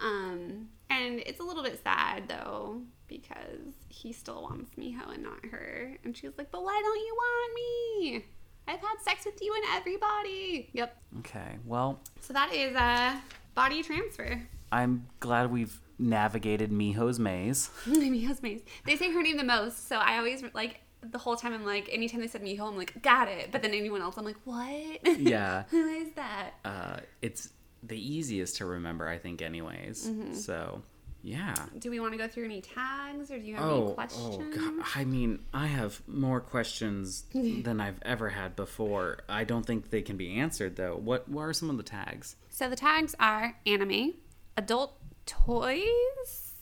Um, 0.00 0.68
and 0.88 1.20
it's 1.26 1.38
a 1.38 1.42
little 1.44 1.62
bit 1.62 1.78
sad 1.82 2.28
though, 2.28 2.80
because 3.08 3.74
he 3.88 4.12
still 4.12 4.42
wants 4.42 4.72
Miho 4.76 5.12
and 5.14 5.22
not 5.22 5.44
her. 5.52 5.96
And 6.02 6.16
she's 6.16 6.32
like, 6.38 6.50
But 6.50 6.64
why 6.64 6.80
don't 6.82 6.98
you 6.98 7.14
want 7.14 7.54
me? 7.54 8.24
I've 8.70 8.80
had 8.80 9.00
sex 9.00 9.24
with 9.24 9.42
you 9.42 9.52
and 9.52 9.64
everybody. 9.76 10.70
Yep. 10.72 10.96
Okay, 11.18 11.56
well, 11.66 12.00
So 12.20 12.32
that 12.32 12.54
is 12.54 12.76
a 12.76 13.20
body 13.56 13.82
transfer. 13.82 14.40
I'm 14.70 15.06
glad 15.18 15.50
we've 15.50 15.80
navigated 15.98 16.70
Miho's 16.70 17.18
maze. 17.18 17.70
Miho's 17.86 18.40
maze. 18.42 18.62
They 18.86 18.94
say 18.94 19.10
her 19.12 19.22
name 19.22 19.36
the 19.36 19.44
most, 19.44 19.88
so 19.88 19.96
I 19.96 20.18
always 20.18 20.44
like 20.54 20.82
the 21.02 21.18
whole 21.18 21.34
time 21.34 21.52
I'm 21.52 21.64
like, 21.66 21.88
anytime 21.90 22.20
they 22.20 22.28
said 22.28 22.42
Miho, 22.42 22.60
I'm 22.68 22.76
like, 22.76 23.02
got 23.02 23.26
it. 23.26 23.50
But 23.50 23.62
then 23.62 23.72
anyone 23.72 24.02
else, 24.02 24.16
I'm 24.16 24.24
like, 24.24 24.36
what? 24.44 25.00
Yeah. 25.18 25.64
Who 25.70 25.88
is 25.88 26.12
that? 26.14 26.50
Uh, 26.64 26.98
it's 27.22 27.48
the 27.82 27.98
easiest 27.98 28.56
to 28.58 28.66
remember, 28.66 29.08
I 29.08 29.18
think, 29.18 29.42
anyways. 29.42 30.06
Mm-hmm. 30.06 30.34
So, 30.34 30.82
yeah. 31.22 31.54
Do 31.78 31.90
we 31.90 32.00
want 32.00 32.12
to 32.12 32.18
go 32.18 32.28
through 32.28 32.46
any 32.46 32.60
tags 32.62 33.30
or 33.30 33.38
do 33.38 33.44
you 33.46 33.54
have 33.56 33.64
Oh, 33.64 33.84
any 33.86 33.94
questions? 33.94 34.36
oh 34.40 34.56
God. 34.56 34.86
I 34.94 35.04
mean, 35.04 35.40
I 35.52 35.66
have 35.66 36.00
more 36.08 36.40
questions 36.40 37.24
than 37.34 37.80
I've 37.80 37.98
ever 38.02 38.30
had 38.30 38.56
before. 38.56 39.18
I 39.28 39.44
don't 39.44 39.64
think 39.66 39.90
they 39.90 40.02
can 40.02 40.16
be 40.16 40.38
answered 40.38 40.76
though. 40.76 40.96
What 40.96 41.28
what 41.28 41.42
are 41.42 41.52
some 41.52 41.70
of 41.70 41.76
the 41.76 41.82
tags? 41.82 42.36
So 42.48 42.68
the 42.70 42.76
tags 42.76 43.14
are 43.20 43.56
anime, 43.66 44.14
adult 44.56 44.96
toys. 45.26 46.52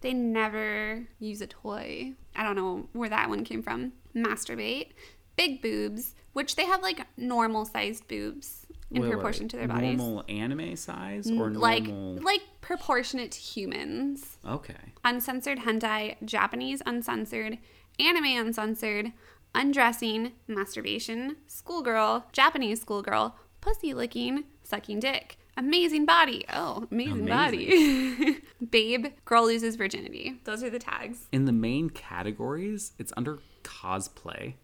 They 0.00 0.12
never 0.14 1.06
use 1.18 1.40
a 1.42 1.46
toy. 1.46 2.14
I 2.34 2.42
don't 2.42 2.56
know 2.56 2.88
where 2.92 3.08
that 3.10 3.28
one 3.28 3.44
came 3.44 3.62
from. 3.62 3.92
Masturbate, 4.16 4.92
big 5.36 5.60
boobs, 5.60 6.14
which 6.32 6.56
they 6.56 6.64
have 6.64 6.82
like 6.82 7.06
normal 7.16 7.64
sized 7.66 8.08
boobs 8.08 8.59
in 8.90 9.02
Wait, 9.02 9.08
wait, 9.08 9.12
proportion 9.14 9.48
to 9.48 9.56
their 9.56 9.68
bodies. 9.68 9.96
Normal 9.96 10.24
anime 10.28 10.76
size 10.76 11.30
or 11.30 11.50
normal? 11.50 11.60
like 11.60 11.84
like 12.24 12.42
proportionate 12.60 13.30
to 13.32 13.38
humans. 13.38 14.38
okay. 14.46 14.74
uncensored 15.04 15.60
hentai, 15.60 16.16
Japanese 16.24 16.82
uncensored, 16.84 17.58
anime 17.98 18.24
uncensored, 18.46 19.12
undressing, 19.54 20.32
masturbation, 20.48 21.36
schoolgirl, 21.46 22.26
Japanese 22.32 22.80
schoolgirl, 22.80 23.36
pussy 23.60 23.94
licking, 23.94 24.44
sucking 24.62 25.00
dick, 25.00 25.38
amazing 25.56 26.04
body. 26.06 26.44
Oh, 26.52 26.86
amazing, 26.90 27.26
body. 27.26 28.38
Babe, 28.70 29.06
girl 29.24 29.46
loses 29.46 29.76
virginity. 29.76 30.40
Those 30.44 30.62
are 30.62 30.70
the 30.70 30.78
tags. 30.78 31.28
In 31.32 31.44
the 31.44 31.52
main 31.52 31.90
categories, 31.90 32.92
it's 32.98 33.12
under 33.16 33.38
cosplay. 33.62 34.54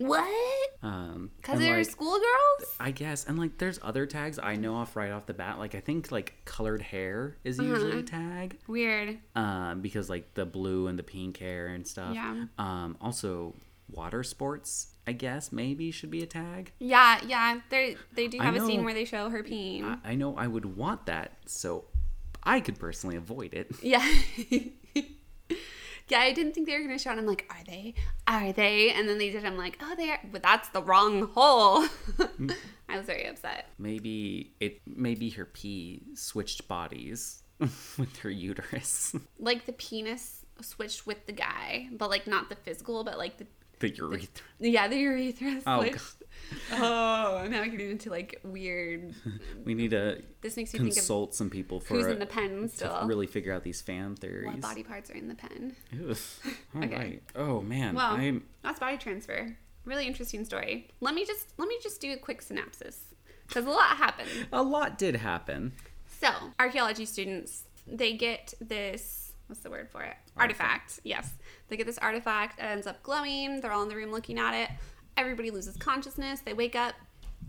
What? 0.00 0.26
Um, 0.82 1.30
Because 1.36 1.58
they're 1.58 1.76
like, 1.76 1.86
schoolgirls? 1.90 2.76
I 2.80 2.90
guess, 2.90 3.26
and 3.26 3.38
like, 3.38 3.58
there's 3.58 3.78
other 3.82 4.06
tags 4.06 4.38
I 4.42 4.56
know 4.56 4.74
off 4.74 4.96
right 4.96 5.10
off 5.12 5.26
the 5.26 5.34
bat. 5.34 5.58
Like, 5.58 5.74
I 5.74 5.80
think 5.80 6.10
like 6.10 6.34
colored 6.46 6.80
hair 6.80 7.36
is 7.44 7.60
Uh-huh. 7.60 7.68
usually 7.68 7.98
a 8.00 8.02
tag. 8.02 8.58
Weird. 8.66 9.18
um, 9.36 9.82
because 9.82 10.08
like 10.08 10.32
the 10.34 10.46
blue 10.46 10.86
and 10.86 10.98
the 10.98 11.02
pink 11.02 11.36
hair 11.38 11.66
and 11.66 11.86
stuff. 11.86 12.14
Yeah. 12.14 12.46
Um, 12.58 12.96
also, 13.00 13.54
water 13.90 14.22
sports, 14.22 14.94
I 15.06 15.12
guess 15.12 15.52
maybe 15.52 15.90
should 15.90 16.10
be 16.10 16.22
a 16.22 16.26
tag. 16.26 16.72
Yeah, 16.78 17.20
yeah. 17.26 17.60
They 17.68 17.96
they 18.14 18.26
do 18.28 18.38
have 18.38 18.54
a 18.56 18.60
scene 18.64 18.84
where 18.84 18.94
they 18.94 19.04
show 19.04 19.28
her 19.28 19.42
peeing. 19.42 19.84
I, 19.84 20.12
I 20.12 20.14
know 20.14 20.34
I 20.36 20.46
would 20.46 20.76
want 20.76 21.06
that, 21.06 21.32
so 21.46 21.84
I 22.42 22.60
could 22.60 22.78
personally 22.78 23.16
avoid 23.16 23.52
it. 23.52 23.70
Yeah. 23.82 24.06
yeah, 26.10 26.20
I 26.20 26.32
didn't 26.32 26.52
think 26.54 26.66
they 26.66 26.78
were 26.78 26.88
to 26.88 26.98
show 26.98 27.12
it. 27.12 27.18
I'm 27.18 27.26
like, 27.26 27.46
are 27.50 27.64
they? 27.66 27.94
Are 28.26 28.52
they? 28.52 28.90
And 28.90 29.08
then 29.08 29.18
they 29.18 29.30
did. 29.30 29.44
I'm 29.44 29.56
like, 29.56 29.78
oh, 29.80 29.94
they 29.96 30.10
are. 30.10 30.20
But 30.30 30.42
that's 30.42 30.68
the 30.70 30.82
wrong 30.82 31.28
hole. 31.28 31.84
Mm. 32.18 32.54
I 32.88 32.96
was 32.96 33.06
very 33.06 33.26
upset. 33.26 33.66
Maybe 33.78 34.52
it 34.60 34.80
maybe 34.86 35.30
her 35.30 35.44
pee 35.44 36.02
switched 36.14 36.66
bodies 36.68 37.42
with 37.60 38.16
her 38.22 38.30
uterus, 38.30 39.14
Like 39.38 39.66
the 39.66 39.72
penis 39.72 40.44
switched 40.60 41.06
with 41.06 41.26
the 41.26 41.32
guy, 41.32 41.88
but 41.92 42.10
like 42.10 42.26
not 42.26 42.48
the 42.48 42.56
physical, 42.56 43.04
but 43.04 43.16
like 43.18 43.38
the. 43.38 43.46
the 43.78 43.90
urethra. 43.90 44.44
Yeah, 44.58 44.88
the 44.88 44.96
urethra 44.96 45.60
Oh, 45.66 45.80
switched. 45.80 45.96
Oh, 46.19 46.19
Oh, 46.72 47.46
now 47.50 47.62
I 47.62 47.68
get 47.68 47.80
into 47.80 48.10
like 48.10 48.40
weird. 48.42 49.14
We 49.64 49.74
need 49.74 49.90
to 49.90 50.22
This 50.40 50.56
makes 50.56 50.72
of 50.74 50.80
consult 50.80 51.34
some 51.34 51.50
people 51.50 51.80
for 51.80 51.94
who's 51.94 52.06
in 52.06 52.18
the 52.18 52.26
pen 52.26 52.70
to 52.78 53.02
really 53.04 53.26
figure 53.26 53.52
out 53.52 53.62
these 53.62 53.80
fan 53.82 54.16
theories. 54.16 54.46
what 54.46 54.60
body 54.60 54.82
parts 54.82 55.10
are 55.10 55.14
in 55.14 55.28
the 55.28 55.34
pen? 55.34 55.76
All 56.74 56.82
Okay. 56.84 56.96
right. 56.96 57.22
Oh 57.36 57.60
man, 57.60 57.94
Well, 57.94 58.12
I'm 58.12 58.44
that's 58.62 58.78
body 58.80 58.96
transfer. 58.96 59.56
Really 59.84 60.06
interesting 60.06 60.44
story. 60.44 60.88
Let 61.00 61.14
me 61.14 61.24
just 61.24 61.48
let 61.58 61.68
me 61.68 61.78
just 61.82 62.00
do 62.00 62.12
a 62.12 62.16
quick 62.16 62.42
synopsis 62.42 63.04
because 63.46 63.66
a 63.66 63.70
lot 63.70 63.96
happened. 63.96 64.30
a 64.52 64.62
lot 64.62 64.98
did 64.98 65.16
happen. 65.16 65.72
So 66.20 66.28
archaeology 66.58 67.04
students 67.04 67.64
they 67.86 68.14
get 68.14 68.54
this 68.60 69.32
what's 69.46 69.62
the 69.62 69.70
word 69.70 69.88
for 69.90 70.02
it 70.02 70.14
artifact. 70.36 71.00
Yes, 71.04 71.32
they 71.68 71.76
get 71.76 71.86
this 71.86 71.98
artifact. 71.98 72.58
It 72.58 72.64
ends 72.64 72.86
up 72.86 73.02
glowing. 73.02 73.60
They're 73.60 73.72
all 73.72 73.82
in 73.82 73.88
the 73.88 73.96
room 73.96 74.10
looking 74.12 74.38
at 74.38 74.54
it. 74.54 74.70
Everybody 75.20 75.50
loses 75.50 75.76
consciousness. 75.76 76.40
They 76.40 76.54
wake 76.54 76.74
up, 76.74 76.94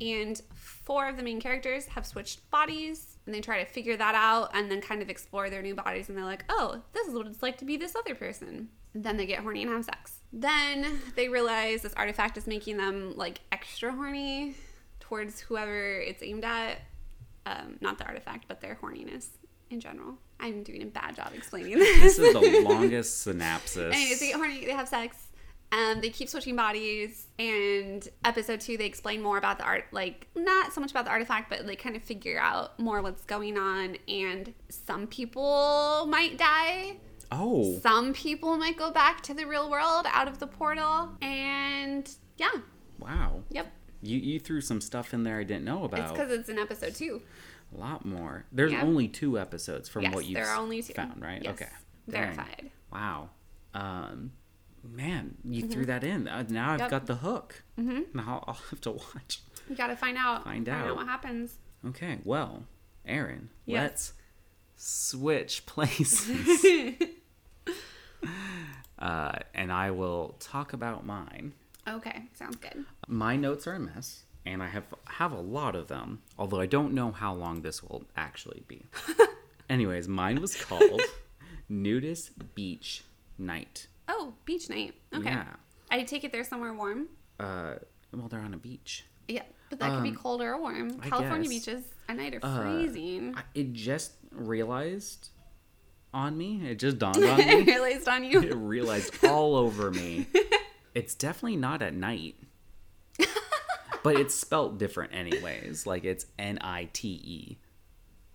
and 0.02 0.42
four 0.54 1.08
of 1.08 1.16
the 1.16 1.24
main 1.24 1.40
characters 1.40 1.86
have 1.86 2.06
switched 2.06 2.50
bodies 2.52 3.18
and 3.26 3.34
they 3.34 3.40
try 3.40 3.64
to 3.64 3.70
figure 3.70 3.96
that 3.96 4.14
out 4.14 4.52
and 4.54 4.70
then 4.70 4.82
kind 4.82 5.02
of 5.02 5.10
explore 5.10 5.50
their 5.50 5.62
new 5.62 5.76
bodies 5.76 6.10
and 6.10 6.18
they're 6.18 6.26
like 6.26 6.44
oh 6.50 6.82
this 6.92 7.08
is 7.08 7.14
what 7.14 7.28
it's 7.28 7.44
like 7.44 7.58
to 7.60 7.66
be 7.66 7.78
this 7.78 7.96
other 7.96 8.14
person. 8.14 8.68
Then 8.94 9.16
they 9.16 9.26
get 9.26 9.40
horny 9.40 9.62
and 9.62 9.72
have 9.72 9.86
sex. 9.86 10.20
Then 10.34 11.00
they 11.16 11.30
realize 11.30 11.82
this 11.82 11.94
artifact 11.94 12.38
is 12.38 12.46
making 12.46 12.76
them 12.76 13.14
like 13.16 13.40
extra 13.54 13.94
horny 13.94 14.56
towards 15.00 15.40
whoever 15.40 16.00
it's 16.00 16.22
aimed 16.22 16.44
at. 16.44 16.80
Um, 17.46 17.78
not 17.80 17.98
the 17.98 18.06
artifact 18.06 18.46
but 18.50 18.60
their 18.60 18.78
horniness 18.82 19.28
in 19.70 19.80
general. 19.80 20.18
I'm 20.42 20.64
doing 20.64 20.84
a 20.84 20.88
bad 20.88 21.16
job 21.16 21.32
explaining 21.34 21.78
This 21.78 22.18
this 22.18 22.20
is 22.20 22.34
the 22.34 22.62
longest 22.68 23.22
synopsis. 23.24 23.94
Anyways, 23.96 24.20
they 24.20 24.28
get 24.28 24.36
horny, 24.36 24.66
they 24.66 24.74
have 24.74 24.90
sex, 24.90 25.16
and 25.72 26.02
they 26.02 26.10
keep 26.10 26.30
switching 26.30 26.56
bodies. 26.56 27.28
And 27.40 28.08
episode 28.26 28.60
two, 28.62 28.78
they 28.78 28.86
explain 28.86 29.22
more 29.22 29.38
about 29.38 29.58
the 29.58 29.64
art, 29.64 29.86
like 29.92 30.28
not 30.36 30.74
so 30.74 30.82
much 30.82 30.92
about 30.92 31.06
the 31.06 31.12
artifact, 31.12 31.50
but 31.50 31.66
they 31.66 31.76
kind 31.76 31.96
of 31.96 32.04
figure 32.04 32.40
out 32.40 32.78
more 32.80 33.02
what's 33.02 33.24
going 33.26 33.58
on. 33.58 33.98
And 34.08 34.54
some 34.70 35.08
people 35.08 36.06
might 36.10 36.38
die. 36.38 36.98
oh, 37.32 37.80
Some 37.80 38.14
people 38.14 38.58
might 38.58 38.78
go 38.78 38.92
back 38.92 39.22
to 39.24 39.34
the 39.34 39.46
real 39.46 39.70
world 39.70 40.06
out 40.12 40.28
of 40.28 40.40
the 40.40 40.48
portal. 40.48 41.10
And 41.22 42.10
yeah, 42.38 42.50
wow. 43.00 43.42
yep. 43.50 43.72
You 44.04 44.18
you 44.18 44.40
threw 44.40 44.62
some 44.62 44.82
stuff 44.82 45.14
in 45.14 45.24
there 45.24 45.38
I 45.40 45.44
didn't 45.44 45.64
know 45.66 45.84
about. 45.84 46.00
It's 46.00 46.12
because 46.12 46.32
it's 46.32 46.50
in 46.50 46.58
episode 46.58 46.96
two. 46.96 47.22
A 47.74 47.80
lot 47.80 48.04
more. 48.04 48.46
There's 48.52 48.72
Yeah. 48.74 48.82
only 48.82 49.08
two 49.08 49.40
episodes 49.40 49.88
from 49.88 50.02
yes, 50.04 50.14
what 50.16 50.26
you've 50.26 50.34
there 50.36 50.48
are 50.50 50.58
only 50.60 50.82
two. 50.82 50.94
found, 50.94 51.22
right? 51.22 51.42
Yes, 51.44 51.54
Okay. 51.54 51.70
Dang. 52.10 52.22
Verified. 52.36 52.72
Wow. 52.92 53.30
Um, 53.74 54.32
man, 54.84 55.36
you 55.44 55.68
threw 55.68 55.86
that 55.86 56.04
in. 56.04 56.28
Uh, 56.28 56.44
now 56.50 56.72
I've 56.72 56.80
Mm-hmm. 56.80 56.82
Yep. 56.82 56.90
got 56.92 57.06
the 57.08 57.16
hook. 57.16 57.64
Mm-hmm. 57.80 58.18
Now 58.18 58.44
I'll 58.48 58.54
have 58.70 58.82
to 58.82 58.92
watch. 58.92 59.42
You 59.70 59.76
gotta 59.76 59.96
find 59.96 60.18
out. 60.18 60.44
Find 60.44 60.68
out 60.70 60.88
out. 60.88 60.96
what 60.96 61.08
happens. 61.08 61.56
Okay. 61.88 62.20
Well, 62.24 62.64
Aaron, 63.06 63.50
Yes. 63.66 63.82
let's 63.82 64.14
switch 64.76 65.66
places. 65.68 66.66
uh, 69.00 69.32
and 69.54 69.72
I 69.72 69.92
will 69.92 70.36
talk 70.40 70.74
about 70.74 71.06
mine. 71.06 71.54
Okay, 71.88 72.24
sounds 72.34 72.58
good. 72.58 72.86
My 73.08 73.36
notes 73.36 73.66
are 73.68 73.74
a 73.74 73.80
mess, 73.80 74.24
and 74.46 74.62
I 74.62 74.68
have 74.68 74.84
have 75.06 75.32
a 75.32 75.40
lot 75.40 75.76
of 75.76 75.88
them. 75.88 76.22
Although 76.38 76.60
I 76.60 76.68
don't 76.68 76.94
know 76.94 77.12
how 77.12 77.34
long 77.34 77.62
this 77.62 77.82
will 77.82 78.04
actually 78.16 78.64
be. 78.68 78.86
Anyways, 79.70 80.08
mine 80.08 80.40
was 80.42 80.56
called 80.56 81.02
Nudist 81.70 82.32
Beach 82.56 83.04
Night. 83.38 83.88
Oh, 84.14 84.34
beach 84.46 84.70
night. 84.70 84.94
Okay. 85.16 85.30
Yeah. 85.30 85.46
I 85.90 86.04
take 86.04 86.24
it 86.26 86.32
there's 86.32 86.48
somewhere 86.50 86.74
warm. 86.74 87.08
Uh, 87.40 87.76
well, 88.14 88.28
they're 88.28 88.42
on 88.42 88.54
a 88.54 88.58
beach. 88.58 89.06
Yeah, 89.28 89.44
but 89.70 89.80
that 89.80 89.92
could 89.94 90.04
be 90.04 90.10
Um, 90.10 90.16
cold 90.16 90.42
or 90.42 90.58
warm. 90.60 91.00
I 91.02 91.08
California 91.10 91.44
guess. 91.50 91.66
beaches 91.66 91.84
at 92.10 92.18
night 92.18 92.34
are 92.36 92.40
Uh, 92.44 92.62
freezing. 92.62 93.34
I, 93.38 93.44
it 93.56 93.72
just 93.74 94.12
realized 94.32 95.30
on 96.14 96.38
me. 96.38 96.62
It 96.70 96.76
just 96.80 96.98
dawned 97.00 97.24
on 97.24 97.38
me. 97.38 97.64
realized 97.64 98.08
on 98.10 98.24
it 98.26 98.32
you. 98.32 98.54
realized 98.56 99.24
all 99.26 99.56
over 99.56 99.90
me. 99.92 100.28
It's 100.94 101.16
definitely 101.16 101.56
not 101.56 101.82
at 101.82 101.94
night. 101.94 102.36
but 104.04 104.18
it's 104.18 104.36
spelt 104.36 104.78
different 104.78 105.14
anyways. 105.16 105.86
Like 105.88 106.04
it's 106.04 106.26
N 106.38 106.58
I 106.62 106.90
T 106.92 107.08
E 107.08 107.58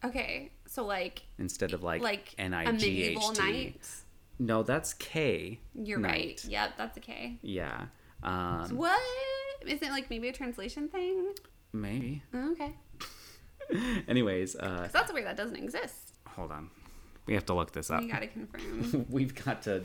Okay, 0.02 0.52
so 0.66 0.84
like 0.86 1.22
instead 1.38 1.74
of 1.74 1.82
like 1.82 2.00
like 2.00 2.34
N 2.38 2.54
I 2.54 2.72
G 2.72 3.02
H 3.02 3.18
T. 3.34 3.74
night. 4.38 4.46
No, 4.46 4.62
that's 4.62 4.94
K. 4.94 5.60
You're 5.74 5.98
night. 5.98 6.10
right. 6.10 6.44
Yep, 6.44 6.70
that's 6.76 6.96
a 6.96 7.00
K. 7.00 7.38
Yeah. 7.42 7.86
Um, 8.22 8.68
What? 8.76 9.00
Is 9.66 9.82
it 9.82 9.90
like 9.90 10.10
maybe 10.10 10.28
a 10.28 10.32
translation 10.32 10.88
thing? 10.88 11.32
maybe. 11.72 12.22
Oh, 12.32 12.52
okay. 12.52 12.74
Anyways, 14.08 14.56
uh, 14.56 14.82
'Cause 14.82 14.92
that's 14.92 15.12
weird. 15.12 15.26
That 15.26 15.36
doesn't 15.36 15.56
exist. 15.56 16.14
hold 16.28 16.52
on. 16.52 16.70
We 17.26 17.34
have 17.34 17.44
to 17.46 17.54
look 17.54 17.72
this 17.72 17.90
up. 17.90 18.02
You 18.02 18.08
gotta 18.12 18.28
confirm. 18.28 19.06
We've 19.10 19.34
got 19.34 19.62
to 19.62 19.82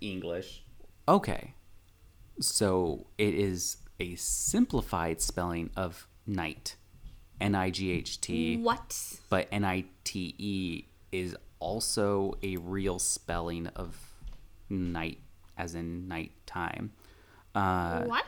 English. 0.00 0.62
Okay. 1.08 1.54
So 2.40 3.06
it 3.18 3.34
is 3.34 3.78
a 3.98 4.14
simplified 4.14 5.20
spelling 5.20 5.70
of 5.76 6.06
night. 6.26 6.76
N 7.40 7.54
I 7.54 7.70
G 7.70 7.90
H 7.90 8.20
T. 8.20 8.56
what? 8.58 8.96
But 9.30 9.48
N 9.50 9.64
I 9.64 9.84
T 10.04 10.34
E 10.38 10.84
is 11.10 11.36
also 11.60 12.34
a 12.42 12.56
real 12.56 12.98
spelling 12.98 13.68
of 13.68 13.96
night, 14.68 15.18
as 15.56 15.74
in 15.74 16.08
nighttime. 16.08 16.92
Uh, 17.54 18.04
what? 18.04 18.24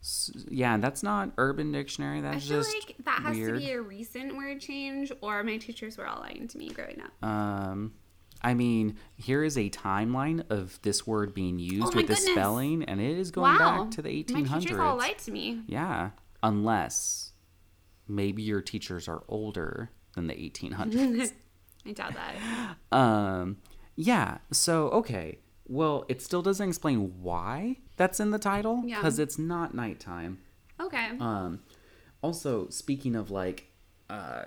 s- 0.00 0.30
yeah, 0.50 0.76
that's 0.76 1.02
not 1.02 1.32
Urban 1.38 1.72
Dictionary. 1.72 2.18
I 2.18 2.22
That's 2.22 2.46
feel 2.48 2.58
just 2.62 2.74
like 2.74 2.96
that 3.04 3.22
has 3.22 3.36
weird. 3.36 3.54
to 3.54 3.60
be 3.60 3.70
a 3.72 3.80
recent 3.80 4.36
word 4.36 4.60
change, 4.60 5.10
or 5.20 5.42
my 5.42 5.56
teachers 5.56 5.96
were 5.98 6.06
all 6.06 6.20
lying 6.20 6.46
to 6.48 6.58
me 6.58 6.68
growing 6.70 7.00
up. 7.00 7.28
Um, 7.28 7.94
I 8.42 8.52
mean, 8.54 8.98
here 9.16 9.42
is 9.42 9.56
a 9.56 9.70
timeline 9.70 10.44
of 10.50 10.78
this 10.82 11.06
word 11.06 11.32
being 11.32 11.58
used 11.58 11.82
Oh 11.84 11.86
with 11.86 11.94
the 12.08 12.14
goodness. 12.14 12.24
spelling, 12.26 12.82
and 12.84 13.00
it 13.00 13.16
is 13.18 13.30
going 13.30 13.56
wow. 13.58 13.84
back 13.84 13.92
to 13.92 14.02
the 14.02 14.10
1800s. 14.10 14.48
My 14.50 14.58
teachers 14.58 14.78
all 14.78 14.96
1800s. 14.96 14.98
lied 14.98 15.18
to 15.20 15.30
me. 15.30 15.62
Yeah, 15.66 16.10
unless 16.42 17.32
maybe 18.06 18.42
your 18.42 18.60
teachers 18.60 19.08
are 19.08 19.22
older 19.28 19.90
than 20.14 20.26
the 20.26 20.34
1800s. 20.34 21.32
I 21.86 21.92
doubt 21.92 22.14
that. 22.14 22.96
um, 22.96 23.58
yeah. 23.96 24.38
So 24.52 24.88
okay. 24.90 25.38
Well, 25.66 26.04
it 26.08 26.20
still 26.20 26.42
doesn't 26.42 26.68
explain 26.68 27.22
why 27.22 27.78
that's 27.96 28.20
in 28.20 28.30
the 28.30 28.38
title 28.38 28.82
Yeah. 28.84 28.96
because 28.96 29.18
it's 29.18 29.38
not 29.38 29.74
nighttime. 29.74 30.38
Okay. 30.78 31.10
Um, 31.20 31.60
also, 32.22 32.68
speaking 32.68 33.14
of 33.16 33.30
like 33.30 33.68
uh, 34.10 34.44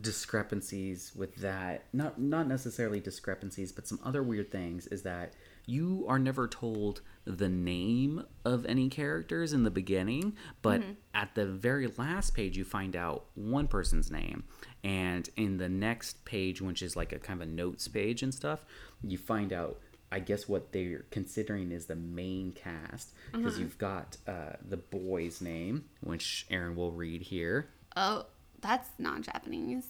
discrepancies 0.00 1.12
with 1.14 1.36
that, 1.36 1.84
not 1.92 2.20
not 2.20 2.46
necessarily 2.48 3.00
discrepancies, 3.00 3.72
but 3.72 3.86
some 3.86 3.98
other 4.04 4.22
weird 4.22 4.50
things 4.50 4.86
is 4.88 5.02
that 5.02 5.34
you 5.66 6.04
are 6.08 6.18
never 6.18 6.48
told 6.48 7.00
the 7.24 7.48
name 7.48 8.24
of 8.44 8.66
any 8.66 8.88
characters 8.88 9.52
in 9.52 9.62
the 9.62 9.70
beginning, 9.70 10.34
but 10.62 10.82
at 11.14 11.34
the 11.36 11.46
very 11.46 11.86
last 11.96 12.34
page 12.34 12.56
you 12.56 12.64
find 12.64 12.96
out 12.96 13.26
one 13.34 13.68
person's 13.68 14.10
name, 14.10 14.42
and 14.84 15.28
in 15.36 15.58
the 15.58 15.68
next 15.68 16.24
page, 16.24 16.60
which 16.62 16.82
is 16.82 16.96
like 16.96 17.12
a 17.12 17.18
kind 17.18 17.42
of 17.42 17.48
a 17.48 17.50
notes 17.50 17.86
page 17.88 18.22
and 18.22 18.34
stuff, 18.34 18.64
you 19.02 19.18
find 19.18 19.52
out. 19.52 19.78
I 20.12 20.18
guess 20.18 20.48
what 20.48 20.72
they're 20.72 21.04
considering 21.12 21.70
is 21.70 21.86
the 21.86 21.94
main 21.94 22.50
cast 22.50 23.12
because 23.30 23.60
you've 23.60 23.78
got 23.78 24.16
uh, 24.26 24.54
the 24.68 24.76
boy's 24.76 25.40
name, 25.40 25.84
which 26.00 26.46
Aaron 26.50 26.74
will 26.74 26.90
read 26.90 27.22
here. 27.22 27.68
oh, 27.96 28.26
that's 28.60 28.88
not 28.98 29.20
Japanese. 29.22 29.86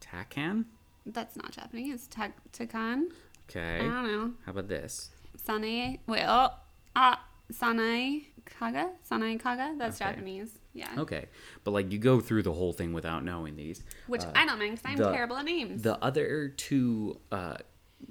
Takan. 0.00 0.66
That's 1.04 1.34
not 1.36 1.50
Japanese. 1.50 2.06
Ta- 2.06 2.28
Takan? 2.52 3.06
Okay. 3.50 3.78
I 3.80 3.82
don't 3.82 4.06
know. 4.06 4.32
How 4.46 4.52
about 4.52 4.68
this? 4.68 5.10
Sanae. 5.44 5.98
Wait, 6.06 6.24
oh. 6.26 6.50
Ah, 6.94 7.24
Sanae 7.52 8.26
Kaga? 8.44 8.90
Sanae 9.10 9.40
Kaga? 9.40 9.74
That's 9.76 10.00
Okay. 10.00 10.10
Japanese. 10.12 10.50
Yeah. 10.78 10.94
Okay, 10.98 11.26
but 11.64 11.72
like 11.72 11.90
you 11.90 11.98
go 11.98 12.20
through 12.20 12.44
the 12.44 12.52
whole 12.52 12.72
thing 12.72 12.92
without 12.92 13.24
knowing 13.24 13.56
these. 13.56 13.82
Which 14.06 14.22
I 14.34 14.46
don't 14.46 14.58
mind 14.58 14.76
because 14.76 14.90
I'm 14.92 14.96
the- 14.96 15.10
terrible 15.12 15.36
at 15.36 15.44
names. 15.44 15.82
The 15.82 15.98
other 16.02 16.48
two, 16.56 17.18
uh, 17.32 17.56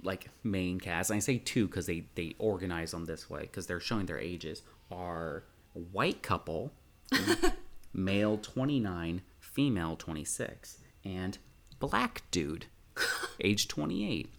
like 0.03 0.30
main 0.43 0.80
cast, 0.80 1.09
I 1.11 1.20
say 1.20 1.38
two 1.38 1.68
because 1.68 1.86
they 1.86 2.07
they 2.15 2.36
organize 2.39 2.91
them 2.91 3.05
this 3.05 3.30
way 3.30 3.41
because 3.41 3.68
they're 3.68 3.80
showing 3.80 4.05
their 4.05 4.20
ages 4.20 4.63
are 4.91 5.43
white 5.93 6.22
couple, 6.22 6.74
male 7.93 8.38
twenty 8.38 8.80
nine, 8.80 9.22
female 9.39 9.95
twenty 9.95 10.26
six, 10.26 10.80
and 11.05 11.38
black 11.80 12.24
dude, 12.32 12.65
age 13.39 13.68
twenty 13.68 14.09
eight. 14.11 14.30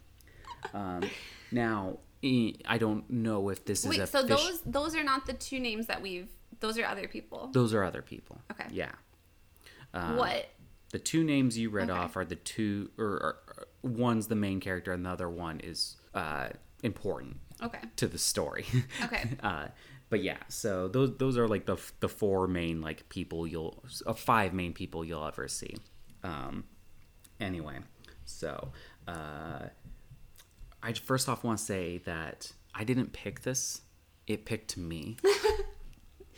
Um, 0.74 1.02
now 1.50 1.98
eh, 2.22 2.52
I 2.66 2.78
don't 2.78 3.08
know 3.08 3.48
if 3.48 3.64
this 3.64 3.84
is 3.84 3.90
Wait, 3.90 4.08
so 4.08 4.26
fish- 4.26 4.36
those 4.36 4.60
those 4.66 4.94
are 4.94 5.04
not 5.04 5.26
the 5.26 5.32
two 5.32 5.60
names 5.60 5.86
that 5.86 6.02
we've. 6.02 6.28
Those 6.60 6.78
are 6.78 6.84
other 6.86 7.08
people. 7.08 7.50
those 7.52 7.72
are 7.74 7.84
other 7.84 8.02
people. 8.02 8.40
Okay. 8.50 8.66
Yeah. 8.70 8.92
what? 9.92 10.48
The 10.90 10.98
two 10.98 11.22
names 11.22 11.58
you 11.58 11.68
read 11.70 11.90
Okay. 11.90 11.98
off 11.98 12.16
are 12.16 12.24
the 12.24 12.34
two, 12.36 12.90
or, 12.98 13.04
or, 13.06 13.36
or 13.48 13.66
one's 13.82 14.26
the 14.28 14.34
main 14.36 14.58
character, 14.60 14.92
and 14.92 15.04
the 15.04 15.10
other 15.10 15.28
one 15.28 15.60
is 15.60 15.96
uh, 16.14 16.48
important 16.82 17.36
Okay. 17.62 17.80
to 17.96 18.06
the 18.08 18.16
story. 18.18 18.64
Okay. 19.04 19.28
uh, 19.42 19.66
but 20.10 20.22
yeah, 20.22 20.38
so 20.48 20.88
those 20.88 21.16
those 21.18 21.36
are 21.36 21.46
like 21.46 21.66
the 21.66 21.76
the 22.00 22.08
four 22.08 22.48
main 22.48 22.80
like 22.80 23.06
people 23.10 23.46
you'll, 23.46 23.84
uh, 24.06 24.14
five 24.14 24.54
main 24.54 24.72
people 24.72 25.04
you'll 25.04 25.26
ever 25.26 25.46
see. 25.48 25.76
Um, 26.24 26.64
anyway, 27.38 27.80
so 28.24 28.72
uh, 29.06 29.64
I 30.82 30.92
first 30.94 31.28
off 31.28 31.44
want 31.44 31.58
to 31.58 31.64
say 31.64 31.98
that 32.06 32.50
I 32.74 32.84
didn't 32.84 33.12
pick 33.12 33.42
this; 33.42 33.82
it 34.26 34.46
picked 34.46 34.78
me. 34.78 35.18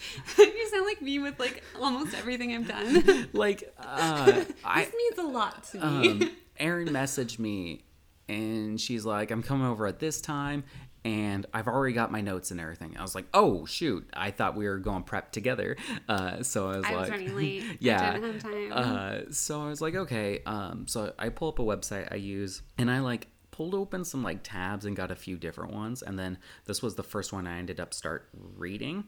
you 0.38 0.68
sound 0.68 0.86
like 0.86 1.02
me 1.02 1.18
with 1.18 1.38
like 1.38 1.62
almost 1.80 2.14
everything 2.14 2.54
I've 2.54 2.68
done. 2.68 3.28
like 3.32 3.72
uh, 3.78 4.44
I. 4.64 4.84
this 4.84 4.94
means 4.94 5.18
a 5.18 5.22
lot 5.30 5.64
to 5.72 5.76
me. 5.78 6.08
um, 6.10 6.30
Erin 6.58 6.88
messaged 6.88 7.38
me 7.38 7.84
and 8.28 8.80
she's 8.80 9.04
like, 9.04 9.30
I'm 9.30 9.42
coming 9.42 9.66
over 9.66 9.86
at 9.86 9.98
this 9.98 10.20
time. 10.20 10.64
and 11.04 11.46
I've 11.54 11.66
already 11.66 11.94
got 11.94 12.12
my 12.12 12.20
notes 12.20 12.50
and 12.50 12.60
everything. 12.60 12.94
I 12.98 13.02
was 13.02 13.14
like, 13.14 13.24
"Oh 13.32 13.64
shoot! 13.64 14.06
I 14.12 14.30
thought 14.30 14.54
we 14.54 14.66
were 14.68 14.78
going 14.78 15.02
prep 15.02 15.32
together." 15.32 15.76
Uh, 16.08 16.42
so 16.42 16.68
I 16.70 16.76
was 16.76 16.84
I 16.84 16.94
like, 16.94 17.12
was 17.12 17.32
late. 17.32 17.64
yeah. 17.80 18.10
I 18.10 18.12
didn't 18.14 18.32
have 18.34 18.42
time. 18.42 18.72
Uh, 18.72 19.18
so 19.32 19.62
I 19.62 19.68
was 19.68 19.80
like, 19.80 19.94
okay. 19.94 20.42
Um, 20.44 20.86
so 20.86 21.12
I 21.18 21.30
pull 21.30 21.48
up 21.48 21.58
a 21.58 21.62
website 21.62 22.12
I 22.12 22.16
use, 22.16 22.60
and 22.76 22.90
I 22.90 23.00
like 23.00 23.28
pulled 23.50 23.74
open 23.74 24.04
some 24.04 24.22
like 24.22 24.40
tabs 24.42 24.84
and 24.84 24.94
got 24.94 25.10
a 25.10 25.16
few 25.16 25.36
different 25.38 25.72
ones, 25.72 26.02
and 26.02 26.18
then 26.18 26.36
this 26.66 26.82
was 26.82 26.94
the 26.96 27.02
first 27.02 27.32
one 27.32 27.46
I 27.46 27.56
ended 27.58 27.80
up 27.80 27.94
start 27.94 28.28
reading, 28.56 29.04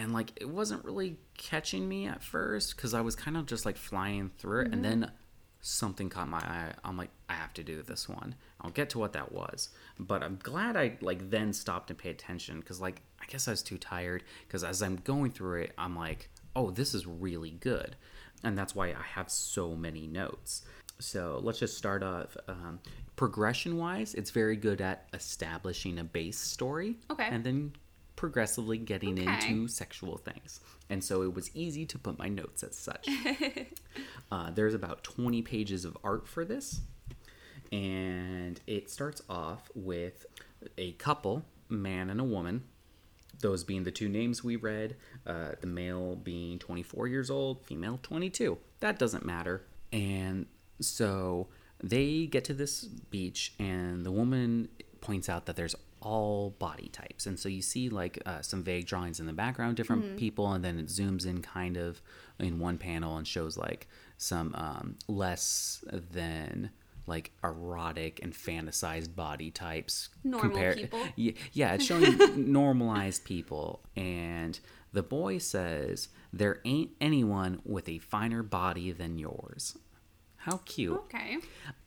and 0.00 0.12
like 0.12 0.32
it 0.36 0.48
wasn't 0.48 0.84
really 0.84 1.16
catching 1.36 1.88
me 1.88 2.06
at 2.06 2.22
first 2.22 2.74
because 2.76 2.94
I 2.94 3.00
was 3.02 3.14
kind 3.14 3.36
of 3.36 3.46
just 3.46 3.66
like 3.66 3.76
flying 3.76 4.30
through 4.38 4.62
it, 4.62 4.72
and 4.72 4.84
then 4.84 5.10
something 5.60 6.08
caught 6.08 6.28
my 6.28 6.38
eye. 6.38 6.72
I'm 6.84 6.96
like, 6.96 7.10
I 7.28 7.34
have 7.34 7.52
to 7.54 7.62
do 7.62 7.82
this 7.82 8.08
one. 8.08 8.34
I'll 8.62 8.70
get 8.70 8.90
to 8.90 8.98
what 8.98 9.12
that 9.12 9.30
was, 9.32 9.68
but 9.98 10.22
I'm 10.22 10.38
glad 10.42 10.76
I 10.76 10.96
like 11.02 11.30
then 11.30 11.52
stopped 11.52 11.90
and 11.90 11.98
paid 11.98 12.10
attention 12.12 12.60
because 12.60 12.80
like 12.80 13.02
I 13.20 13.26
guess 13.26 13.46
I 13.46 13.50
was 13.50 13.62
too 13.62 13.78
tired 13.78 14.24
because 14.46 14.64
as 14.64 14.82
I'm 14.82 14.96
going 14.96 15.30
through 15.32 15.62
it, 15.62 15.72
I'm 15.76 15.94
like, 15.96 16.30
oh, 16.56 16.70
this 16.70 16.94
is 16.94 17.06
really 17.06 17.50
good, 17.50 17.96
and 18.42 18.56
that's 18.56 18.74
why 18.74 18.88
I 18.88 19.02
have 19.14 19.30
so 19.30 19.76
many 19.76 20.06
notes. 20.06 20.62
So 20.98 21.40
let's 21.42 21.58
just 21.58 21.76
start 21.78 22.02
off. 22.02 22.36
Um, 22.48 22.80
progression 23.16 23.76
wise, 23.76 24.14
it's 24.14 24.30
very 24.30 24.56
good 24.56 24.80
at 24.80 25.08
establishing 25.12 25.98
a 25.98 26.04
base 26.04 26.38
story, 26.38 26.96
Okay. 27.10 27.28
and 27.30 27.44
then 27.44 27.72
progressively 28.20 28.76
getting 28.76 29.18
Okay. 29.18 29.48
into 29.48 29.66
sexual 29.66 30.18
things. 30.18 30.60
And 30.90 31.02
so 31.02 31.22
it 31.22 31.32
was 31.34 31.50
easy 31.54 31.86
to 31.86 31.98
put 31.98 32.18
my 32.18 32.28
notes 32.28 32.62
as 32.62 32.76
such. 32.76 33.08
Uh, 34.32 34.48
there's 34.48 34.74
about 34.74 35.02
20 35.02 35.42
pages 35.42 35.84
of 35.84 35.96
art 36.04 36.28
for 36.28 36.44
this. 36.44 36.82
And 37.72 38.60
it 38.68 38.88
starts 38.88 39.20
off 39.28 39.68
with 39.74 40.24
a 40.78 40.92
couple, 40.92 41.44
man 41.68 42.10
and 42.10 42.20
a 42.20 42.24
woman, 42.24 42.62
those 43.40 43.64
being 43.64 43.82
the 43.82 43.90
two 43.90 44.08
names 44.08 44.44
we 44.44 44.54
read, 44.54 44.94
uh, 45.26 45.52
the 45.60 45.66
male 45.66 46.14
being 46.14 46.60
24 46.60 47.08
years 47.08 47.28
old, 47.28 47.66
female 47.66 47.98
22. 48.04 48.56
That 48.78 49.00
doesn't 49.00 49.24
matter. 49.26 49.64
And 49.92 50.46
so 50.80 51.48
they 51.82 52.26
get 52.26 52.44
to 52.44 52.54
this 52.54 52.84
beach, 52.84 53.54
and 53.58 54.06
the 54.06 54.12
woman 54.12 54.68
points 55.00 55.28
out 55.28 55.46
that 55.46 55.56
there's 55.56 55.74
all 56.00 56.50
body 56.58 56.88
types. 56.88 57.26
And 57.26 57.38
so 57.38 57.48
you 57.48 57.62
see 57.62 57.88
like 57.88 58.20
uh, 58.26 58.42
some 58.42 58.62
vague 58.62 58.86
drawings 58.86 59.20
in 59.20 59.26
the 59.26 59.32
background, 59.32 59.76
different 59.76 60.16
people, 60.16 60.52
and 60.52 60.64
then 60.64 60.78
it 60.78 60.86
zooms 60.86 61.26
in 61.26 61.42
kind 61.42 61.76
of 61.76 62.00
in 62.38 62.58
one 62.58 62.78
panel 62.78 63.16
and 63.16 63.26
shows 63.26 63.56
like 63.56 63.88
some 64.16 64.54
um, 64.54 64.96
less 65.08 65.84
than 66.12 66.70
like 67.06 67.32
erotic 67.42 68.20
and 68.22 68.32
fantasized 68.32 69.14
body 69.14 69.50
types 69.50 70.10
Normal 70.22 70.74
people? 70.74 71.00
yeah, 71.16 71.32
yeah, 71.52 71.74
it's 71.74 71.84
showing 71.84 72.16
normalized 72.52 73.24
people. 73.24 73.80
And 73.96 74.58
the 74.92 75.02
boy 75.02 75.38
says, 75.38 76.08
There 76.32 76.60
ain't 76.64 76.90
anyone 77.00 77.60
with 77.64 77.88
a 77.88 77.98
finer 77.98 78.42
body 78.42 78.92
than 78.92 79.18
yours. 79.18 79.76
How 80.42 80.56
cute. 80.64 80.96
okay. 81.04 81.36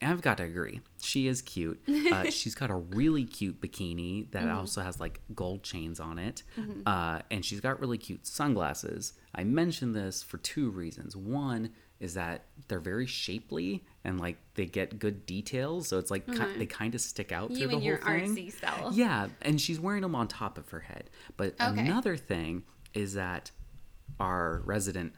I've 0.01 0.21
got 0.21 0.37
to 0.37 0.43
agree. 0.43 0.81
She 1.01 1.27
is 1.27 1.41
cute. 1.41 1.81
Uh, 2.11 2.25
she's 2.29 2.53
got 2.53 2.69
a 2.69 2.75
really 2.75 3.25
cute 3.25 3.59
bikini 3.59 4.29
that 4.31 4.43
Mm-hmm. 4.43 4.57
also 4.57 4.81
has 4.81 4.99
like 4.99 5.19
gold 5.33 5.63
chains 5.63 5.99
on 5.99 6.19
it. 6.19 6.43
Uh, 6.85 7.19
and 7.31 7.43
she's 7.43 7.59
got 7.61 7.79
really 7.79 7.97
cute 7.97 8.27
sunglasses. 8.27 9.13
I 9.33 9.43
mention 9.43 9.93
this 9.93 10.21
for 10.21 10.37
two 10.37 10.69
reasons. 10.69 11.15
One 11.15 11.71
is 11.99 12.13
that 12.13 12.43
they're 12.67 12.79
very 12.79 13.07
shapely 13.07 13.83
and 14.03 14.19
like 14.19 14.37
they 14.53 14.65
get 14.67 14.99
good 14.99 15.25
details. 15.25 15.87
So 15.87 15.97
it's 15.97 16.11
like 16.11 16.27
ki- 16.27 16.57
they 16.57 16.65
kind 16.67 16.93
of 16.93 17.01
stick 17.01 17.31
out 17.31 17.49
Mm-hmm. 17.49 17.53
You 17.55 17.59
through 17.59 17.67
the 17.69 17.73
and 17.75 17.81
whole 18.05 18.17
your 18.17 18.25
thing. 18.25 18.35
artsy 18.35 18.51
self. 18.59 18.93
Yeah, 18.93 19.29
and 19.41 19.59
she's 19.59 19.79
wearing 19.79 20.01
them 20.03 20.13
on 20.13 20.27
top 20.27 20.59
of 20.59 20.69
her 20.69 20.81
head. 20.81 21.09
But 21.37 21.55
Okay. 21.59 21.79
another 21.81 22.17
thing 22.17 22.63
is 22.93 23.13
that 23.15 23.49
our 24.19 24.61
resident 24.65 25.13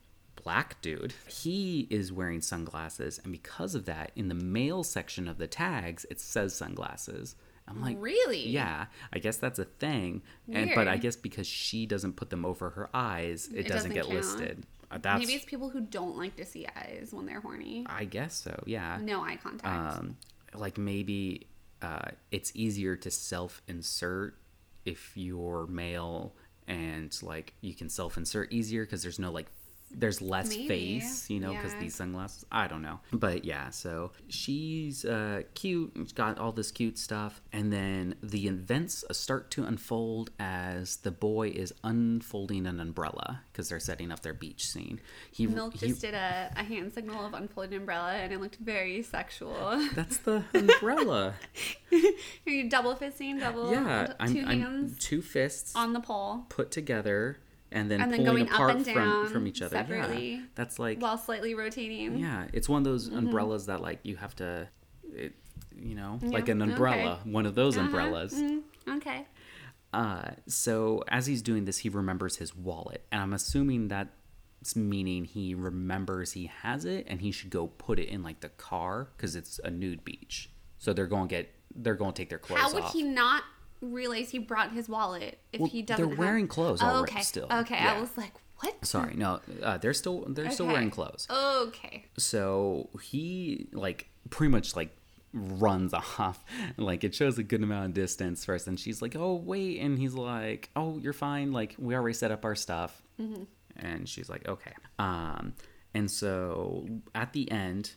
black 0.46 0.82
dude, 0.82 1.14
he 1.28 1.88
is 1.90 2.14
wearing 2.14 2.40
sunglasses, 2.42 3.20
and 3.24 3.34
because 3.34 3.76
of 3.76 3.84
that, 3.86 4.12
in 4.16 4.30
the 4.30 4.36
male 4.36 4.84
section 4.84 5.28
of 5.28 5.38
the 5.38 5.48
tags, 5.48 6.06
it 6.10 6.22
says 6.22 6.56
sunglasses. 6.56 7.36
I'm 7.68 7.82
like, 7.82 7.98
Really? 8.00 8.48
Yeah, 8.48 8.86
I 9.12 9.18
guess 9.20 9.38
that's 9.38 9.58
a 9.60 9.66
thing. 9.66 10.22
And 10.52 10.72
but 10.76 10.88
I 10.88 10.98
guess 10.98 11.16
because 11.16 11.48
she 11.48 11.86
doesn't 11.88 12.16
put 12.16 12.30
them 12.30 12.46
over 12.46 12.70
her 12.70 12.90
eyes, 12.94 13.48
it, 13.52 13.62
It 13.62 13.68
doesn't, 13.68 13.90
doesn't 13.90 13.94
get 13.94 14.04
count. 14.04 14.16
listed. 14.16 14.66
Uh, 14.92 15.00
That's 15.02 15.20
Maybe 15.20 15.34
it's 15.34 15.46
people 15.46 15.70
who 15.70 15.82
don't 15.82 16.16
like 16.16 16.36
to 16.36 16.46
see 16.46 16.68
eyes 16.78 17.10
when 17.12 17.26
they're 17.26 17.42
horny. 17.42 17.84
I 17.90 18.06
guess 18.06 18.36
so. 18.36 18.54
Yeah. 18.68 19.00
No 19.02 19.22
eye 19.22 19.38
contact. 19.42 19.98
um, 19.98 20.16
like 20.54 20.78
maybe 20.78 21.48
uh, 21.82 22.10
it's 22.30 22.52
easier 22.56 22.96
to 22.98 23.10
self-insert 23.10 24.38
if 24.86 25.12
you're 25.16 25.66
male 25.68 26.36
and 26.68 27.18
like 27.24 27.54
you 27.62 27.74
can 27.74 27.90
self-insert 27.90 28.52
easier 28.54 28.86
because 28.86 29.02
there's 29.02 29.18
no 29.20 29.32
like 29.32 29.48
there's 29.98 30.22
less 30.22 30.50
Maybe, 30.50 30.68
face 30.68 31.30
you 31.30 31.40
know 31.40 31.54
because 31.54 31.74
yeah. 31.74 31.80
these 31.80 31.96
sunglasses 31.96 32.46
i 32.52 32.68
don't 32.68 32.82
know. 32.82 33.00
But 33.14 33.46
yeah 33.46 33.70
so 33.70 34.12
she's 34.28 35.06
uh 35.06 35.44
cute 35.54 35.92
she's 35.96 36.12
got 36.12 36.38
all 36.38 36.52
this 36.52 36.72
cute 36.72 36.98
stuff. 36.98 37.42
And 37.54 37.72
then 37.72 38.16
the 38.22 38.48
events 38.48 39.04
start 39.12 39.50
to 39.52 39.64
unfold 39.64 40.32
as 40.40 40.98
the 40.98 41.12
boy 41.12 41.50
is 41.50 41.74
unfolding 41.84 42.66
an 42.68 42.80
umbrella 42.80 43.42
because 43.52 43.70
they're 43.70 43.80
setting 43.80 44.12
up 44.12 44.22
their 44.22 44.34
beach 44.34 44.66
scene. 44.68 45.00
He, 45.32 45.48
Milk 45.48 45.76
he 45.76 45.88
just 45.88 46.02
did 46.02 46.14
a, 46.14 46.52
a 46.56 46.64
hand 46.64 46.94
signal 46.94 47.26
of 47.26 47.34
unfolded 47.34 47.74
umbrella 47.74 48.14
and 48.14 48.34
it 48.34 48.40
looked 48.42 48.58
very 48.58 49.02
sexual. 49.02 49.82
that's 49.96 50.18
the 50.18 50.44
umbrella. 50.54 51.36
Are 51.94 52.52
you 52.52 52.70
double 52.70 52.96
fisting, 52.96 53.40
double 53.40 53.72
Yeah, 53.72 54.08
2 54.08 54.14
I'm, 54.20 54.38
I'm 54.50 54.62
hands? 54.62 54.98
two 55.00 55.22
fists 55.22 55.76
on 55.76 55.94
the 55.94 56.00
pole. 56.02 56.46
put 56.50 56.72
together 56.72 57.38
and 57.76 57.92
then 57.92 58.02
And 58.02 58.12
then 58.12 58.22
pulling 58.26 58.38
going 58.46 58.50
up 58.50 58.54
apart 58.56 58.76
and 58.78 58.86
from 58.86 58.94
down 58.96 59.28
from 59.28 59.46
each 59.48 59.62
other. 59.62 59.76
Yeah, 59.76 59.82
separately 59.84 60.42
that's 60.56 60.80
like 60.80 61.00
while 61.00 61.18
slightly 61.20 61.54
rotating. 61.54 62.18
yeah, 62.18 62.48
it's 62.54 62.68
one 62.68 62.80
of 62.80 62.84
those 62.86 63.08
Mm-hmm. 63.10 63.18
umbrellas 63.20 63.68
that 63.68 63.82
like 63.82 64.00
you 64.04 64.16
have 64.16 64.36
to, 64.38 64.68
it, 65.14 65.34
you 65.76 65.94
know, 65.94 66.20
Yeah, 66.24 66.30
like 66.30 66.50
an 66.50 66.62
umbrella, 66.64 67.20
one 67.26 67.46
of 67.46 67.54
those 67.54 67.76
Uh-huh, 67.78 67.86
umbrellas. 67.86 68.34
mm, 68.34 68.62
okay. 68.98 69.28
Uh, 69.94 70.32
so 70.48 71.04
as 71.08 71.26
he's 71.28 71.42
doing 71.42 71.66
this, 71.66 71.78
he 71.80 71.90
remembers 71.90 72.38
his 72.38 72.56
wallet, 72.56 73.06
and 73.12 73.22
I'm 73.22 73.32
assuming 73.34 73.88
that's 73.88 74.76
meaning 74.76 75.26
he 75.26 75.54
remembers 75.56 76.32
he 76.34 76.48
has 76.64 76.84
it, 76.86 77.06
and 77.08 77.22
he 77.22 77.32
should 77.32 77.50
go 77.50 77.68
put 77.68 78.00
it 78.00 78.10
in 78.10 78.24
like 78.24 78.40
the 78.42 78.50
car 78.50 79.10
because 79.16 79.36
it's 79.36 79.60
a 79.64 79.70
nude 79.70 80.04
beach. 80.04 80.50
So 80.78 80.92
they're 80.92 81.08
going 81.08 81.28
to 81.30 81.36
get 81.36 81.52
they're 81.78 81.96
going 81.96 82.14
to 82.14 82.18
take 82.22 82.30
their 82.30 82.40
clothes 82.40 82.60
How 82.62 82.74
would 82.74 82.84
off. 82.84 82.94
he 82.94 83.04
not 83.04 83.44
realize 83.82 84.30
he 84.32 84.40
brought 84.40 84.72
his 84.72 84.88
wallet 84.90 85.40
if 85.54 85.60
Well, 85.62 85.70
he 85.70 85.82
doesn't. 85.82 85.98
they're 85.98 86.06
doesn't 86.06 86.18
have- 86.18 86.20
wearing 86.34 86.48
clothes 86.48 86.80
oh, 86.82 87.02
okay. 87.02 87.22
still. 87.22 87.48
Okay, 87.52 87.76
Yeah. 87.76 87.96
I 87.96 88.00
was 88.00 88.16
like, 88.18 88.34
what? 88.60 88.86
Sorry, 88.86 89.16
no, 89.16 89.42
uh, 89.62 89.78
they're 89.78 89.94
still 89.94 90.26
they're 90.30 90.50
still 90.52 90.68
wearing 90.68 90.90
clothes. 90.90 91.28
Okay. 91.30 92.06
So 92.18 92.90
he 93.02 93.68
like 93.74 94.10
pretty 94.30 94.50
much 94.52 94.76
like 94.76 94.96
runs 95.34 95.94
off. 96.20 96.44
Like 96.78 97.04
it 97.04 97.14
shows 97.14 97.38
a 97.38 97.44
good 97.44 97.62
amount 97.64 97.88
of 97.88 97.94
distance 97.94 98.46
first, 98.46 98.68
and 98.68 98.80
she's 98.80 99.02
like, 99.02 99.16
"Oh 99.18 99.36
wait," 99.36 99.80
and 99.82 100.00
he's 100.00 100.14
like, 100.14 100.70
"Oh, 100.76 100.98
you're 101.00 101.12
fine. 101.14 101.52
Like 101.52 101.76
we 101.78 101.94
already 101.96 102.14
set 102.14 102.32
up 102.32 102.46
our 102.46 102.56
stuff." 102.56 103.02
And 103.78 104.08
she's 104.08 104.30
like, 104.30 104.48
"Okay." 104.48 104.72
Um, 105.00 105.54
and 105.94 106.10
so 106.10 106.88
at 107.14 107.34
the 107.34 107.52
end 107.52 107.92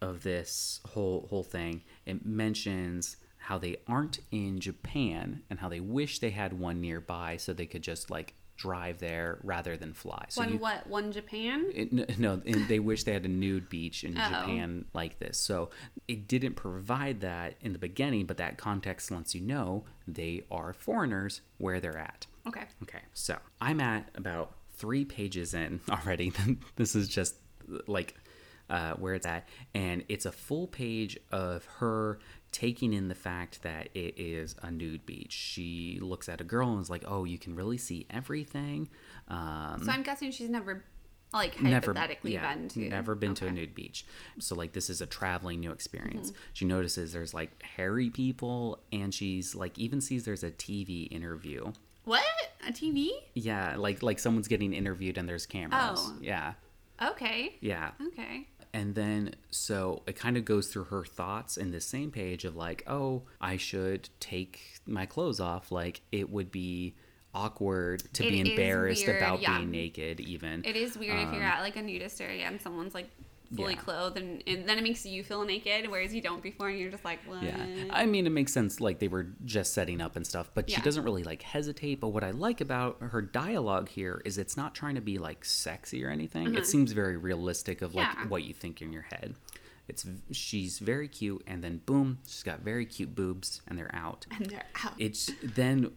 of 0.00 0.22
this 0.22 0.80
whole 0.90 1.26
whole 1.28 1.42
thing, 1.44 1.82
it 2.06 2.24
mentions 2.24 3.16
how 3.44 3.58
they 3.58 3.76
aren't 3.86 4.20
in 4.30 4.58
Japan 4.60 5.42
and 5.50 5.58
how 5.58 5.68
they 5.68 5.80
wish 5.80 6.18
they 6.18 6.30
had 6.30 6.52
one 6.58 6.80
nearby 6.80 7.36
so 7.36 7.52
they 7.52 7.66
could 7.66 7.82
just 7.82 8.10
like 8.10 8.34
drive 8.56 8.98
there 8.98 9.38
rather 9.42 9.76
than 9.76 9.92
fly. 9.92 10.24
So 10.28 10.40
One 10.42 10.52
you, 10.52 10.58
what? 10.58 10.86
One 10.86 11.12
Japan? 11.12 11.66
it, 11.74 12.18
no, 12.18 12.40
and 12.46 12.68
they 12.68 12.78
wish 12.78 13.02
they 13.04 13.12
had 13.12 13.24
a 13.24 13.28
nude 13.28 13.68
beach 13.68 14.04
in 14.04 14.16
Oh. 14.16 14.28
Japan 14.28 14.84
like 14.94 15.18
this. 15.18 15.36
So 15.38 15.70
it 16.08 16.26
didn't 16.28 16.54
provide 16.54 17.20
that 17.22 17.54
in 17.60 17.72
the 17.72 17.78
beginning, 17.78 18.26
but 18.26 18.36
that 18.38 18.56
context 18.56 19.10
lets 19.10 19.34
you 19.34 19.40
know 19.40 19.84
they 20.06 20.44
are 20.50 20.72
foreigners 20.72 21.40
where 21.58 21.80
they're 21.80 21.98
at. 21.98 22.26
Okay. 22.46 22.64
Okay, 22.84 23.00
so 23.12 23.36
I'm 23.60 23.80
at 23.80 24.08
about 24.14 24.52
three 24.74 25.04
pages 25.04 25.52
in 25.52 25.80
already. 25.90 26.32
this 26.76 26.94
is 26.94 27.08
just 27.08 27.34
like 27.86 28.14
uh, 28.70 28.94
where 28.94 29.14
it's 29.14 29.26
at, 29.26 29.46
and 29.74 30.04
it's 30.08 30.24
a 30.26 30.32
full 30.32 30.66
page 30.68 31.18
of 31.32 31.64
her 31.80 32.18
taking 32.54 32.92
in 32.92 33.08
the 33.08 33.14
fact 33.16 33.62
that 33.64 33.88
it 33.94 34.14
is 34.16 34.54
a 34.62 34.70
nude 34.70 35.04
beach. 35.04 35.32
She 35.32 35.98
looks 36.00 36.28
at 36.28 36.40
a 36.40 36.44
girl 36.44 36.70
and 36.72 36.80
is 36.80 36.88
like, 36.88 37.02
"Oh, 37.06 37.24
you 37.24 37.36
can 37.36 37.54
really 37.56 37.78
see 37.78 38.06
everything." 38.10 38.88
Um, 39.28 39.82
So 39.84 39.90
I'm 39.90 40.02
guessing 40.04 40.30
she's 40.30 40.48
never, 40.48 40.84
like, 41.32 41.60
never 41.60 41.92
hypothetically 41.92 42.34
yeah, 42.34 42.54
been 42.54 42.68
to. 42.68 42.80
never 42.88 43.14
been 43.16 43.34
to 43.34 43.46
a 43.48 43.50
nude 43.50 43.74
beach 43.74 44.06
so 44.38 44.54
like 44.54 44.72
this 44.72 44.88
is 44.88 45.00
a 45.00 45.06
traveling 45.06 45.58
new 45.60 45.72
experience 45.72 46.30
Mm-hmm. 46.30 46.40
she 46.52 46.64
notices 46.64 47.12
there's 47.12 47.34
like 47.34 47.60
hairy 47.62 48.08
people 48.10 48.78
and 48.92 49.12
she's 49.12 49.54
like 49.56 49.76
even 49.78 50.00
sees 50.00 50.24
there's 50.24 50.44
a 50.44 50.50
tv 50.52 51.08
interview 51.10 51.72
What? 52.04 52.22
A 52.68 52.70
TV? 52.72 53.08
yeah 53.34 53.74
like 53.76 54.00
like 54.02 54.18
someone's 54.20 54.46
getting 54.48 54.72
interviewed 54.72 55.18
and 55.18 55.28
there's 55.28 55.46
cameras 55.46 55.98
Oh. 56.04 56.16
yeah 56.20 56.52
Okay. 57.02 57.56
yeah 57.60 57.90
Okay. 58.08 58.46
And 58.74 58.94
then 58.94 59.34
so 59.50 60.02
it 60.06 60.16
kind 60.16 60.36
of 60.36 60.44
goes 60.44 60.66
through 60.66 60.84
her 60.84 61.04
thoughts 61.04 61.56
in 61.56 61.70
the 61.70 61.80
same 61.80 62.10
page 62.10 62.44
of 62.44 62.56
like, 62.56 62.82
oh, 62.86 63.22
I 63.40 63.56
should 63.56 64.10
take 64.20 64.60
my 64.86 65.06
clothes 65.06 65.40
off. 65.40 65.70
Like 65.72 66.02
it 66.12 66.28
would 66.28 66.50
be 66.50 66.94
awkward 67.32 68.02
to 68.14 68.24
It 68.26 68.30
be 68.30 68.40
embarrassed 68.50 69.06
weird, 69.06 69.22
about 69.22 69.40
yeah. 69.40 69.56
being 69.58 69.70
naked, 69.70 70.20
even. 70.20 70.64
It 70.64 70.76
is 70.76 70.98
weird 70.98 71.18
if 71.18 71.32
you're 71.32 71.42
Um, 71.42 71.52
at 71.52 71.60
like 71.60 71.76
a 71.76 71.82
nudist 71.82 72.20
area 72.20 72.44
and 72.46 72.60
someone's 72.60 72.94
like 72.94 73.08
fully 73.56 73.74
Yeah. 73.74 73.80
clothed, 73.80 74.16
and, 74.18 74.42
and 74.46 74.68
then 74.68 74.78
it 74.78 74.82
makes 74.82 75.04
you 75.06 75.22
feel 75.24 75.44
naked, 75.44 75.90
whereas 75.90 76.14
you 76.14 76.20
don't 76.20 76.42
before, 76.42 76.68
and 76.68 76.78
you're 76.78 76.90
just 76.90 77.04
like, 77.04 77.18
what? 77.26 77.42
Yeah. 77.42 77.56
I 77.90 78.06
mean, 78.06 78.26
it 78.26 78.30
makes 78.30 78.52
sense, 78.52 78.80
like, 78.80 78.98
they 78.98 79.08
were 79.08 79.28
just 79.44 79.72
setting 79.74 80.00
up 80.00 80.16
and 80.16 80.26
stuff, 80.26 80.50
but 80.54 80.70
she 80.70 80.80
doesn't 80.80 81.04
really, 81.04 81.22
like, 81.24 81.42
hesitate. 81.42 82.00
But 82.00 82.08
what 82.08 82.24
I 82.24 82.30
like 82.32 82.60
about 82.60 82.98
her 83.00 83.22
dialogue 83.22 83.88
here 83.88 84.20
is 84.24 84.38
it's 84.38 84.56
not 84.56 84.74
trying 84.74 84.94
to 84.96 85.00
be, 85.00 85.18
like, 85.18 85.44
sexy 85.44 86.04
or 86.04 86.10
anything. 86.10 86.54
It 86.54 86.66
seems 86.66 86.92
very 86.92 87.16
realistic 87.16 87.82
of, 87.82 87.94
like, 87.94 88.06
Mm-hmm. 88.08 88.20
Yeah. 88.22 88.28
what 88.28 88.44
you 88.44 88.54
think 88.54 88.82
in 88.82 88.92
your 88.92 89.02
head. 89.02 89.34
It's 89.88 90.06
She's 90.30 90.78
very 90.78 91.08
cute, 91.08 91.42
and 91.46 91.62
then 91.62 91.80
boom, 91.84 92.18
she's 92.26 92.42
got 92.42 92.60
very 92.60 92.86
cute 92.86 93.14
boobs, 93.14 93.60
and 93.68 93.78
they're 93.78 93.94
out. 93.94 94.26
and 94.36 94.46
they're 94.46 94.64
out. 94.84 94.94
It's 94.98 95.30
then, 95.42 95.90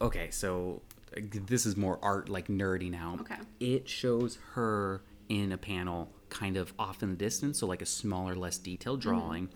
okay, 0.00 0.30
so 0.30 0.82
uh, 1.16 1.20
this 1.46 1.66
is 1.66 1.76
more 1.76 1.98
art, 2.02 2.28
like, 2.28 2.48
nerdy 2.48 2.90
now. 2.90 3.16
Okay. 3.20 3.34
It 3.60 3.88
shows 3.88 4.38
her 4.52 5.02
in 5.28 5.50
a 5.52 5.58
panel 5.58 6.12
kind 6.32 6.56
of 6.56 6.72
off 6.78 7.02
in 7.02 7.10
the 7.10 7.16
distance, 7.16 7.58
so 7.60 7.66
like 7.66 7.82
a 7.82 7.86
smaller, 7.86 8.34
less 8.34 8.58
detailed 8.58 9.00
Mm-hmm. 9.00 9.08
drawing, 9.10 9.48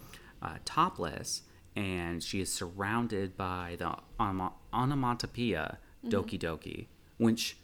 uh, 0.43 0.57
topless, 0.65 1.43
and 1.75 2.23
she 2.23 2.41
is 2.41 2.53
surrounded 2.53 3.37
by 3.37 3.77
the 3.79 3.97
onoma- 4.21 4.53
onomatopoeia 4.73 5.79
Mm-hmm. 6.05 6.15
Doki 6.15 6.39
Doki, 6.39 6.87
which 7.17 7.57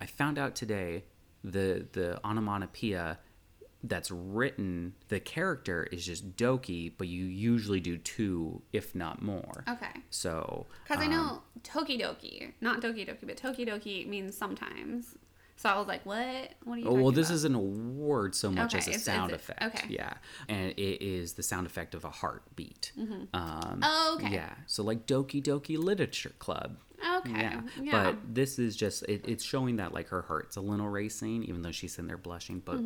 I 0.00 0.06
found 0.06 0.38
out 0.38 0.54
today 0.54 1.04
the 1.44 1.86
the 1.92 2.18
onomatopoeia 2.24 3.18
that's 3.82 4.10
written 4.10 4.94
the 5.08 5.18
character 5.20 5.88
is 5.90 6.04
just 6.06 6.36
Doki, 6.36 6.92
but 6.98 7.08
you 7.08 7.24
usually 7.24 7.80
do 7.80 7.96
two, 7.98 8.62
if 8.72 8.94
not 8.94 9.22
more. 9.22 9.64
okay. 9.68 9.92
So 10.10 10.66
Because 10.84 11.02
I 11.02 11.06
know 11.08 11.16
know 11.24 11.42
Tokidoki, 11.62 12.52
not 12.60 12.80
Doki 12.82 13.08
Doki, 13.08 13.26
but 13.26 13.36
Tokidoki 13.36 14.06
means 14.06 14.36
sometimes. 14.36 15.16
So 15.60 15.68
I 15.68 15.76
was 15.78 15.86
like, 15.86 16.06
what? 16.06 16.54
What 16.64 16.74
are 16.76 16.78
you 16.78 16.88
Oh, 16.88 16.94
well, 16.94 17.10
this 17.12 17.26
about? 17.28 17.34
isn't 17.34 17.54
a 17.54 17.58
word 17.60 18.34
so 18.34 18.50
much 18.50 18.70
Okay, 18.74 18.78
as 18.78 18.86
a 18.86 18.90
it's- 18.92 19.04
sound 19.04 19.30
it's- 19.32 19.42
effect. 19.50 19.62
okay. 19.84 19.92
Yeah. 19.94 20.14
And 20.48 20.70
it 20.78 21.04
is 21.04 21.34
the 21.34 21.42
sound 21.42 21.66
effect 21.66 21.94
of 21.94 22.02
a 22.02 22.08
heartbeat. 22.08 22.92
Um, 23.34 23.80
Oh, 23.82 24.16
okay. 24.18 24.32
Yeah. 24.32 24.54
So, 24.66 24.82
like 24.82 25.06
Doki 25.06 25.42
Doki 25.42 25.76
Literature 25.76 26.32
Club. 26.38 26.78
Okay. 27.18 27.30
Yeah. 27.32 27.60
Yeah. 27.78 27.90
But 28.04 28.34
this 28.34 28.58
is 28.58 28.74
just, 28.74 29.02
it, 29.02 29.26
it's 29.28 29.44
showing 29.44 29.76
that, 29.76 29.92
like, 29.92 30.08
her 30.08 30.22
heart's 30.22 30.56
a 30.56 30.62
little 30.62 30.88
racing, 30.88 31.44
even 31.44 31.60
though 31.60 31.72
she's 31.72 31.98
in 31.98 32.06
there 32.06 32.16
blushing. 32.16 32.60
But 32.60 32.78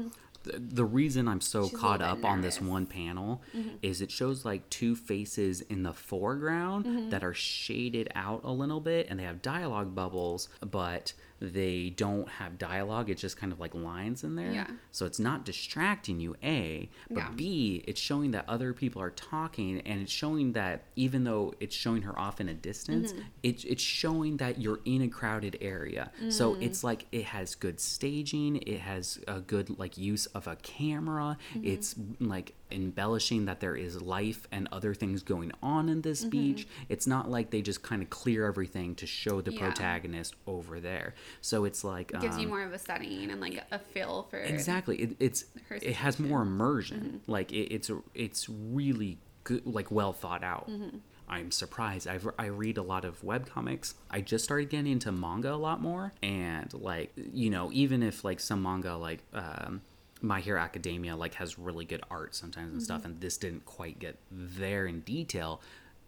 the, 0.42 0.58
the 0.58 0.84
reason 0.84 1.28
I'm 1.28 1.40
so 1.40 1.60
Mm-hmm. 1.60 1.68
She's 1.70 1.78
caught 1.80 2.02
up 2.02 2.18
bit 2.18 2.24
on 2.26 2.40
this 2.40 2.56
nervous. 2.56 2.58
Mm-hmm. 2.64 2.68
one 2.72 2.86
panel 2.86 3.42
is 3.82 4.00
it 4.00 4.10
shows, 4.10 4.44
like, 4.44 4.68
two 4.68 4.96
faces 4.96 5.60
in 5.60 5.84
the 5.84 5.92
foreground 5.92 6.86
Mm-hmm. 6.86 7.10
that 7.10 7.22
are 7.22 7.34
shaded 7.34 8.08
out 8.16 8.40
a 8.42 8.50
little 8.50 8.80
bit, 8.80 9.06
and 9.08 9.20
they 9.20 9.24
have 9.24 9.42
dialogue 9.42 9.94
bubbles, 9.94 10.48
but 10.60 11.12
they 11.44 11.90
don't 11.90 12.28
have 12.28 12.58
dialogue. 12.58 13.10
It's 13.10 13.20
just 13.20 13.36
kind 13.36 13.52
of 13.52 13.60
like 13.60 13.74
lines 13.74 14.24
in 14.24 14.34
there. 14.36 14.52
Yeah. 14.52 14.66
So 14.92 15.06
it's 15.06 15.18
not 15.18 15.44
distracting 15.44 16.20
you, 16.20 16.36
A, 16.42 16.88
but 17.10 17.18
Yeah. 17.18 17.30
B, 17.34 17.84
it's 17.86 18.00
showing 18.00 18.30
that 18.32 18.44
other 18.48 18.72
people 18.72 19.00
are 19.02 19.10
talking 19.10 19.80
and 19.80 20.00
it's 20.02 20.12
showing 20.12 20.52
that 20.52 20.84
even 20.96 21.24
though 21.24 21.54
it's 21.60 21.74
showing 21.76 22.02
her 22.02 22.18
off 22.18 22.40
in 22.40 22.48
a 22.48 22.54
distance, 22.54 23.12
Mm-hmm. 23.12 23.22
it's 23.42 23.64
it's 23.64 23.82
showing 23.82 24.36
that 24.38 24.60
you're 24.60 24.80
in 24.84 25.02
a 25.02 25.08
crowded 25.08 25.58
area. 25.60 26.10
Mm. 26.22 26.32
So 26.32 26.54
it's 26.60 26.82
like 26.84 27.06
it 27.12 27.24
has 27.24 27.54
good 27.54 27.80
staging, 27.80 28.56
it 28.66 28.80
has 28.80 29.18
a 29.28 29.40
good 29.40 29.78
like 29.78 29.96
use 29.98 30.26
of 30.26 30.46
a 30.46 30.56
camera. 30.56 31.36
Mm-hmm. 31.54 31.66
It's 31.66 31.94
like 32.20 32.54
embellishing 32.74 33.44
that 33.46 33.60
there 33.60 33.76
is 33.76 34.02
life 34.02 34.46
and 34.52 34.68
other 34.72 34.92
things 34.94 35.22
going 35.22 35.52
on 35.62 35.88
in 35.88 35.94
Mm-hmm. 35.98 36.00
this 36.02 36.24
beach. 36.24 36.66
It's 36.88 37.06
not 37.06 37.30
like 37.30 37.50
they 37.50 37.62
just 37.62 37.82
kind 37.82 38.02
of 38.02 38.10
clear 38.10 38.46
everything 38.46 38.94
to 38.96 39.06
show 39.06 39.40
the 39.40 39.52
Yeah. 39.52 39.60
protagonist 39.60 40.34
over 40.46 40.80
there. 40.80 41.14
So 41.40 41.64
it's 41.64 41.84
like 41.84 42.10
it 42.12 42.20
gives 42.20 42.36
you 42.38 42.44
um, 42.44 42.50
more 42.50 42.62
of 42.62 42.72
a 42.72 42.78
setting 42.78 43.30
and 43.30 43.40
like 43.40 43.62
a 43.70 43.78
feel 43.78 44.26
for 44.30 44.38
exactly 44.38 44.96
it, 44.96 45.16
it's 45.20 45.44
her 45.68 45.76
it 45.76 45.94
has 45.96 46.18
more 46.18 46.42
immersion 46.42 47.20
Mm-hmm. 47.24 47.30
like 47.32 47.52
it, 47.52 47.72
it's 47.74 47.90
it's 48.14 48.48
really 48.48 49.18
good 49.44 49.64
like 49.66 49.90
well 49.90 50.12
thought 50.12 50.42
out 50.42 50.68
Mm-hmm. 50.68 50.98
i'm 51.28 51.50
surprised 51.50 52.06
I've, 52.08 52.28
i 52.38 52.46
read 52.46 52.76
a 52.78 52.82
lot 52.82 53.04
of 53.04 53.20
webcomics 53.22 53.94
i 54.10 54.20
just 54.20 54.44
started 54.44 54.70
getting 54.70 54.92
into 54.92 55.12
manga 55.12 55.52
a 55.52 55.56
lot 55.56 55.80
more 55.80 56.12
and 56.22 56.72
like 56.74 57.12
you 57.16 57.50
know 57.50 57.70
even 57.72 58.02
if 58.02 58.24
like 58.24 58.40
some 58.40 58.62
manga 58.62 58.96
like 58.96 59.20
um 59.32 59.82
my 60.24 60.40
Hero 60.40 60.60
Academia 60.60 61.14
like 61.14 61.34
has 61.34 61.58
really 61.58 61.84
good 61.84 62.02
art 62.10 62.34
sometimes 62.34 62.66
and 62.72 62.76
Mm-hmm. 62.76 62.84
stuff, 62.84 63.04
and 63.04 63.20
this 63.20 63.36
didn't 63.36 63.64
quite 63.66 63.98
get 63.98 64.16
there 64.30 64.86
in 64.86 65.00
detail. 65.00 65.60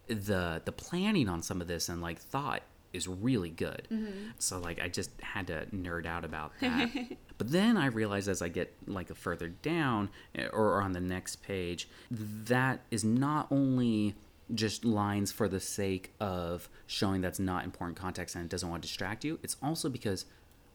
The 0.09 0.62
the 0.64 0.73
planning 0.73 1.29
on 1.29 1.43
some 1.43 1.61
of 1.61 1.67
this 1.69 1.89
and 1.89 2.01
like 2.01 2.19
thought 2.19 2.62
is 2.93 3.07
really 3.07 3.51
good. 3.51 3.87
Mm-hmm. 3.93 4.31
So 4.39 4.59
like 4.59 4.81
I 4.81 4.89
just 4.89 5.11
had 5.21 5.47
to 5.49 5.67
nerd 5.67 6.07
out 6.07 6.25
about 6.25 6.53
that. 6.61 6.91
but 7.39 7.51
then 7.51 7.77
I 7.77 7.87
realized 7.87 8.29
as 8.29 8.41
I 8.41 8.49
get 8.49 8.73
like 8.87 9.11
a 9.11 9.14
further 9.14 9.49
down 9.49 10.09
eh, 10.35 10.47
or 10.53 10.81
on 10.81 10.93
the 10.93 11.01
next 11.01 11.43
page, 11.43 11.89
that 12.11 12.81
is 12.91 13.05
not 13.05 13.49
only 13.51 14.14
just 14.55 14.85
lines 14.85 15.33
for 15.33 15.49
the 15.49 15.61
sake 15.61 16.12
of 16.21 16.69
showing 16.87 17.21
that's 17.21 17.41
not 17.41 17.64
important 17.64 17.99
context 17.99 18.35
and 18.37 18.45
it 18.45 18.49
doesn't 18.51 18.71
want 18.71 18.83
to 18.83 18.89
distract 18.89 19.25
you. 19.25 19.39
It's 19.43 19.57
also 19.62 19.89
because 19.91 20.25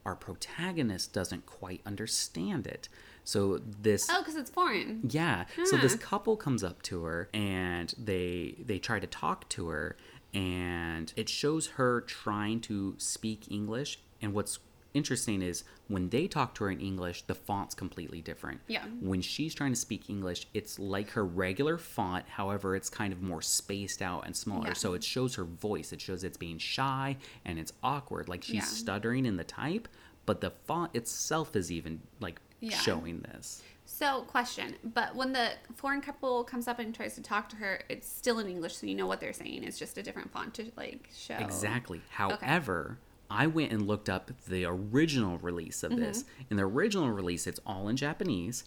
our 0.05 0.15
protagonist 0.15 1.13
doesn't 1.13 1.45
quite 1.45 1.81
understand 1.85 2.67
it. 2.67 2.89
So 3.23 3.59
this 3.81 4.07
Oh, 4.09 4.19
because 4.19 4.35
it's 4.35 4.49
foreign. 4.49 5.01
yeah. 5.09 5.45
So 5.65 5.77
this 5.77 5.95
couple 5.95 6.35
comes 6.37 6.63
up 6.63 6.81
to 6.83 7.03
her 7.03 7.29
and 7.33 7.93
they 7.97 8.55
they 8.65 8.79
try 8.79 8.99
to 8.99 9.07
talk 9.07 9.47
to 9.49 9.67
her 9.69 9.95
and 10.33 11.11
it 11.15 11.29
shows 11.29 11.67
her 11.77 12.01
trying 12.01 12.59
to 12.61 12.95
speak 12.97 13.51
English 13.51 13.99
and 14.21 14.33
what's 14.33 14.59
interesting 14.93 15.41
is 15.41 15.63
when 15.87 16.09
they 16.09 16.27
talk 16.27 16.53
to 16.55 16.65
her 16.65 16.69
in 16.71 16.81
English 16.81 17.21
the 17.23 17.35
font's 17.35 17.73
completely 17.75 18.21
different. 18.21 18.59
Yeah. 18.67 18.83
When 18.99 19.21
she's 19.21 19.53
trying 19.55 19.71
to 19.73 19.79
speak 19.79 20.09
English 20.09 20.47
it's 20.53 20.79
like 20.79 21.11
her 21.11 21.25
regular 21.25 21.77
font 21.77 22.25
however 22.27 22.75
it's 22.75 22.89
kind 22.89 23.13
of 23.13 23.21
more 23.21 23.41
spaced 23.41 24.01
out 24.01 24.25
and 24.25 24.35
smaller 24.35 24.67
Yeah. 24.69 24.73
so 24.73 24.93
it 24.93 25.03
shows 25.03 25.35
her 25.35 25.45
voice 25.45 25.93
it 25.93 26.01
shows 26.01 26.23
it's 26.23 26.37
being 26.37 26.57
shy 26.57 27.17
and 27.45 27.57
it's 27.59 27.71
awkward 27.83 28.27
like 28.27 28.43
she's 28.43 28.55
Yeah. 28.55 28.61
stuttering 28.63 29.25
in 29.25 29.37
the 29.37 29.43
type 29.45 29.87
but 30.25 30.41
the 30.41 30.51
font 30.51 30.93
itself 30.95 31.55
is 31.55 31.71
even 31.71 32.01
like 32.19 32.39
Yeah. 32.61 32.77
showing 32.77 33.19
this. 33.21 33.61
So, 33.85 34.21
question. 34.21 34.75
But 34.83 35.15
when 35.15 35.33
the 35.33 35.49
foreign 35.75 35.99
couple 35.99 36.43
comes 36.45 36.67
up 36.67 36.79
and 36.79 36.95
tries 36.95 37.15
to 37.15 37.21
talk 37.21 37.49
to 37.49 37.57
her, 37.57 37.81
it's 37.89 38.07
still 38.07 38.39
in 38.39 38.47
English, 38.47 38.77
so 38.77 38.87
you 38.87 38.95
know 38.95 39.07
what 39.07 39.19
they're 39.19 39.33
saying. 39.33 39.63
It's 39.63 39.77
just 39.77 39.97
a 39.97 40.03
different 40.03 40.31
font 40.31 40.53
to 40.55 40.71
like 40.77 41.09
show. 41.13 41.35
Exactly. 41.35 42.01
However, 42.11 42.99
I 43.29 43.47
went 43.47 43.71
and 43.71 43.87
looked 43.87 44.09
up 44.09 44.31
the 44.47 44.65
original 44.65 45.37
release 45.39 45.83
of 45.83 45.95
this. 45.95 46.23
Mm-hmm. 46.23 46.41
In 46.51 46.57
the 46.57 46.63
original 46.63 47.09
release, 47.09 47.47
it's 47.47 47.59
all 47.65 47.87
in 47.87 47.95
Japanese. 47.95 48.65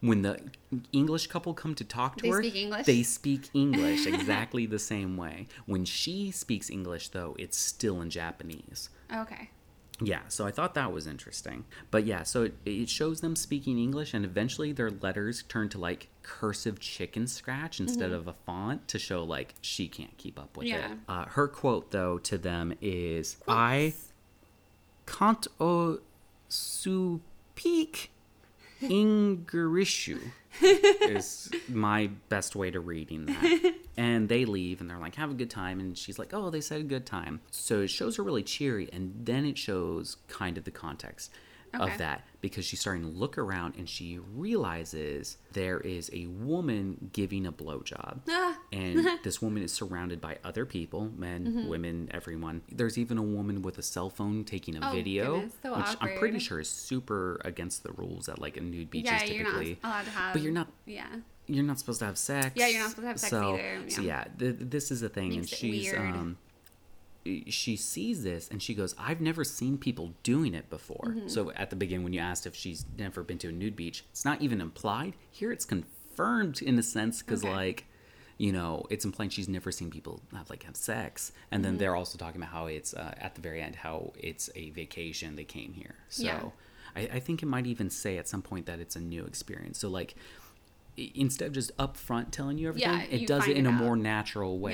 When 0.00 0.22
the 0.22 0.38
English 0.92 1.26
couple 1.26 1.52
come 1.54 1.74
to 1.74 1.84
talk 1.84 2.16
to 2.18 2.22
They 2.22 2.28
her, 2.30 2.42
speak 2.42 2.56
English? 2.56 2.86
they 2.86 3.02
speak 3.02 3.50
English 3.54 4.06
exactly 4.14 4.66
the 4.66 4.78
same 4.78 5.16
way. 5.16 5.48
When 5.66 5.84
she 5.84 6.30
speaks 6.30 6.70
English, 6.70 7.08
though, 7.08 7.34
it's 7.38 7.58
still 7.58 8.00
in 8.00 8.10
Japanese. 8.10 8.88
Okay. 9.12 9.50
Yeah, 10.00 10.22
so 10.28 10.44
I 10.44 10.50
thought 10.50 10.74
that 10.74 10.92
was 10.92 11.06
interesting. 11.06 11.64
But 11.92 12.04
yeah, 12.04 12.24
so 12.24 12.42
it, 12.44 12.54
it 12.66 12.88
shows 12.88 13.20
them 13.20 13.36
speaking 13.36 13.78
English, 13.78 14.12
and 14.12 14.24
eventually 14.24 14.72
their 14.72 14.90
letters 14.90 15.44
turn 15.48 15.68
to 15.70 15.78
like 15.78 16.08
cursive 16.22 16.80
chicken 16.80 17.26
scratch 17.28 17.78
instead 17.78 18.10
of 18.10 18.26
a 18.26 18.32
font 18.44 18.88
to 18.88 18.98
show 18.98 19.22
like 19.22 19.54
she 19.60 19.86
can't 19.86 20.16
keep 20.18 20.38
up 20.38 20.56
with 20.56 20.66
Yeah. 20.66 20.92
it. 20.92 20.98
Uh, 21.08 21.24
her 21.26 21.46
quote, 21.46 21.92
though, 21.92 22.18
to 22.18 22.36
them 22.38 22.74
is 22.80 23.36
I 23.46 23.94
can't 25.06 25.46
o 25.60 26.00
speak 26.48 28.10
Ingerishu 28.82 30.18
is 30.62 31.50
my 31.68 32.10
best 32.28 32.54
way 32.56 32.70
to 32.70 32.80
reading 32.80 33.26
that. 33.26 33.74
And 33.96 34.28
they 34.28 34.44
leave 34.44 34.80
and 34.80 34.90
they're 34.90 34.98
like, 34.98 35.14
have 35.16 35.30
a 35.30 35.34
good 35.34 35.50
time. 35.50 35.78
And 35.80 35.96
she's 35.96 36.18
like, 36.18 36.34
oh, 36.34 36.50
they 36.50 36.60
said 36.60 36.80
a 36.80 36.84
good 36.84 37.06
time. 37.06 37.40
So 37.50 37.82
it 37.82 37.88
shows 37.90 38.16
her 38.16 38.22
really 38.22 38.42
cheery. 38.42 38.88
And 38.92 39.12
then 39.24 39.44
it 39.44 39.56
shows 39.58 40.16
kind 40.28 40.58
of 40.58 40.64
the 40.64 40.70
context 40.70 41.30
Okay. 41.76 41.90
of 41.92 41.98
that 41.98 42.24
because 42.40 42.64
she's 42.64 42.78
starting 42.78 43.02
to 43.02 43.08
look 43.08 43.36
around 43.36 43.74
and 43.76 43.88
she 43.88 44.20
realizes 44.68 45.38
there 45.52 45.80
is 45.80 46.08
a 46.12 46.26
woman 46.26 47.10
giving 47.12 47.46
a 47.46 47.52
blowjob. 47.52 48.20
Ah. 48.28 48.56
And 48.72 49.06
this 49.24 49.42
woman 49.42 49.62
is 49.64 49.72
surrounded 49.72 50.20
by 50.20 50.38
other 50.44 50.64
people 50.66 51.10
men, 51.16 51.44
Mm-hmm. 51.46 51.68
women, 51.68 52.08
everyone. 52.12 52.62
There's 52.70 52.96
even 52.96 53.18
a 53.18 53.22
woman 53.22 53.62
with 53.62 53.78
a 53.78 53.82
cell 53.82 54.08
phone 54.08 54.44
taking 54.44 54.76
a 54.76 54.88
Oh, 54.88 54.92
video, 54.92 55.34
goodness, 55.34 55.54
so 55.62 55.76
which 55.76 55.86
I'm 56.00 56.16
pretty 56.16 56.38
sure 56.38 56.60
is 56.60 56.70
super 56.70 57.40
against 57.44 57.82
the 57.82 57.92
rules 57.92 58.28
at 58.28 58.38
like 58.38 58.56
a 58.56 58.60
nude 58.60 58.90
beaches 58.90 59.10
yeah, 59.10 59.24
you're 59.24 59.42
not 59.44 59.50
typically. 59.58 59.78
allowed 59.82 60.04
to 60.04 60.10
have. 60.10 60.32
But 60.32 60.42
you're 60.42 60.52
not 60.52 60.68
Yeah. 60.86 61.06
You're 61.46 61.64
not 61.64 61.78
supposed 61.78 61.98
to 62.00 62.06
have 62.06 62.18
sex. 62.18 62.52
Yeah, 62.56 62.68
you're 62.68 62.80
not 62.80 62.90
supposed 62.90 63.04
to 63.04 63.08
have 63.08 63.20
sex 63.20 63.30
so, 63.30 63.54
either, 63.54 63.90
So 63.90 64.02
yeah. 64.02 64.24
yeah, 64.40 64.52
th- 64.52 64.56
this 64.60 64.90
is 64.90 65.00
the 65.00 65.08
thing, 65.08 65.30
Makes 65.30 65.36
and 65.36 65.48
she's 65.48 65.92
weird. 65.92 65.98
um, 65.98 66.38
she 67.48 67.76
sees 67.76 68.22
this 68.22 68.48
and 68.50 68.62
she 68.62 68.74
goes, 68.74 68.94
I've 68.98 69.20
never 69.20 69.44
seen 69.44 69.78
people 69.78 70.12
doing 70.22 70.54
it 70.54 70.68
before. 70.68 71.06
Mm-hmm. 71.08 71.28
So 71.28 71.52
at 71.52 71.70
the 71.70 71.76
beginning, 71.76 72.04
when 72.04 72.12
you 72.12 72.20
asked 72.20 72.46
if 72.46 72.54
she's 72.54 72.84
never 72.98 73.22
been 73.22 73.38
to 73.38 73.48
a 73.48 73.52
nude 73.52 73.76
beach, 73.76 74.04
it's 74.10 74.24
not 74.26 74.42
even 74.42 74.60
implied. 74.60 75.14
Here 75.30 75.50
it's 75.50 75.64
confirmed 75.64 76.60
in 76.60 76.78
a 76.78 76.82
sense 76.82 77.22
because, 77.22 77.42
Okay. 77.42 77.52
like, 77.54 77.84
you 78.36 78.52
know, 78.52 78.84
it's 78.90 79.04
implying 79.06 79.30
she's 79.30 79.48
never 79.48 79.70
seen 79.72 79.90
people 79.90 80.20
have 80.34 80.50
like 80.50 80.64
have 80.64 80.76
sex, 80.76 81.32
and 81.50 81.62
Mm-hmm. 81.62 81.72
then 81.72 81.78
they're 81.78 81.96
also 81.96 82.18
talking 82.18 82.42
about 82.42 82.52
how 82.52 82.66
it's 82.66 82.92
uh, 82.92 83.14
at 83.18 83.34
the 83.36 83.40
very 83.40 83.62
end 83.62 83.76
how 83.76 84.12
it's 84.18 84.50
a 84.54 84.70
vacation 84.70 85.36
they 85.36 85.44
came 85.44 85.72
here. 85.72 85.94
So 86.08 86.24
Yeah. 86.24 86.42
I, 86.96 87.00
I 87.14 87.20
think 87.20 87.42
it 87.42 87.46
might 87.46 87.66
even 87.66 87.88
say 87.90 88.18
at 88.18 88.28
some 88.28 88.42
point 88.42 88.66
that 88.66 88.80
it's 88.80 88.96
a 88.96 89.00
new 89.00 89.24
experience. 89.24 89.78
So 89.78 89.88
like 89.88 90.14
instead 90.96 91.46
of 91.48 91.52
just 91.54 91.76
upfront 91.76 92.30
telling 92.30 92.58
you 92.58 92.68
everything, 92.68 92.90
Yeah, 92.90 93.02
it 93.02 93.20
you 93.20 93.26
does 93.26 93.46
it 93.48 93.56
in 93.56 93.66
it 93.66 93.68
a 93.68 93.72
out. 93.72 93.80
more 93.80 93.96
natural 93.96 94.58
way. 94.58 94.72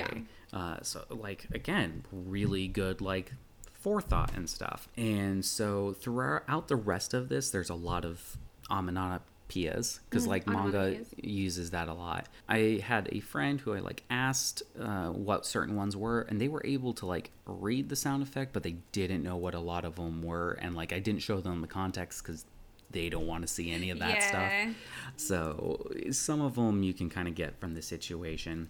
Yeah. 0.53 0.59
Uh, 0.59 0.77
so 0.81 1.03
like 1.09 1.47
again, 1.53 2.03
really 2.11 2.67
good 2.67 3.01
like 3.01 3.33
forethought 3.73 4.33
and 4.35 4.49
stuff. 4.49 4.87
And 4.97 5.43
so 5.43 5.93
throughout 5.93 6.67
the 6.67 6.75
rest 6.75 7.13
of 7.13 7.29
this, 7.29 7.49
there's 7.49 7.69
a 7.69 7.75
lot 7.75 8.05
of 8.05 8.37
onomatopoeias 8.69 9.99
because 10.09 10.27
like 10.27 10.47
manga 10.47 10.97
uses 11.17 11.71
that 11.71 11.87
a 11.87 11.93
lot. 11.93 12.27
I 12.47 12.81
had 12.83 13.09
a 13.11 13.19
friend 13.19 13.59
who 13.59 13.73
I 13.73 13.79
like 13.79 14.03
asked 14.09 14.63
uh, 14.79 15.09
what 15.09 15.45
certain 15.45 15.75
ones 15.75 15.95
were, 15.97 16.21
and 16.21 16.39
they 16.39 16.47
were 16.47 16.61
able 16.65 16.93
to 16.95 17.05
like 17.05 17.31
read 17.45 17.89
the 17.89 17.95
sound 17.95 18.23
effect, 18.23 18.53
but 18.53 18.63
they 18.63 18.77
didn't 18.91 19.23
know 19.23 19.35
what 19.37 19.53
a 19.55 19.59
lot 19.59 19.83
of 19.85 19.95
them 19.95 20.21
were, 20.21 20.53
and 20.61 20.75
like 20.75 20.93
I 20.93 20.99
didn't 20.99 21.21
show 21.21 21.39
them 21.41 21.61
the 21.61 21.67
context 21.67 22.23
because 22.23 22.45
they 22.91 23.09
don't 23.09 23.27
want 23.27 23.41
to 23.43 23.47
see 23.47 23.71
any 23.71 23.89
of 23.89 23.99
that 23.99 24.19
Yeah. 24.19 24.27
stuff. 24.27 24.75
So 25.17 25.91
some 26.11 26.41
of 26.41 26.55
them 26.55 26.83
you 26.83 26.93
can 26.93 27.09
kind 27.09 27.27
of 27.27 27.35
get 27.35 27.59
from 27.59 27.73
the 27.73 27.81
situation. 27.81 28.69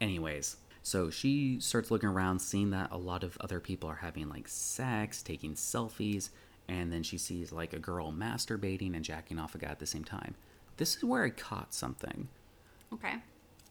Anyways, 0.00 0.56
so 0.82 1.10
she 1.10 1.58
starts 1.60 1.90
looking 1.90 2.08
around, 2.08 2.40
seeing 2.40 2.70
that 2.70 2.90
a 2.92 2.98
lot 2.98 3.24
of 3.24 3.36
other 3.40 3.60
people 3.60 3.88
are 3.88 3.96
having 3.96 4.28
like 4.28 4.46
sex, 4.48 5.22
taking 5.22 5.54
selfies, 5.54 6.30
and 6.68 6.92
then 6.92 7.02
she 7.02 7.18
sees 7.18 7.52
like 7.52 7.72
a 7.72 7.78
girl 7.78 8.12
masturbating 8.12 8.94
and 8.94 9.04
jacking 9.04 9.38
off 9.38 9.54
a 9.54 9.58
guy 9.58 9.68
at 9.68 9.78
the 9.78 9.86
same 9.86 10.04
time. 10.04 10.34
This 10.76 10.96
is 10.96 11.04
where 11.04 11.24
I 11.24 11.30
caught 11.30 11.72
something. 11.74 12.28
Okay. 12.92 13.14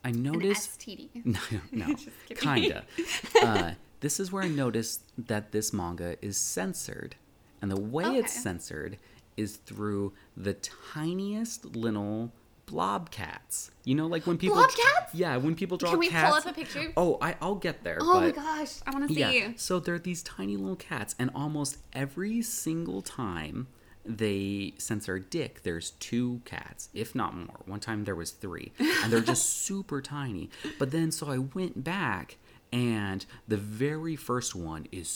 I 0.03 0.09
An 0.09 0.23
noticed. 0.23 0.79
STD. 0.79 1.09
No, 1.25 1.39
no, 1.87 1.95
kinda. 2.35 2.83
Uh, 3.41 3.71
this 4.01 4.19
is 4.19 4.31
where 4.31 4.43
I 4.43 4.47
noticed 4.47 5.01
that 5.17 5.51
this 5.51 5.71
manga 5.73 6.17
is 6.23 6.37
censored, 6.37 7.15
and 7.61 7.71
the 7.71 7.79
way 7.79 8.03
it's 8.17 8.33
censored 8.33 8.97
is 9.37 9.57
through 9.57 10.13
the 10.37 10.53
tiniest 10.93 11.75
little 11.75 12.31
blob 12.65 13.11
cats. 13.11 13.69
You 13.83 13.95
know, 13.95 14.07
like 14.07 14.25
when 14.25 14.37
people 14.37 14.55
Blob 14.57 14.69
cats? 14.71 15.13
Yeah, 15.13 15.37
when 15.37 15.55
people 15.55 15.77
draw 15.77 15.91
Can 15.91 15.99
we 15.99 16.07
cats. 16.09 16.29
pull 16.29 16.37
up 16.37 16.45
a 16.47 16.53
picture? 16.53 16.91
Oh, 16.97 17.17
I, 17.21 17.35
I'll 17.41 17.55
get 17.55 17.83
there. 17.83 17.97
Oh 18.01 18.19
my 18.19 18.31
gosh, 18.31 18.79
I 18.87 18.91
want 18.91 19.07
to 19.07 19.13
see. 19.13 19.19
yeah. 19.21 19.49
So 19.55 19.79
they're 19.79 19.99
these 19.99 20.23
tiny 20.23 20.57
little 20.57 20.75
cats, 20.75 21.15
and 21.19 21.29
almost 21.35 21.77
every 21.93 22.41
single 22.41 23.01
time 23.01 23.67
they 24.07 24.73
censor 24.77 25.17
dick, 25.19 25.63
there's 25.63 25.91
two 25.91 26.41
cats, 26.45 26.89
if 26.93 27.15
not 27.15 27.35
more. 27.35 27.61
One 27.65 27.79
time 27.79 28.03
there 28.03 28.15
was 28.15 28.31
three, 28.31 28.71
and 28.79 29.11
they're 29.11 29.19
just 29.21 29.45
super 29.65 30.01
tiny. 30.01 30.49
But 30.79 30.91
then, 30.91 31.11
so 31.11 31.29
I 31.29 31.37
went 31.39 31.83
back, 31.83 32.37
and 32.71 33.25
the 33.47 33.57
very 33.57 34.15
first 34.15 34.55
one 34.55 34.87
is 34.91 35.07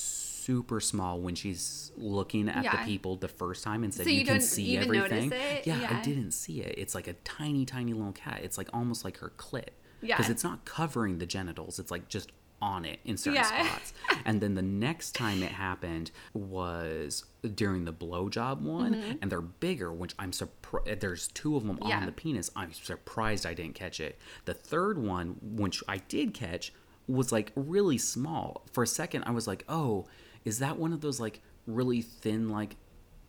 super 0.44 0.80
small 0.80 1.20
when 1.20 1.36
she's 1.36 1.92
looking 1.98 2.50
at 2.50 2.64
Yeah. 2.64 2.72
the 2.78 2.84
people 2.86 3.16
the 3.16 3.28
first 3.28 3.64
time 3.64 3.84
and 3.84 3.94
said 3.94 4.06
So 4.06 4.10
you, 4.12 4.20
you 4.22 4.26
can 4.26 4.42
see 4.42 4.78
everything. 4.78 5.32
it? 5.32 5.68
Yeah, 5.68 5.88
I 5.90 6.02
didn't 6.02 6.32
see 6.32 6.62
it. 6.62 6.76
It's 6.78 6.96
like 6.96 7.08
a 7.08 7.14
tiny, 7.24 7.66
tiny 7.66 7.94
little 7.94 8.14
cat. 8.14 8.42
It's 8.44 8.58
like 8.58 8.70
almost 8.74 9.04
like 9.06 9.18
her 9.18 9.32
clit. 9.38 9.70
Yeah. 10.02 10.16
Because 10.18 10.30
it's 10.32 10.44
not 10.44 10.66
covering 10.66 11.18
the 11.18 11.26
genitals. 11.26 11.78
It's 11.80 11.92
like 11.92 12.08
just 12.08 12.32
on 12.62 12.84
it 12.84 13.00
in 13.06 13.16
certain 13.18 13.36
Yeah. 13.36 13.66
spots. 13.66 13.94
and 14.26 14.42
then 14.42 14.56
the 14.56 14.62
next 14.62 15.14
time 15.16 15.42
it 15.44 15.52
happened 15.52 16.12
was 16.34 17.24
during 17.56 17.86
the 17.86 17.94
blowjob 17.94 18.60
one, 18.62 19.18
and 19.22 19.32
they're 19.32 19.40
bigger, 19.42 19.94
which 19.94 20.14
I'm 20.20 20.34
surprised. 20.34 21.00
There's 21.00 21.28
two 21.30 21.56
of 21.56 21.66
them 21.66 21.78
Mm-hmm. 21.78 21.88
Yeah. 21.88 22.00
on 22.00 22.06
the 22.06 22.12
penis. 22.12 22.52
I'm 22.56 22.74
surprised 22.74 23.46
I 23.46 23.54
didn't 23.54 23.76
catch 23.76 24.00
it. 24.00 24.18
The 24.46 24.54
third 24.54 24.98
one, 24.98 25.38
which 25.42 25.82
I 25.88 25.98
did 25.98 26.34
catch, 26.34 26.74
was 27.08 27.32
like 27.32 27.52
really 27.56 27.98
small. 27.98 28.66
For 28.74 28.84
a 28.84 28.88
second, 28.88 29.24
I 29.26 29.32
was 29.32 29.48
like, 29.48 29.64
oh, 29.70 30.06
is 30.50 30.60
that 30.60 30.78
one 30.78 30.92
of 30.94 31.02
those 31.02 31.20
like 31.20 31.42
really 31.68 32.02
thin, 32.02 32.50
like 32.50 32.76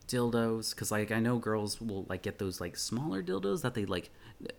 dildos 0.07 0.71
because 0.75 0.91
like 0.91 1.09
i 1.11 1.19
know 1.19 1.37
girls 1.37 1.79
will 1.79 2.05
like 2.09 2.21
get 2.21 2.37
those 2.37 2.59
like 2.59 2.75
smaller 2.75 3.23
dildos 3.23 3.61
that 3.61 3.75
they 3.75 3.85
like 3.85 4.09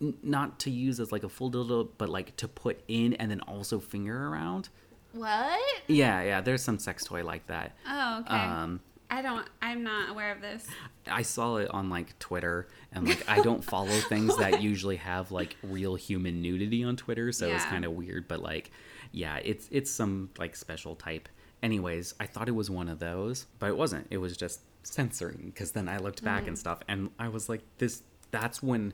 n- 0.00 0.14
not 0.22 0.58
to 0.58 0.70
use 0.70 0.98
as 0.98 1.12
like 1.12 1.24
a 1.24 1.28
full 1.28 1.50
dildo 1.50 1.88
but 1.98 2.08
like 2.08 2.34
to 2.36 2.48
put 2.48 2.80
in 2.88 3.12
and 3.14 3.30
then 3.30 3.40
also 3.42 3.78
finger 3.78 4.28
around 4.28 4.70
What? 5.12 5.60
yeah 5.88 6.22
yeah 6.22 6.40
there's 6.40 6.62
some 6.62 6.78
sex 6.78 7.04
toy 7.04 7.22
like 7.22 7.46
that 7.48 7.76
Oh, 7.86 8.20
okay. 8.20 8.34
um 8.34 8.80
I 9.10 9.20
don't. 9.20 9.46
I'm 9.60 9.82
not 9.82 10.08
aware 10.08 10.32
of 10.32 10.40
this. 10.40 10.66
i 11.06 11.20
saw 11.20 11.56
it 11.56 11.68
on 11.70 11.90
like 11.90 12.18
twitter 12.18 12.66
and 12.92 13.06
like 13.06 13.22
i 13.28 13.42
don't 13.42 13.62
follow 13.62 13.88
things 14.08 14.34
that 14.38 14.62
usually 14.62 14.96
have 14.96 15.30
like 15.30 15.56
real 15.62 15.96
human 15.96 16.40
nudity 16.40 16.82
on 16.82 16.96
twitter 16.96 17.30
so 17.30 17.46
it's 17.48 17.66
kind 17.66 17.84
of 17.84 17.92
weird 17.92 18.26
but 18.26 18.40
like 18.40 18.70
yeah 19.10 19.36
it's 19.36 19.68
it's 19.70 19.90
some 19.90 20.30
like 20.38 20.56
special 20.56 20.94
type 20.96 21.28
anyways 21.62 22.14
i 22.20 22.26
thought 22.26 22.48
it 22.48 22.54
was 22.54 22.68
one 22.70 22.88
of 22.88 22.98
those 22.98 23.46
but 23.58 23.66
it 23.68 23.76
wasn't 23.76 24.06
it 24.10 24.18
was 24.18 24.36
just 24.36 24.60
censoring 24.82 25.42
because 25.46 25.72
then 25.72 25.88
i 25.88 25.96
looked 25.98 26.24
back 26.24 26.46
and 26.48 26.58
stuff 26.58 26.80
and 26.88 27.10
i 27.18 27.28
was 27.28 27.48
like 27.48 27.62
this 27.78 28.02
that's 28.30 28.62
when 28.62 28.92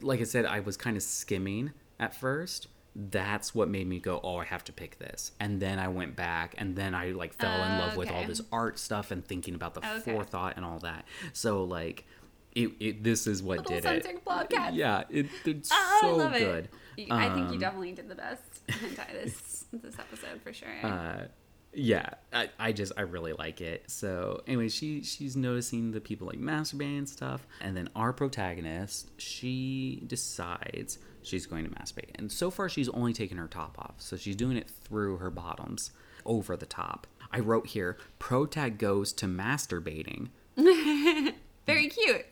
like 0.00 0.20
i 0.20 0.24
said 0.24 0.46
i 0.46 0.60
was 0.60 0.76
kind 0.76 0.96
of 0.96 1.02
skimming 1.02 1.72
at 2.00 2.14
first 2.14 2.68
that's 2.96 3.54
what 3.54 3.68
made 3.68 3.86
me 3.86 3.98
go 4.00 4.18
oh 4.24 4.36
i 4.38 4.44
have 4.44 4.64
to 4.64 4.72
pick 4.72 4.98
this 4.98 5.32
and 5.38 5.60
then 5.60 5.78
i 5.78 5.86
went 5.86 6.16
back 6.16 6.54
and 6.58 6.74
then 6.74 6.94
i 6.94 7.10
like 7.10 7.34
fell 7.34 7.62
in 7.64 7.78
love 7.78 7.96
with 7.96 8.10
all 8.10 8.24
this 8.24 8.40
art 8.50 8.78
stuff 8.78 9.10
and 9.10 9.24
thinking 9.26 9.54
about 9.54 9.74
the 9.74 9.80
Okay. 9.80 10.12
forethought 10.12 10.54
and 10.56 10.64
all 10.64 10.78
that 10.80 11.04
so 11.32 11.62
like 11.64 12.04
it, 12.54 12.70
it 12.80 13.04
this 13.04 13.26
is 13.26 13.42
what 13.42 13.58
Little 13.58 13.74
did 13.76 13.84
it 14.06 14.50
cats. 14.50 14.74
yeah 14.74 15.04
it, 15.10 15.26
it's 15.44 15.68
Oh, 15.72 15.98
so 16.00 16.08
I 16.08 16.12
love 16.24 16.32
good 16.32 16.64
it. 16.64 16.70
You- 16.96 17.06
I 17.14 17.26
think 17.28 17.48
you 17.50 17.54
Um, 17.54 17.58
definitely 17.60 17.92
did 17.92 18.08
the 18.08 18.14
best 18.16 18.66
hentai 18.68 19.12
this 19.12 19.66
this 19.72 19.96
episode 19.98 20.40
for 20.42 20.52
sure. 20.52 20.68
uh, 20.82 21.26
yeah, 21.72 22.10
I, 22.32 22.48
I 22.58 22.72
just 22.72 22.92
I 22.96 23.02
really 23.02 23.32
like 23.32 23.60
it. 23.60 23.90
So 23.90 24.42
anyway, 24.46 24.68
she 24.68 25.02
she's 25.02 25.36
noticing 25.36 25.92
the 25.92 26.00
people 26.00 26.26
like 26.26 26.38
masturbating 26.38 26.98
and 26.98 27.08
stuff, 27.08 27.46
and 27.60 27.76
then 27.76 27.88
our 27.94 28.12
protagonist 28.12 29.10
she 29.20 30.02
decides 30.06 30.98
she's 31.22 31.46
going 31.46 31.64
to 31.64 31.70
masturbate, 31.70 32.10
and 32.16 32.32
so 32.32 32.50
far 32.50 32.68
she's 32.68 32.88
only 32.90 33.12
taken 33.12 33.38
her 33.38 33.48
top 33.48 33.78
off, 33.78 33.94
so 33.98 34.16
she's 34.16 34.36
doing 34.36 34.56
it 34.56 34.68
through 34.68 35.18
her 35.18 35.30
bottoms 35.30 35.90
over 36.24 36.56
the 36.56 36.66
top. 36.66 37.06
I 37.30 37.40
wrote 37.40 37.68
here, 37.68 37.98
protag 38.18 38.78
goes 38.78 39.12
to 39.14 39.26
masturbating. 39.26 40.28
Very 41.66 41.88
cute. 41.88 42.24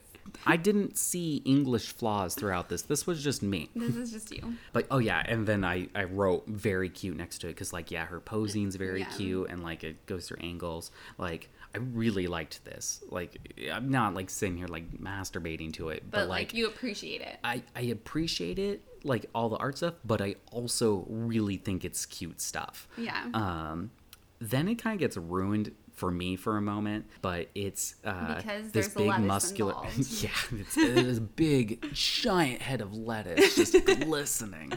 I 0.47 0.57
didn't 0.57 0.97
see 0.97 1.42
English 1.44 1.92
flaws 1.92 2.34
throughout 2.34 2.68
this. 2.68 2.82
This 2.82 3.07
was 3.07 3.22
just 3.22 3.42
me. 3.42 3.68
This 3.74 3.97
is 3.97 4.12
just 4.12 4.30
you. 4.30 4.55
But 4.72 4.86
oh 4.90 4.99
yeah, 4.99 5.22
and 5.26 5.47
then 5.47 5.64
I 5.64 5.88
I 5.94 6.05
wrote 6.05 6.47
very 6.47 6.88
cute 6.88 7.16
next 7.16 7.38
to 7.38 7.49
it 7.49 7.51
because 7.51 7.72
like 7.72 7.90
yeah, 7.90 8.07
her 8.07 8.20
posing's 8.20 8.76
very 8.76 9.01
Yeah. 9.01 9.11
cute 9.16 9.51
and 9.51 9.62
like 9.62 9.84
it 9.84 10.07
goes 10.07 10.28
through 10.28 10.38
angles. 10.40 10.90
Like 11.18 11.51
I 11.74 11.78
really 11.78 12.26
liked 12.26 12.64
this. 12.64 13.03
Like 13.11 13.36
I'm 13.72 13.90
not 13.90 14.14
like 14.14 14.30
sitting 14.30 14.57
here 14.57 14.68
like 14.68 14.90
masturbating 14.99 15.72
to 15.74 15.88
it, 15.90 16.05
but, 16.11 16.20
But, 16.20 16.28
like, 16.28 16.55
you 16.55 16.66
appreciate 16.68 17.20
it. 17.20 17.38
I 17.44 17.62
I 17.74 17.82
appreciate 17.82 18.59
it 18.59 18.82
like 19.05 19.26
all 19.34 19.49
the 19.49 19.57
art 19.57 19.76
stuff, 19.78 19.94
but 20.05 20.20
I 20.20 20.36
also 20.53 21.05
really 21.09 21.57
think 21.59 21.84
it's 21.84 22.07
cute 22.07 22.40
stuff. 22.40 22.88
Yeah. 22.97 23.26
Um, 23.34 23.90
then 24.38 24.68
it 24.68 24.76
kind 24.76 24.94
of 24.94 25.01
gets 25.01 25.16
ruined 25.16 25.72
for 25.97 26.11
me 26.11 26.36
for 26.36 26.57
a 26.57 26.62
moment, 26.62 27.07
but 27.22 27.49
it's 27.55 27.97
uh, 28.05 28.36
Because 28.36 28.70
this 28.70 28.88
big 28.88 29.18
muscular, 29.18 29.74
yeah, 29.97 30.30
it's 30.53 30.74
this 30.76 31.18
big 31.18 31.84
giant 31.92 32.62
head 32.62 32.80
of 32.80 32.94
lettuce 32.94 33.57
just 33.57 33.84
glistening. 34.01 34.72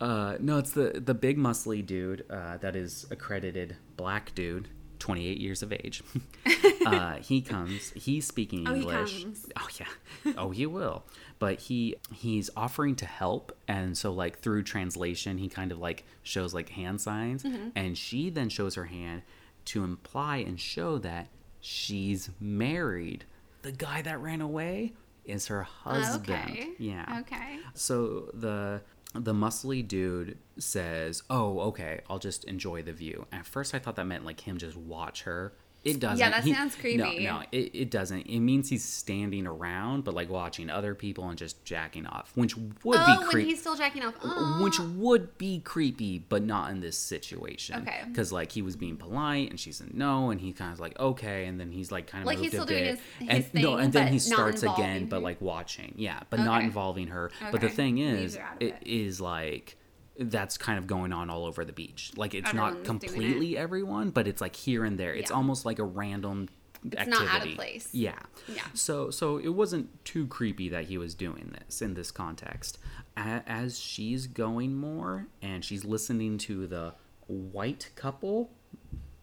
Uh, 0.00 0.36
no, 0.40 0.58
it's 0.58 0.72
the 0.72 1.00
the 1.04 1.14
big 1.14 1.38
muscly 1.38 1.84
dude 1.84 2.24
uh, 2.30 2.56
that 2.58 2.76
is 2.76 3.06
accredited 3.10 3.76
black 3.96 4.34
dude, 4.34 4.68
28 4.98 5.38
years 5.38 5.62
of 5.62 5.72
age. 5.72 6.02
uh, 6.86 7.16
he 7.16 7.40
comes. 7.40 7.92
He's 7.92 8.26
speaking 8.26 8.66
Oh, 8.68 8.74
he 8.74 8.80
English. 8.82 9.22
comes. 9.22 9.46
Oh 9.56 9.68
yeah. 9.80 10.32
Oh, 10.36 10.50
he 10.50 10.66
will. 10.66 11.04
But 11.38 11.60
he 11.60 11.96
he's 12.14 12.50
offering 12.56 12.94
to 12.96 13.06
help, 13.06 13.56
and 13.68 13.96
so 13.96 14.12
like 14.12 14.40
through 14.40 14.64
translation, 14.64 15.38
he 15.38 15.48
kind 15.48 15.72
of 15.72 15.78
like 15.78 16.04
shows 16.22 16.52
like 16.54 16.70
hand 16.70 17.00
signs, 17.00 17.42
Mm-hmm. 17.42 17.68
and 17.74 17.96
she 17.96 18.28
then 18.30 18.48
shows 18.50 18.74
her 18.74 18.84
hand 18.86 19.22
to 19.66 19.84
imply 19.84 20.38
and 20.38 20.58
show 20.58 20.98
that 20.98 21.28
she's 21.60 22.30
married. 22.40 23.24
The 23.62 23.72
guy 23.72 24.02
that 24.02 24.20
ran 24.20 24.40
away 24.40 24.94
is 25.24 25.48
her 25.48 25.62
husband. 25.62 26.50
Okay. 26.50 26.70
Yeah. 26.78 27.20
Okay. 27.20 27.58
So 27.74 28.30
the 28.32 28.82
the 29.14 29.32
muscly 29.32 29.86
dude 29.86 30.38
says, 30.58 31.22
"Oh, 31.28 31.60
okay, 31.60 32.00
I'll 32.08 32.18
just 32.18 32.44
enjoy 32.44 32.82
the 32.82 32.92
view." 32.92 33.26
At 33.32 33.46
first, 33.46 33.74
I 33.74 33.78
thought 33.78 33.96
that 33.96 34.06
meant 34.06 34.24
like 34.24 34.40
him 34.40 34.58
just 34.58 34.76
watch 34.76 35.22
her 35.22 35.52
it 35.86 36.00
doesn't. 36.00 36.18
Yeah, 36.18 36.30
that 36.30 36.44
He- 36.44 36.52
sounds 36.52 36.74
creepy. 36.74 37.24
No, 37.24 37.38
no, 37.38 37.42
it, 37.52 37.70
it 37.74 37.90
doesn't. 37.90 38.22
It 38.22 38.40
means 38.40 38.68
he's 38.68 38.84
standing 38.84 39.46
around, 39.46 40.04
but 40.04 40.14
like 40.14 40.28
watching 40.28 40.68
other 40.68 40.94
people 40.94 41.28
and 41.28 41.38
just 41.38 41.64
jacking 41.64 42.06
off, 42.06 42.32
which 42.34 42.56
would 42.56 42.98
oh, 42.98 43.06
be 43.06 43.18
when 43.18 43.28
creepy. 43.28 43.50
he's 43.50 43.60
still 43.60 43.76
jacking 43.76 44.02
off. 44.02 44.14
Oh. 44.22 44.60
Which 44.62 44.78
would 44.80 45.38
be 45.38 45.60
creepy, 45.60 46.18
but 46.18 46.42
not 46.42 46.70
in 46.70 46.80
this 46.80 46.98
situation. 46.98 47.82
Okay. 47.82 48.00
Because 48.08 48.32
like 48.32 48.52
he 48.52 48.62
was 48.62 48.74
being 48.76 48.96
polite, 48.96 49.50
and 49.50 49.60
she 49.60 49.72
said 49.72 49.94
no, 49.94 50.30
and 50.30 50.40
he 50.40 50.52
kind 50.52 50.72
of 50.72 50.80
like 50.80 50.98
okay, 50.98 51.46
and 51.46 51.60
then 51.60 51.70
he's 51.70 51.92
like 51.92 52.06
kind 52.08 52.22
of 52.22 52.26
Like, 52.26 52.38
he's 52.38 52.50
still 52.50 52.66
doing 52.66 52.84
bit, 52.84 52.98
his- 53.18 53.28
and 53.28 53.44
his 53.44 53.54
no, 53.54 53.76
and 53.76 53.92
then 53.92 54.08
he 54.12 54.18
starts 54.18 54.62
again, 54.62 55.06
but 55.06 55.22
like 55.22 55.40
watching, 55.40 55.94
yeah, 55.96 56.20
but 56.30 56.40
not 56.40 56.62
involving 56.62 57.08
her. 57.08 57.30
But 57.52 57.60
the 57.60 57.68
thing 57.68 57.98
is, 57.98 58.36
her 58.36 58.42
out 58.42 58.56
of 58.56 58.62
it 58.62 58.76
it. 58.82 58.86
is 58.86 59.20
like 59.20 59.76
that's 60.18 60.56
kind 60.56 60.78
of 60.78 60.86
going 60.86 61.12
on 61.12 61.28
all 61.30 61.44
over 61.44 61.64
the 61.64 61.72
beach. 61.72 62.12
Like 62.16 62.34
it's 62.34 62.52
not 62.54 62.70
doing 62.72 62.82
it. 62.82 62.86
completely 62.86 63.56
everyone, 63.56 64.10
but 64.10 64.26
it's 64.26 64.40
like 64.40 64.56
here 64.56 64.84
and 64.84 64.98
there. 64.98 65.14
It's 65.14 65.30
Yeah. 65.30 65.36
almost 65.36 65.64
like 65.66 65.78
a 65.78 65.84
random 65.84 66.48
It's 66.84 66.96
activity. 66.96 67.24
not 67.24 67.34
out 67.42 67.46
of 67.46 67.54
place. 67.54 67.88
Yeah. 67.92 68.18
Yeah. 68.48 68.62
So 68.74 69.10
so 69.10 69.38
it 69.38 69.48
wasn't 69.50 70.04
too 70.04 70.26
creepy 70.26 70.68
that 70.70 70.84
he 70.86 70.96
was 70.98 71.14
doing 71.14 71.54
this 71.58 71.82
in 71.82 71.94
this 71.94 72.10
context. 72.10 72.78
As 73.16 73.78
she's 73.78 74.26
going 74.26 74.74
more 74.76 75.26
and 75.42 75.64
she's 75.64 75.84
listening 75.84 76.38
to 76.38 76.66
the 76.66 76.94
white 77.26 77.90
couple 77.96 78.50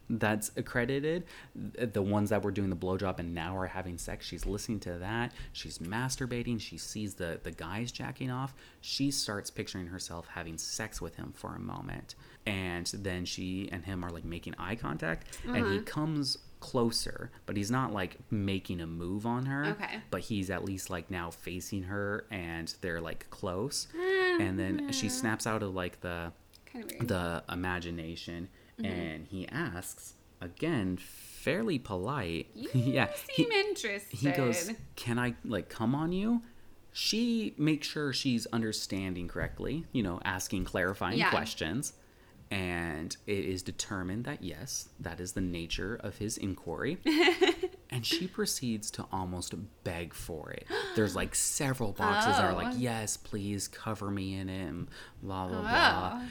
that's 0.09 0.51
accredited, 0.57 1.23
the 1.55 2.01
ones 2.01 2.29
that 2.29 2.43
were 2.43 2.51
doing 2.51 2.69
the 2.69 2.75
blowjob 2.75 3.19
and 3.19 3.33
now 3.33 3.57
are 3.57 3.67
having 3.67 3.97
sex, 3.97 4.25
she's 4.25 4.45
listening 4.45 4.79
to 4.81 4.97
that. 4.99 5.31
She's 5.51 5.79
masturbating. 5.79 6.59
She 6.59 6.77
sees 6.77 7.15
the 7.15 7.39
the 7.41 7.51
guys 7.51 7.91
jacking 7.91 8.29
off. 8.29 8.53
She 8.81 9.11
starts 9.11 9.49
picturing 9.49 9.87
herself 9.87 10.27
having 10.27 10.57
sex 10.57 11.01
with 11.01 11.15
him 11.15 11.33
for 11.35 11.55
a 11.55 11.59
moment, 11.59 12.15
and 12.45 12.85
then 12.93 13.25
she 13.25 13.69
and 13.71 13.85
him 13.85 14.03
are 14.03 14.09
like 14.09 14.25
making 14.25 14.55
eye 14.59 14.75
contact, 14.75 15.39
and 15.45 15.57
he 15.57 15.61
uh-huh. 15.77 15.81
comes 15.85 16.37
closer, 16.59 17.29
but 17.45 17.57
he's 17.57 17.71
not 17.71 17.91
like 17.91 18.17
making 18.31 18.79
a 18.81 18.87
move 18.87 19.25
on 19.25 19.45
her. 19.45 19.65
Okay. 19.65 19.99
But 20.11 20.21
he's 20.21 20.49
at 20.49 20.63
least 20.63 20.89
like 20.89 21.09
now 21.09 21.29
facing 21.29 21.83
her, 21.83 22.25
and 22.29 22.73
they're 22.81 23.01
like 23.01 23.29
close, 23.29 23.87
ah, 23.95 24.37
and 24.39 24.59
then 24.59 24.91
she 24.91 25.09
snaps 25.09 25.47
out 25.47 25.63
of 25.63 25.73
like 25.73 26.01
the 26.01 26.33
Kind 26.73 26.91
of 26.91 27.07
the 27.07 27.43
imagination 27.51 28.49
Mm-hmm. 28.79 28.85
and 28.85 29.27
he 29.27 29.47
asks 29.49 30.13
again 30.41 30.97
fairly 30.97 31.77
polite 31.79 32.47
You 32.55 32.69
yeah 32.73 33.09
seem 33.35 33.51
he, 33.51 33.59
interested. 33.59 34.17
he 34.17 34.31
goes 34.31 34.71
can 34.95 35.19
i 35.19 35.35
like 35.45 35.69
come 35.69 35.93
on 35.93 36.11
you 36.11 36.41
she 36.91 37.53
makes 37.57 37.87
sure 37.87 38.13
she's 38.13 38.45
understanding 38.47 39.27
correctly 39.27 39.85
you 39.91 40.01
know 40.03 40.19
asking 40.25 40.65
clarifying 40.65 41.17
Yeah. 41.19 41.29
questions 41.29 41.93
and 42.51 43.15
it 43.27 43.45
is 43.45 43.61
determined 43.63 44.25
that 44.25 44.43
yes 44.43 44.89
that 44.99 45.19
is 45.19 45.33
the 45.33 45.41
nature 45.41 45.95
of 46.03 46.17
his 46.17 46.37
inquiry 46.37 46.97
and 47.93 48.05
she 48.05 48.27
proceeds 48.27 48.89
to 48.91 49.05
almost 49.11 49.53
beg 49.83 50.13
for 50.13 50.49
it. 50.51 50.65
There's 50.95 51.15
like 51.15 51.35
several 51.35 51.91
boxes 51.91 52.35
that 52.37 52.43
are 52.45 52.53
like 52.53 52.73
Oh. 52.73 52.77
yes 52.77 53.17
please 53.17 53.67
cover 53.67 54.09
me 54.09 54.35
in 54.35 54.49
it 54.49 54.67
and 54.67 54.87
blah 55.21 55.47
blah 55.47 55.61
blah. 55.61 56.19
Oh. 56.21 56.27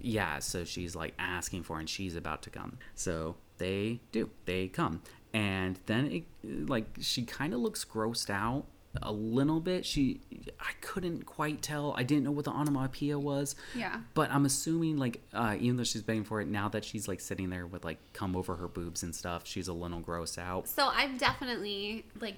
yeah 0.00 0.38
so 0.38 0.64
she's 0.64 0.94
like 0.94 1.14
asking 1.18 1.64
for 1.64 1.76
it 1.76 1.80
and 1.80 1.90
she's 1.90 2.14
about 2.14 2.42
to 2.42 2.50
come. 2.50 2.78
So 2.94 3.36
they 3.58 4.00
do. 4.12 4.30
They 4.46 4.68
come. 4.68 5.02
And 5.34 5.78
then 5.86 6.06
it 6.06 6.68
like 6.68 6.86
she 7.00 7.24
kind 7.24 7.52
of 7.54 7.60
looks 7.60 7.84
grossed 7.84 8.30
out 8.30 8.66
a 9.02 9.12
little 9.12 9.60
bit 9.60 9.86
she 9.86 10.20
i 10.58 10.72
couldn't 10.80 11.24
quite 11.24 11.62
tell 11.62 11.94
i 11.96 12.02
didn't 12.02 12.24
know 12.24 12.32
what 12.32 12.44
the 12.44 12.50
onomatopoeia 12.50 13.16
was 13.18 13.54
Yeah. 13.76 14.00
but 14.14 14.30
i'm 14.32 14.44
assuming 14.44 14.96
like 14.96 15.20
uh, 15.32 15.56
even 15.60 15.76
though 15.76 15.84
she's 15.84 16.02
begging 16.02 16.24
for 16.24 16.40
it 16.40 16.48
now 16.48 16.68
that 16.70 16.84
she's 16.84 17.06
like 17.06 17.20
sitting 17.20 17.50
there 17.50 17.66
with 17.66 17.84
like 17.84 17.98
come 18.14 18.34
over 18.34 18.56
her 18.56 18.66
boobs 18.66 19.02
and 19.04 19.14
stuff 19.14 19.42
she's 19.46 19.68
a 19.68 19.72
little 19.72 20.00
grossed 20.00 20.38
out 20.38 20.66
So 20.68 20.88
I've 20.88 21.18
definitely 21.18 22.04
like 22.20 22.36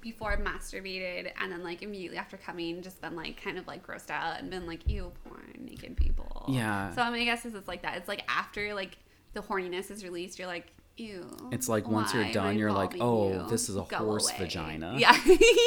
before 0.00 0.32
I've 0.32 0.38
masturbated 0.38 1.32
and 1.40 1.50
then 1.50 1.64
like 1.64 1.82
immediately 1.82 2.18
after 2.18 2.36
coming 2.36 2.80
just 2.82 3.00
been 3.00 3.16
like 3.16 3.42
kind 3.42 3.58
of 3.58 3.66
like 3.66 3.84
grossed 3.84 4.10
out 4.10 4.38
and 4.38 4.48
been 4.48 4.66
like 4.66 4.88
ew 4.88 5.10
porn 5.24 5.52
naked 5.58 5.96
people. 5.96 6.44
Yeah. 6.48 6.94
So 6.94 7.02
I 7.02 7.10
mean 7.10 7.22
I 7.22 7.24
guess 7.24 7.44
it's 7.44 7.66
like 7.66 7.82
that. 7.82 7.96
It's 7.96 8.06
like 8.06 8.22
after 8.28 8.72
like 8.74 8.98
the 9.34 9.40
horniness 9.40 9.90
is 9.90 10.04
released, 10.04 10.38
you're 10.38 10.46
like 10.46 10.72
ew. 10.98 11.26
It's 11.52 11.68
like 11.68 11.88
once 11.88 12.12
you're 12.14 12.30
done, 12.32 12.58
you're 12.58 12.72
like, 12.72 12.94
"Oh, 13.00 13.32
you? 13.32 13.46
this 13.48 13.68
is 13.68 13.76
a 13.76 13.82
Go 13.88 13.96
horse 13.98 14.28
away." 14.30 14.38
vagina. 14.38 14.94
Yeah, 14.98 15.16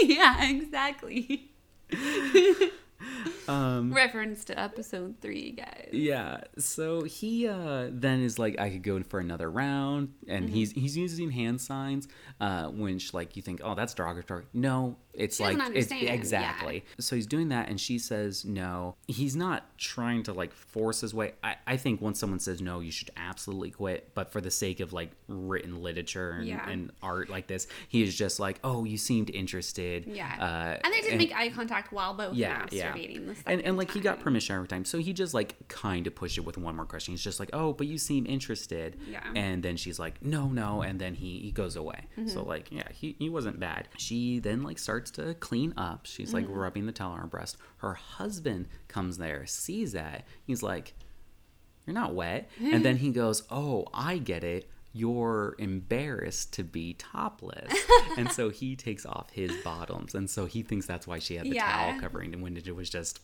yeah, 0.03 0.49
exactly. 0.49 1.51
um 3.47 3.91
Reference 3.93 4.45
to 4.45 4.59
episode 4.59 5.15
three, 5.21 5.51
guys. 5.51 5.89
Yeah. 5.91 6.41
So 6.59 7.01
he 7.03 7.47
uh 7.47 7.87
then 7.91 8.21
is 8.21 8.37
like 8.37 8.59
I 8.59 8.69
could 8.69 8.83
go 8.83 8.95
in 8.95 9.03
for 9.03 9.19
another 9.19 9.49
round 9.49 10.13
and 10.27 10.45
Mm-hmm. 10.45 10.53
he's 10.55 10.71
he's 10.73 10.95
using 10.97 11.31
hand 11.31 11.59
signs 11.59 12.07
uh 12.39 12.67
which 12.67 13.13
like 13.13 13.35
you 13.35 13.41
think 13.41 13.61
oh 13.63 13.73
that's 13.75 13.93
derogatory. 13.95 14.45
No, 14.53 14.97
it's 15.13 15.37
She 15.37 15.43
like 15.43 15.57
it's 15.75 15.91
exactly. 15.91 16.85
So 16.99 17.15
he's 17.15 17.27
doing 17.27 17.49
that 17.49 17.69
and 17.69 17.79
she 17.79 17.99
says 17.99 18.45
no. 18.45 18.95
He's 19.07 19.35
not 19.35 19.77
trying 19.77 20.23
to 20.23 20.33
like 20.33 20.53
force 20.53 21.01
his 21.01 21.13
way. 21.13 21.33
I 21.43 21.55
I 21.67 21.77
think 21.77 22.01
once 22.01 22.19
someone 22.19 22.39
says 22.39 22.61
no, 22.61 22.79
you 22.79 22.91
should 22.91 23.11
absolutely 23.17 23.71
quit, 23.71 24.13
but 24.13 24.31
for 24.31 24.41
the 24.41 24.51
sake 24.51 24.79
of 24.79 24.93
like 24.93 25.11
written 25.27 25.81
literature 25.81 26.31
and, 26.31 26.47
Yeah. 26.47 26.69
and 26.69 26.91
art 27.01 27.29
like 27.29 27.47
this, 27.47 27.67
he 27.89 28.03
is 28.03 28.15
just 28.15 28.39
like, 28.39 28.59
"Oh, 28.63 28.83
you 28.83 28.97
seemed 28.97 29.29
interested." 29.29 30.05
Yeah. 30.07 30.35
Uh, 30.39 30.79
and 30.85 30.93
they 30.93 31.01
didn't 31.01 31.17
make 31.17 31.35
eye 31.35 31.49
contact 31.49 31.91
while 31.91 32.13
both 32.13 32.35
yeah, 32.35 32.65
masturbating 32.65 33.27
yeah. 33.27 33.33
the 33.33 33.49
And 33.49 33.61
and 33.61 33.77
like 33.77 33.91
he 33.91 33.99
got 33.99 34.19
permission 34.19 34.55
every 34.55 34.67
time, 34.67 34.85
so 34.85 34.99
he 34.99 35.13
just 35.13 35.33
like 35.33 35.67
kind 35.67 36.07
of 36.07 36.15
pushed 36.15 36.37
it 36.37 36.41
with 36.41 36.57
one 36.57 36.75
more 36.75 36.85
question. 36.85 37.13
He's 37.13 37.23
just 37.23 37.39
like, 37.39 37.49
"Oh, 37.53 37.73
but 37.73 37.87
you 37.87 37.97
seem 37.97 38.25
interested." 38.25 38.97
Yeah. 39.09 39.23
And 39.35 39.63
then 39.63 39.77
she's 39.77 39.99
like, 39.99 40.23
"No, 40.23 40.47
no," 40.47 40.81
and 40.81 40.99
then 40.99 41.15
he 41.15 41.39
he 41.39 41.51
goes 41.51 41.75
away. 41.75 42.07
Mm-hmm. 42.17 42.29
So 42.29 42.43
like, 42.43 42.67
yeah, 42.71 42.87
he 42.91 43.15
he 43.19 43.29
wasn't 43.29 43.59
bad. 43.59 43.87
She 43.97 44.39
then 44.39 44.61
like 44.63 44.77
starts 44.79 45.00
to 45.11 45.33
clean 45.35 45.73
up. 45.77 46.05
She's 46.05 46.33
like 46.33 46.45
Mm-hmm. 46.45 46.53
rubbing 46.53 46.85
the 46.85 46.91
towel 46.91 47.13
on 47.13 47.19
her 47.19 47.27
breast. 47.27 47.57
Her 47.77 47.95
husband 47.95 48.67
comes 48.87 49.17
there, 49.17 49.45
sees 49.47 49.93
that. 49.93 50.25
He's 50.45 50.61
like, 50.61 50.93
"You're 51.87 51.93
not 51.95 52.13
wet," 52.13 52.49
and 52.61 52.85
then 52.85 52.97
he 52.97 53.09
goes, 53.21 53.43
"Oh, 53.49 53.87
I 53.93 54.17
get 54.19 54.43
it." 54.43 54.69
You're 54.93 55.55
embarrassed 55.57 56.51
to 56.55 56.65
be 56.65 56.93
topless. 56.95 57.73
and 58.17 58.29
so 58.29 58.49
he 58.49 58.75
takes 58.75 59.05
off 59.05 59.29
his 59.31 59.51
bottoms. 59.63 60.13
And 60.15 60.29
so 60.29 60.45
he 60.47 60.63
thinks 60.63 60.85
that's 60.85 61.07
why 61.07 61.19
she 61.19 61.35
had 61.37 61.45
the 61.45 61.55
Yeah. 61.55 61.71
towel 61.71 61.99
covering 62.01 62.33
and 62.33 62.43
when 62.43 62.57
it 62.57 62.75
was 62.75 62.89
just 62.89 63.21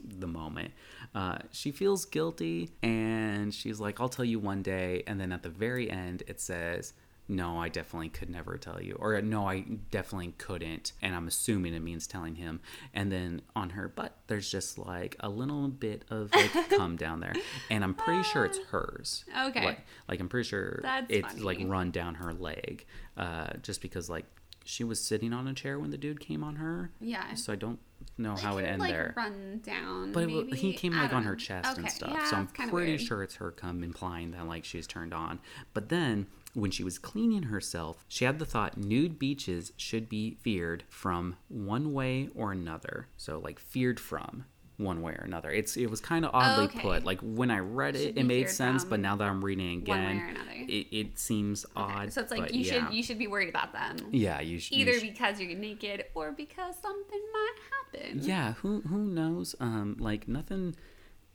the 0.00 0.28
moment. 0.28 0.72
Uh, 1.16 1.38
she 1.50 1.72
feels 1.72 2.04
guilty 2.04 2.70
and 2.84 3.52
she's 3.52 3.80
like, 3.80 4.00
I'll 4.00 4.08
tell 4.08 4.24
you 4.24 4.38
one 4.38 4.62
day. 4.62 5.02
And 5.08 5.20
then 5.20 5.32
at 5.32 5.42
the 5.42 5.48
very 5.48 5.90
end, 5.90 6.22
it 6.28 6.40
says, 6.40 6.92
No, 7.30 7.58
I 7.58 7.68
definitely 7.68 8.08
could 8.08 8.30
never 8.30 8.56
tell 8.56 8.80
you. 8.82 8.94
Or 8.98 9.20
no, 9.20 9.46
I 9.46 9.60
definitely 9.90 10.32
couldn't. 10.38 10.92
And 11.02 11.14
I'm 11.14 11.28
assuming 11.28 11.74
it 11.74 11.80
means 11.80 12.06
telling 12.06 12.36
him. 12.36 12.60
And 12.94 13.12
then 13.12 13.42
on 13.54 13.70
her 13.70 13.86
butt, 13.88 14.16
there's 14.28 14.50
just 14.50 14.78
like 14.78 15.14
a 15.20 15.28
little 15.28 15.68
bit 15.68 16.04
of 16.10 16.32
like 16.34 16.70
cum 16.76 16.96
down 16.96 17.20
there. 17.20 17.34
And 17.70 17.84
I'm 17.84 17.94
pretty 17.94 18.22
sure 18.22 18.46
it's 18.46 18.58
hers. 18.70 19.26
Okay. 19.46 19.64
Like, 19.64 19.80
like 20.08 20.20
I'm 20.20 20.28
pretty 20.30 20.48
sure 20.48 20.80
That's 20.82 21.06
it's 21.10 21.28
funny. 21.28 21.42
like 21.42 21.58
run 21.66 21.90
down 21.90 22.14
her 22.14 22.32
leg. 22.32 22.86
Uh, 23.16 23.48
just 23.62 23.82
because 23.82 24.08
like 24.08 24.24
she 24.64 24.84
was 24.84 25.00
sitting 25.00 25.32
on 25.32 25.46
a 25.48 25.54
chair 25.54 25.78
when 25.78 25.90
the 25.90 25.98
dude 25.98 26.20
came 26.20 26.42
on 26.42 26.56
her. 26.56 26.90
Yeah. 27.00 27.34
So 27.34 27.52
I 27.52 27.56
don't 27.56 27.78
know 28.16 28.36
how 28.36 28.58
it 28.58 28.64
ended 28.64 28.80
like, 28.80 28.90
there. 28.92 29.14
Run 29.16 29.60
down. 29.64 30.12
But 30.12 30.28
it, 30.28 30.54
he 30.54 30.72
came 30.72 30.92
like 30.92 31.12
on 31.12 31.24
her 31.24 31.36
chest 31.36 31.78
and 31.78 31.90
stuff, 31.90 32.10
yeah, 32.12 32.24
so 32.24 32.36
I'm 32.36 32.46
pretty 32.46 32.98
sure 32.98 33.22
it's 33.22 33.36
her 33.36 33.50
cum 33.50 33.82
implying 33.82 34.32
that 34.32 34.46
like 34.46 34.64
she's 34.64 34.86
turned 34.86 35.14
on. 35.14 35.40
But 35.74 35.88
then 35.88 36.26
when 36.60 36.70
she 36.70 36.84
was 36.84 36.98
cleaning 36.98 37.44
herself, 37.44 38.04
she 38.08 38.24
had 38.24 38.38
the 38.38 38.46
thought 38.46 38.76
nude 38.76 39.18
beaches 39.18 39.72
should 39.76 40.08
be 40.08 40.38
feared 40.42 40.84
from 40.88 41.36
one 41.48 41.92
way 41.92 42.28
or 42.34 42.52
another. 42.52 43.08
So 43.16 43.38
like 43.38 43.58
feared 43.58 44.00
from 44.00 44.44
one 44.78 45.02
way 45.02 45.12
or 45.12 45.24
another. 45.24 45.50
It's 45.50 45.76
it 45.76 45.86
was 45.90 46.00
kind 46.00 46.24
of 46.24 46.30
oddly 46.32 46.66
okay. 46.66 46.80
put. 46.80 47.04
Like 47.04 47.20
when 47.20 47.50
I 47.50 47.58
read 47.58 47.96
it, 47.96 48.16
it 48.16 48.24
made 48.24 48.48
sense, 48.48 48.84
but 48.84 49.00
now 49.00 49.16
that 49.16 49.28
I'm 49.28 49.44
reading 49.44 49.74
it 49.74 49.76
again, 49.78 50.36
it, 50.68 50.86
it 50.90 51.18
seems 51.18 51.66
odd. 51.76 52.12
So 52.12 52.22
it's 52.22 52.30
like 52.30 52.54
you 52.54 52.60
yeah. 52.60 52.86
should 52.86 52.94
you 52.94 53.02
should 53.02 53.18
be 53.18 53.26
worried 53.26 53.48
about 53.48 53.72
them. 53.72 53.96
yeah, 54.10 54.40
you 54.40 54.58
should 54.58 54.76
Either 54.76 55.00
because 55.00 55.40
you're 55.40 55.56
naked 55.56 56.04
or 56.14 56.32
because 56.32 56.76
something 56.80 57.20
might 57.32 57.54
happen. 57.92 58.20
yeah 58.22 58.52
who 58.54 58.80
who 58.82 58.98
knows 58.98 59.54
um 59.60 59.96
like 59.98 60.28
nothing 60.28 60.74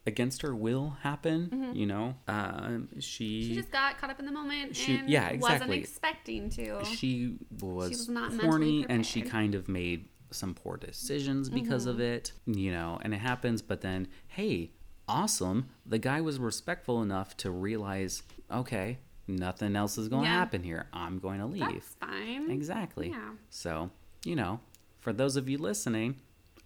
against 0.05 0.41
her 0.41 0.53
will 0.55 0.97
happen 1.01 1.71
you 1.73 1.85
know 1.85 2.15
um 2.27 2.89
Mm-hmm. 2.93 2.99
She 2.99 3.53
just 3.55 3.71
got 3.71 3.97
caught 3.99 4.09
up 4.09 4.19
in 4.19 4.25
the 4.25 4.31
moment 4.31 4.75
She- 4.75 4.95
and 4.97 5.09
yeah, 5.09 5.33
wasn't 5.37 5.71
expecting 5.71 6.49
to. 6.51 6.83
she 6.85 7.37
was, 7.61 7.89
was 7.89 8.09
not 8.09 8.33
horny 8.33 8.85
and 8.89 9.05
she 9.05 9.21
kind 9.21 9.55
of 9.55 9.67
made 9.69 10.09
some 10.31 10.53
poor 10.53 10.77
decisions 10.77 11.49
because 11.49 11.85
of 11.85 11.97
Mm-hmm. 11.97 12.01
it 12.03 12.31
you 12.47 12.71
know 12.71 12.99
and 13.01 13.13
it 13.13 13.17
happens 13.19 13.61
but 13.61 13.81
then 13.81 14.07
hey 14.27 14.71
awesome 15.07 15.69
the 15.85 15.99
guy 15.99 16.21
was 16.21 16.39
respectful 16.39 17.01
enough 17.01 17.35
to 17.37 17.51
realize 17.51 18.23
okay 18.51 18.97
nothing 19.27 19.75
else 19.75 19.97
is 19.97 20.07
going 20.09 20.23
to 20.23 20.29
Yeah. 20.29 20.35
happen 20.39 20.63
here 20.63 20.87
i'm 20.91 21.19
going 21.19 21.39
to 21.39 21.45
leave 21.45 21.61
That's 21.69 21.95
fine. 21.99 22.49
Exactly. 22.51 23.09
Yeah. 23.09 23.31
So, 23.49 23.89
you 24.25 24.35
know, 24.35 24.59
for 24.99 25.13
those 25.13 25.35
of 25.37 25.47
you 25.49 25.57
listening, 25.57 26.15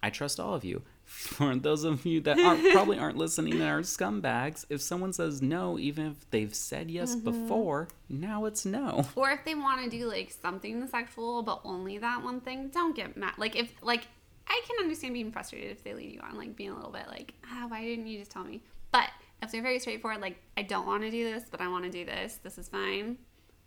I 0.02 0.10
trust 0.10 0.38
all 0.40 0.54
of 0.54 0.64
you. 0.64 0.82
For 1.08 1.56
those 1.56 1.84
of 1.84 2.04
you 2.04 2.20
that 2.20 2.38
aren't, 2.38 2.70
probably 2.72 2.98
aren't 2.98 3.16
listening 3.16 3.54
and 3.54 3.62
are 3.62 3.80
scumbags, 3.80 4.66
if 4.68 4.80
someone 4.82 5.12
says 5.12 5.40
no, 5.42 5.78
even 5.78 6.06
if 6.06 6.30
they've 6.30 6.54
said 6.54 6.90
yes 6.90 7.16
Mm-hmm. 7.16 7.24
before, 7.24 7.88
now 8.08 8.44
it's 8.44 8.64
no. 8.66 9.06
Or 9.16 9.30
if 9.30 9.44
they 9.44 9.54
want 9.54 9.82
to 9.82 9.90
do 9.90 10.06
like 10.06 10.30
something 10.30 10.86
sexual, 10.88 11.42
but 11.42 11.60
only 11.64 11.98
that 11.98 12.22
one 12.22 12.40
thing, 12.40 12.68
don't 12.68 12.94
get 12.94 13.16
mad. 13.16 13.32
Like 13.38 13.56
if 13.56 13.72
like 13.82 14.06
I 14.46 14.60
can 14.66 14.76
understand 14.80 15.14
being 15.14 15.32
frustrated 15.32 15.70
if 15.70 15.82
they 15.82 15.94
lead 15.94 16.12
you 16.12 16.20
on, 16.20 16.36
like 16.36 16.54
being 16.56 16.70
a 16.70 16.74
little 16.76 16.92
bit 16.92 17.06
like, 17.08 17.34
ah, 17.50 17.64
why 17.68 17.82
didn't 17.84 18.06
you 18.06 18.18
just 18.18 18.30
tell 18.30 18.44
me? 18.44 18.62
But 18.92 19.08
if 19.42 19.50
they're 19.52 19.62
very 19.62 19.78
straightforward, 19.78 20.20
like 20.20 20.36
I 20.56 20.62
don't 20.62 20.86
want 20.86 21.02
to 21.02 21.10
do 21.10 21.24
this, 21.24 21.44
but 21.50 21.60
I 21.60 21.68
want 21.68 21.84
to 21.84 21.90
do 21.90 22.04
this. 22.04 22.38
This 22.42 22.58
is 22.58 22.68
fine. 22.68 23.18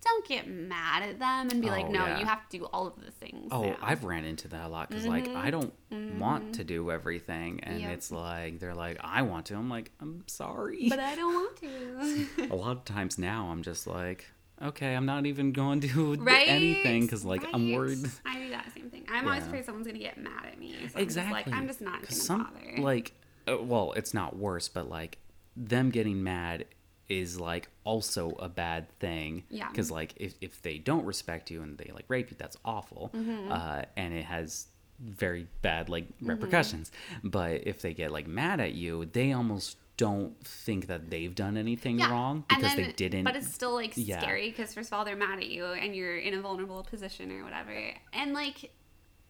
Don't 0.03 0.27
get 0.27 0.47
mad 0.47 1.03
at 1.03 1.19
them 1.19 1.49
and 1.51 1.61
be 1.61 1.69
like, 1.69 1.85
Oh, 1.85 1.91
no, 1.91 2.05
yeah. 2.07 2.19
you 2.19 2.25
have 2.25 2.47
to 2.49 2.57
do 2.57 2.65
all 2.65 2.87
of 2.87 2.93
the 3.03 3.11
things. 3.11 3.49
Oh, 3.51 3.63
now." 3.63 3.77
I've 3.81 4.03
ran 4.03 4.25
into 4.25 4.47
that 4.49 4.65
a 4.65 4.67
lot 4.67 4.89
because 4.89 5.05
like 5.05 5.27
I 5.29 5.51
don't 5.51 5.73
want 6.19 6.55
to 6.55 6.63
do 6.63 6.89
everything, 6.91 7.59
and 7.63 7.75
Mm-hmm. 7.75 7.83
Yep. 7.83 7.93
it's 7.93 8.11
like 8.11 8.59
they're 8.59 8.73
like 8.75 8.97
I 9.01 9.21
want 9.21 9.45
to. 9.47 9.55
I'm 9.55 9.69
like 9.69 9.91
I'm 10.01 10.23
sorry. 10.27 10.87
but 10.89 10.99
I 10.99 11.15
don't 11.15 11.33
want 11.33 11.57
to. 11.57 12.49
a 12.51 12.55
lot 12.55 12.71
of 12.77 12.85
times 12.85 13.17
now 13.17 13.47
I'm 13.51 13.61
just 13.63 13.85
like 13.87 14.25
okay, 14.63 14.93
I'm 14.95 15.07
not 15.07 15.25
even 15.25 15.53
going 15.53 15.81
to 15.81 15.87
do 15.87 16.27
anything 16.29 17.01
because 17.01 17.23
like 17.25 17.43
I'm 17.53 17.71
worried. 17.71 17.99
I 18.25 18.39
do 18.39 18.49
that 18.51 18.71
same 18.75 18.89
thing. 18.89 19.05
I'm 19.09 19.27
always 19.27 19.43
afraid 19.43 19.65
someone's 19.65 19.87
gonna 19.87 19.99
get 19.99 20.17
mad 20.17 20.45
at 20.51 20.59
me. 20.59 20.75
So 20.89 20.97
I'm 20.97 21.03
exactly. 21.03 21.33
Just 21.43 21.47
like 21.47 21.55
I'm 21.57 21.67
just 21.67 21.81
not 21.81 22.01
gonna 22.01 22.11
some 22.11 22.43
bother. 22.43 22.81
like 22.81 23.13
uh, 23.47 23.57
well, 23.61 23.93
it's 23.95 24.13
not 24.13 24.35
worse, 24.37 24.67
but 24.69 24.89
like 24.89 25.17
them 25.57 25.89
getting 25.89 26.23
mad 26.23 26.65
is 27.11 27.39
like 27.39 27.67
also 27.83 28.31
a 28.39 28.47
bad 28.49 28.89
thing. 28.99 29.43
Yeah. 29.49 29.67
Because 29.69 29.91
like 29.91 30.13
if 30.17 30.33
if 30.41 30.61
they 30.61 30.77
don't 30.77 31.05
respect 31.05 31.51
you 31.51 31.61
and 31.61 31.77
they 31.77 31.91
like 31.93 32.05
rape 32.07 32.31
you, 32.31 32.37
that's 32.39 32.57
awful. 32.63 33.11
Mm-hmm. 33.13 33.51
Uh, 33.51 33.81
and 33.97 34.13
it 34.13 34.25
has 34.25 34.67
very 34.99 35.47
bad 35.61 35.89
like 35.89 36.05
repercussions. 36.21 36.91
But 37.23 37.67
if 37.67 37.81
they 37.81 37.93
get 37.93 38.11
like 38.11 38.27
mad 38.27 38.59
at 38.59 38.73
you, 38.73 39.05
they 39.05 39.33
almost 39.33 39.77
don't 39.97 40.35
think 40.45 40.87
that 40.87 41.09
they've 41.11 41.35
done 41.35 41.57
anything 41.57 41.97
wrong 41.99 42.43
because 42.49 42.75
then- 42.75 42.77
they 42.87 42.91
didn't. 42.93 43.23
But 43.23 43.35
it's 43.35 43.53
still 43.53 43.73
like 43.73 43.93
Yeah. 43.95 44.19
scary 44.21 44.49
because 44.49 44.73
first 44.73 44.89
of 44.89 44.93
all 44.97 45.05
they're 45.05 45.15
mad 45.27 45.37
at 45.39 45.47
you 45.47 45.65
and 45.65 45.95
you're 45.95 46.17
in 46.17 46.33
a 46.33 46.41
vulnerable 46.41 46.83
position 46.83 47.31
or 47.31 47.43
whatever, 47.43 47.75
and 48.13 48.33
like 48.33 48.71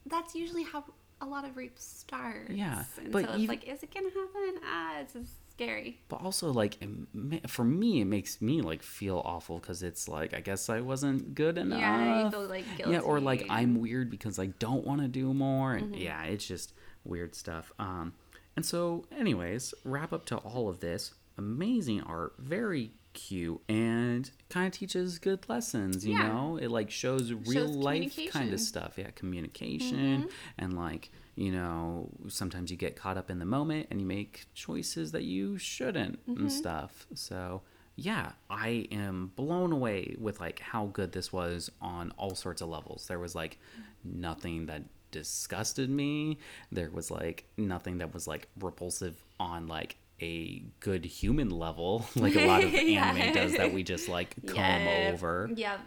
that's 0.05 0.33
usually 0.35 0.63
how 0.63 0.83
a 1.19 1.25
lot 1.25 1.45
of 1.45 1.55
rape 1.57 1.77
starts. 1.77 2.49
Yeah, 2.51 2.83
and 2.97 3.11
but 3.11 3.25
so 3.25 3.29
it's 3.31 3.37
even- 3.43 3.47
like, 3.55 3.67
is 3.67 3.83
it 3.83 3.93
gonna 3.93 4.09
happen? 4.09 4.53
Ah, 4.63 4.99
it's 5.01 5.13
just 5.13 5.33
scary. 5.61 5.99
but 6.09 6.21
also 6.21 6.51
like 6.51 6.77
it 6.81 7.49
for 7.49 7.63
me 7.63 8.01
it 8.01 8.05
makes 8.05 8.41
me 8.41 8.61
like 8.61 8.81
feel 8.81 9.21
awful 9.25 9.59
because 9.59 9.83
it's 9.83 10.07
like 10.07 10.33
i 10.33 10.39
guess 10.39 10.69
i 10.69 10.79
wasn't 10.81 11.35
good 11.35 11.57
enough 11.57 11.79
Yeah, 11.79 12.23
you 12.25 12.31
feel 12.31 12.47
like 12.47 12.65
guilty. 12.77 12.93
yeah 12.93 12.99
or 12.99 13.19
like 13.19 13.45
i'm 13.49 13.79
weird 13.79 14.09
because 14.09 14.39
i 14.39 14.47
don't 14.47 14.85
want 14.85 15.01
to 15.01 15.07
do 15.07 15.33
more 15.33 15.73
and 15.73 15.91
Mm-hmm. 15.93 16.01
yeah 16.01 16.23
it's 16.23 16.45
just 16.45 16.73
weird 17.03 17.35
stuff 17.35 17.71
um 17.79 18.13
and 18.55 18.65
so 18.65 19.05
anyways 19.17 19.73
wrap 19.83 20.13
up 20.13 20.25
to 20.27 20.37
all 20.37 20.67
of 20.69 20.79
this 20.79 21.13
amazing 21.37 22.01
art 22.01 22.33
very 22.39 22.91
cute 23.13 23.59
and 23.67 24.31
kind 24.49 24.67
of 24.67 24.73
teaches 24.73 25.19
good 25.19 25.47
lessons 25.49 26.05
you 26.05 26.13
Yeah. 26.13 26.27
know 26.31 26.57
it 26.57 26.69
like 26.71 26.89
shows 26.91 27.31
real 27.33 27.67
life 27.67 28.17
kind 28.29 28.53
of 28.53 28.59
stuff 28.59 28.93
yeah 28.97 29.09
communication 29.15 30.29
and 30.57 30.73
like 30.77 31.11
you 31.35 31.51
know 31.51 32.09
sometimes 32.27 32.71
you 32.71 32.77
get 32.77 32.95
caught 32.95 33.17
up 33.17 33.29
in 33.29 33.39
the 33.39 33.45
moment 33.45 33.87
and 33.89 33.99
you 34.01 34.07
make 34.07 34.45
choices 34.53 35.11
that 35.11 35.23
you 35.23 35.57
shouldn't 35.57 36.19
and 36.27 36.37
mm-hmm. 36.37 36.47
stuff. 36.49 37.05
So 37.13 37.61
yeah 37.97 38.31
i 38.49 38.87
am 38.89 39.29
blown 39.35 39.73
away 39.73 40.15
with 40.17 40.39
like 40.39 40.59
how 40.59 40.85
good 40.87 41.11
this 41.11 41.33
was 41.33 41.69
on 41.81 42.11
all 42.17 42.35
sorts 42.35 42.61
of 42.61 42.69
levels. 42.69 43.07
There 43.07 43.19
was 43.19 43.35
like 43.35 43.59
nothing 44.03 44.65
that 44.67 44.83
disgusted 45.11 45.89
me. 45.89 46.39
There 46.71 46.89
was 46.89 47.11
like 47.11 47.45
nothing 47.57 47.99
that 47.99 48.13
was 48.13 48.27
like 48.27 48.47
repulsive 48.59 49.23
on 49.39 49.67
like 49.67 49.97
a 50.21 50.63
good 50.79 51.03
human 51.05 51.49
level 51.49 52.05
like 52.15 52.35
a 52.35 52.45
lot 52.45 52.63
of 52.63 52.73
anime 52.75 53.33
does 53.33 53.53
that 53.53 53.73
we 53.73 53.83
just 53.83 54.07
like 54.07 54.35
comb 54.47 54.87
over 54.87 55.49
Yep. 55.55 55.79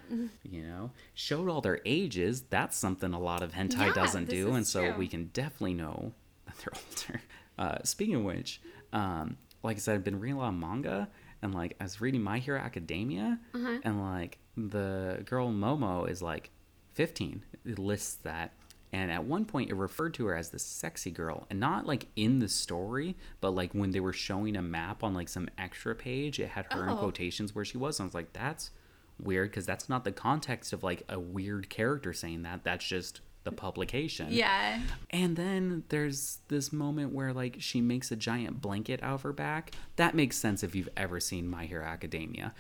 you 0.43 0.63
know 0.63 0.91
showed 1.15 1.49
all 1.49 1.61
their 1.61 1.81
ages 1.85 2.43
that's 2.51 2.77
something 2.77 3.13
a 3.15 3.19
lot 3.21 3.43
of 3.43 3.53
hentai 3.53 3.87
Yeah, 3.87 3.93
doesn't 3.93 4.29
do 4.29 4.55
and 4.55 4.67
so 4.67 4.89
true. 4.91 4.99
we 4.99 5.07
can 5.09 5.27
definitely 5.33 5.75
know 5.75 6.13
that 6.47 6.57
they're 6.59 6.73
older 6.75 7.23
uh, 7.59 7.79
speaking 7.85 8.17
of 8.17 8.23
which 8.25 8.61
um, 8.93 9.37
like 9.63 9.77
i 9.77 9.81
said 9.81 9.95
i've 9.95 10.05
been 10.05 10.19
reading 10.21 10.37
a 10.37 10.41
lot 10.41 10.49
of 10.49 10.55
manga 10.55 11.09
and 11.43 11.55
like 11.55 11.77
i 11.81 11.85
was 11.85 12.01
reading 12.01 12.23
my 12.23 12.39
hero 12.39 12.59
academia 12.59 13.39
Uh-huh. 13.55 13.79
and 13.85 14.01
like 14.03 14.39
the 14.57 15.23
girl 15.27 15.51
momo 15.51 16.09
is 16.09 16.21
like 16.23 16.51
15 16.95 17.43
it 17.65 17.79
lists 17.79 18.17
that 18.23 18.53
and 18.95 19.11
at 19.11 19.25
one 19.25 19.45
point 19.45 19.71
it 19.71 19.75
referred 19.75 20.15
to 20.15 20.27
her 20.27 20.37
as 20.37 20.51
the 20.51 20.59
sexy 20.59 21.11
girl 21.11 21.47
and 21.51 21.59
not 21.59 21.85
like 21.85 22.07
in 22.15 22.39
the 22.39 22.49
story 22.49 23.17
but 23.41 23.51
like 23.51 23.73
when 23.73 23.91
they 23.91 23.99
were 23.99 24.13
showing 24.13 24.55
a 24.57 24.63
map 24.63 25.03
on 25.03 25.13
like 25.13 25.29
some 25.29 25.49
extra 25.59 25.95
page 25.97 26.39
it 26.39 26.49
had 26.51 26.65
her 26.73 26.85
in 26.85 26.91
Oh. 26.91 26.97
quotations 26.97 27.55
where 27.55 27.65
she 27.65 27.77
was 27.77 27.99
and 27.99 28.05
i 28.05 28.07
was 28.07 28.15
like 28.15 28.33
that's 28.33 28.71
weird 29.19 29.51
because 29.51 29.67
that's 29.67 29.89
not 29.89 30.05
the 30.05 30.13
context 30.13 30.73
of 30.73 30.85
like 30.85 31.03
a 31.09 31.19
weird 31.19 31.69
character 31.69 32.13
saying 32.13 32.43
that 32.43 32.63
that's 32.63 32.87
just 32.87 33.21
the 33.45 33.53
publication 33.53 34.29
Yeah. 34.31 34.81
and 35.11 35.37
then 35.37 35.85
there's 35.91 36.39
this 36.49 36.73
moment 36.73 37.13
where 37.13 37.33
like 37.33 37.57
she 37.61 37.81
makes 37.83 38.11
a 38.11 38.17
giant 38.17 38.61
blanket 38.63 39.03
out 39.03 39.15
of 39.15 39.23
her 39.23 39.33
back. 39.35 39.73
That 39.97 40.15
makes 40.15 40.37
sense 40.37 40.63
if 40.63 40.75
you've 40.75 40.89
ever 40.97 41.21
seen 41.21 41.47
My 41.49 41.67
Hero 41.67 41.85
Academia. 41.85 42.55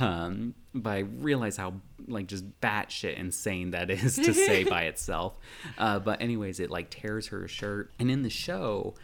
Um, 0.00 0.54
but 0.74 0.90
I 0.90 0.98
realize 1.00 1.56
how 1.56 1.74
like 2.08 2.26
just 2.26 2.44
batshit 2.60 3.16
insane 3.18 3.70
that 3.72 3.90
is 3.90 4.16
to 4.16 4.32
say 4.32 4.64
by 4.76 4.84
itself. 4.84 5.38
Uh, 5.78 5.98
but 5.98 6.20
anyways, 6.22 6.60
it 6.60 6.70
like 6.70 6.90
tears 6.90 7.28
her 7.28 7.46
shirt, 7.46 7.92
and 7.98 8.10
in 8.10 8.22
the 8.22 8.30
show, 8.30 8.94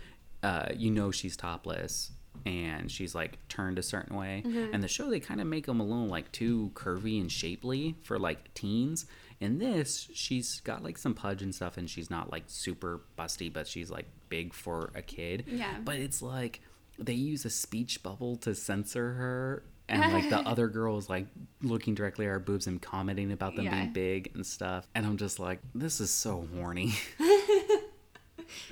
uh, 0.42 0.66
you 0.74 0.90
know 0.90 1.10
she's 1.10 1.36
topless. 1.36 2.10
And 2.46 2.88
she's 2.90 3.14
like 3.16 3.36
turned 3.48 3.78
a 3.80 3.82
certain 3.82 4.16
way. 4.16 4.42
And 4.72 4.80
the 4.82 4.86
show, 4.88 5.10
they 5.10 5.18
kind 5.18 5.40
of 5.40 5.46
make 5.48 5.66
them 5.66 5.80
a 5.80 5.82
little 5.84 6.06
like 6.06 6.30
too 6.30 6.70
curvy 6.74 7.20
and 7.20 7.30
shapely 7.30 7.96
for 8.04 8.16
like 8.18 8.54
teens. 8.54 9.06
In 9.40 9.58
this, 9.58 10.08
she's 10.12 10.60
got 10.60 10.82
like 10.82 10.98
some 10.98 11.14
pudge 11.14 11.42
and 11.42 11.54
stuff, 11.54 11.76
and 11.76 11.88
she's 11.88 12.10
not 12.10 12.32
like 12.32 12.44
super 12.48 13.02
busty, 13.16 13.52
but 13.52 13.66
she's 13.68 13.90
like 13.90 14.06
big 14.28 14.52
for 14.52 14.90
a 14.94 15.02
kid. 15.02 15.44
Yeah. 15.46 15.76
But 15.84 15.96
it's 15.96 16.20
like 16.22 16.60
they 16.98 17.12
use 17.14 17.44
a 17.44 17.50
speech 17.50 18.02
bubble 18.02 18.36
to 18.38 18.54
censor 18.54 19.12
her, 19.12 19.62
and 19.88 20.12
like 20.12 20.28
the 20.28 20.38
other 20.48 20.66
girl 20.66 20.98
is 20.98 21.08
like 21.08 21.26
looking 21.62 21.94
directly 21.94 22.26
at 22.26 22.30
her 22.30 22.40
boobs 22.40 22.66
and 22.66 22.82
commenting 22.82 23.30
about 23.30 23.54
them 23.54 23.66
Yeah. 23.66 23.74
being 23.76 23.92
big 23.92 24.32
and 24.34 24.44
stuff. 24.44 24.88
And 24.96 25.06
I'm 25.06 25.16
just 25.16 25.38
like, 25.38 25.60
this 25.74 26.00
is 26.00 26.10
so 26.10 26.46
horny. 26.56 26.92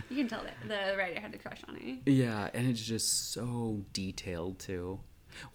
You 0.09 0.17
can 0.17 0.29
tell 0.29 0.43
that 0.43 0.55
the 0.67 0.97
writer 0.97 1.21
had 1.21 1.35
a 1.35 1.39
crush 1.39 1.61
on 1.69 1.75
her. 1.77 2.11
yeah, 2.11 2.49
and 2.55 2.67
it's 2.67 2.81
just 2.81 3.33
so 3.33 3.85
detailed 3.93 4.59
too. 4.59 5.01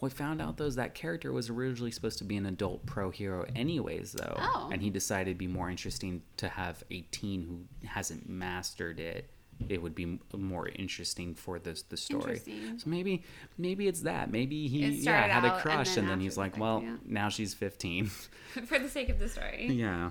I 0.01 0.09
found 0.09 0.41
out 0.41 0.57
though 0.57 0.65
is 0.65 0.75
that 0.75 0.93
character 0.93 1.31
was 1.31 1.49
originally 1.49 1.91
supposed 1.91 2.17
to 2.19 2.23
be 2.23 2.37
an 2.37 2.45
adult 2.45 2.85
pro 2.85 3.09
hero, 3.09 3.45
anyways, 3.55 4.13
though. 4.13 4.35
Oh. 4.37 4.69
And 4.71 4.81
he 4.81 4.89
decided 4.89 5.29
it'd 5.29 5.37
be 5.37 5.47
more 5.47 5.69
interesting 5.69 6.21
to 6.37 6.49
have 6.49 6.83
a 6.91 7.01
teen 7.11 7.43
who 7.43 7.87
hasn't 7.87 8.27
mastered 8.29 8.99
it. 8.99 9.29
It 9.69 9.81
would 9.81 9.93
be 9.93 10.19
more 10.35 10.69
interesting 10.69 11.35
for 11.35 11.59
the 11.59 11.79
the 11.89 11.97
story. 11.97 12.41
So 12.77 12.89
maybe 12.89 13.23
maybe 13.59 13.87
it's 13.87 14.01
that. 14.01 14.31
Maybe 14.31 14.67
he 14.67 14.87
yeah 14.87 15.27
had 15.27 15.43
a 15.43 15.47
out 15.47 15.53
and 15.53 15.61
crush, 15.61 15.89
then 15.89 15.99
and 15.99 16.09
then, 16.09 16.19
he's 16.19 16.35
like, 16.35 16.57
well, 16.57 16.81
yeah. 16.83 16.95
now 17.05 17.29
she's 17.29 17.53
15. 17.53 18.05
For 18.65 18.79
the 18.79 18.89
sake 18.89 19.09
of 19.09 19.19
the 19.19 19.29
story. 19.29 19.67
Yeah. 19.67 20.09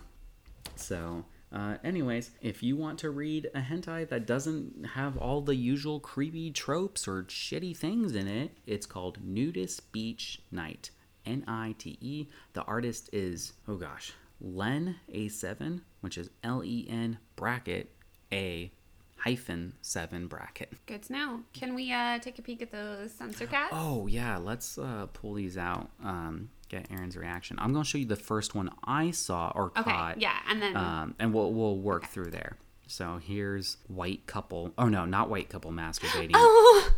So, 0.77 1.25
uh, 1.53 1.77
anyways, 1.83 2.31
if 2.41 2.63
you 2.63 2.77
want 2.77 2.99
to 3.01 3.11
read 3.11 3.51
a 3.55 3.61
hentai 3.61 4.09
that 4.09 4.27
doesn't 4.27 4.87
have 4.95 5.17
all 5.17 5.41
the 5.41 5.57
usual 5.57 5.99
creepy 5.99 6.51
tropes 6.51 7.09
or 7.09 7.25
shitty 7.25 7.77
things 7.77 8.15
in 8.15 8.29
it, 8.29 8.53
it's 8.67 8.87
called 8.87 9.19
Nudist 9.25 9.91
Beach 9.93 10.43
Nite. 10.51 10.91
N 11.27 11.45
I 11.47 11.75
T 11.79 11.99
E. 12.01 12.29
The 12.55 12.63
artist 12.63 13.11
is, 13.13 13.53
oh 13.69 13.77
gosh, 13.77 14.13
Len 14.41 14.97
A7, 15.13 15.83
which 16.01 16.17
is 16.17 16.31
L 16.43 16.65
E 16.65 16.87
N 16.89 17.19
bracket 17.37 17.93
A 18.33 18.73
hyphen 19.21 19.75
7 19.83 20.29
bracket. 20.29 20.73
Good 20.87 21.03
to 21.03 21.13
know. 21.13 21.41
Can 21.53 21.75
we 21.75 21.93
uh, 21.93 22.19
take 22.21 22.39
a 22.39 22.43
peek 22.43 22.63
at 22.63 22.73
those 22.73 23.13
censor 23.13 23.47
cats? 23.47 23.71
Oh 23.73 24.07
yeah, 24.07 24.39
let's 24.39 24.79
uh, 24.79 25.07
pull 25.13 25.35
these 25.35 25.59
out. 25.59 25.91
Um, 26.03 26.49
get 26.71 26.87
Aaron's 26.91 27.16
reaction. 27.16 27.59
I'm 27.61 27.73
gonna 27.75 27.85
show 27.85 27.99
you 27.99 28.07
the 28.07 28.16
first 28.16 28.55
one 28.55 28.71
I 28.85 29.11
saw 29.11 29.53
or 29.55 29.73
Okay, 29.77 29.83
caught. 29.91 30.21
yeah, 30.21 30.39
and 30.49 30.62
then- 30.62 30.77
um, 30.77 31.14
and 31.18 31.35
we'll 31.35 31.53
we'll 31.53 31.77
work 31.77 32.07
through 32.07 32.31
there. 32.31 32.57
So 32.87 33.21
here's 33.23 33.77
white 33.89 34.27
couple. 34.27 34.73
Oh 34.79 34.89
no, 34.89 35.05
not 35.05 35.29
white 35.29 35.49
couple 35.51 35.71
masturbating. 35.73 36.33
Oh, 36.35 36.91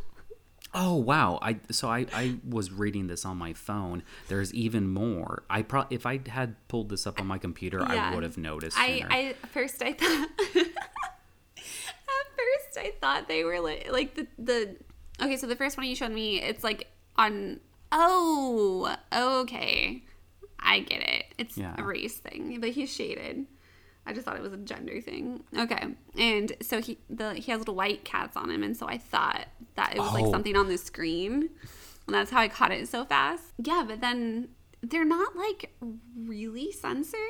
Oh 0.74 0.94
wow! 0.96 1.38
I 1.42 1.58
so 1.70 1.90
I, 1.90 2.06
I 2.14 2.36
was 2.48 2.72
reading 2.72 3.06
this 3.06 3.26
on 3.26 3.36
my 3.36 3.52
phone. 3.52 4.02
There's 4.28 4.54
even 4.54 4.88
more. 4.88 5.42
I 5.50 5.60
pro 5.60 5.84
if 5.90 6.06
I 6.06 6.18
had 6.26 6.56
pulled 6.68 6.88
this 6.88 7.06
up 7.06 7.20
on 7.20 7.26
my 7.26 7.36
computer, 7.36 7.76
Yeah. 7.80 8.08
I 8.10 8.14
would 8.14 8.22
have 8.22 8.38
noticed. 8.38 8.78
I. 8.80 9.04
I 9.10 9.34
first 9.48 9.82
I 9.82 9.92
thought 9.92 10.28
at 10.56 10.66
first 12.36 12.78
I 12.78 12.92
thought 13.00 13.28
they 13.28 13.44
were 13.44 13.60
like 13.60 13.88
like 13.92 14.14
the 14.14 14.26
the 14.38 14.76
okay. 15.20 15.36
So 15.36 15.46
the 15.46 15.56
first 15.56 15.76
one 15.76 15.86
you 15.86 15.94
showed 15.94 16.12
me, 16.12 16.40
it's 16.40 16.64
like 16.64 16.88
on. 17.16 17.60
Oh, 17.92 18.96
okay, 19.14 20.02
I 20.58 20.80
get 20.80 21.02
it. 21.02 21.24
It's 21.38 21.56
Yeah. 21.58 21.74
a 21.78 21.82
race 21.84 22.16
thing, 22.16 22.58
but 22.60 22.70
he's 22.70 22.92
shaded. 22.92 23.46
I 24.04 24.12
just 24.12 24.24
thought 24.24 24.36
it 24.36 24.42
was 24.42 24.52
a 24.52 24.56
gender 24.56 25.00
thing. 25.00 25.44
Okay, 25.56 25.94
and 26.18 26.52
so 26.60 26.80
he 26.80 26.98
the 27.08 27.34
he 27.34 27.52
has 27.52 27.60
little 27.60 27.74
white 27.76 28.04
cats 28.04 28.36
on 28.36 28.50
him, 28.50 28.62
and 28.64 28.76
so 28.76 28.86
I 28.88 28.98
thought 28.98 29.46
that 29.76 29.94
it 29.94 30.00
was 30.00 30.12
like 30.12 30.24
Oh. 30.24 30.30
something 30.32 30.56
on 30.56 30.68
the 30.68 30.76
screen, 30.78 31.50
and 32.06 32.14
that's 32.14 32.30
how 32.30 32.40
I 32.40 32.48
caught 32.48 32.72
it 32.72 32.88
so 32.88 33.04
fast. 33.04 33.44
Yeah, 33.58 33.84
but 33.86 34.00
then 34.00 34.48
they're 34.82 35.04
not 35.04 35.36
like 35.36 35.72
really 36.16 36.72
censoring. 36.72 37.22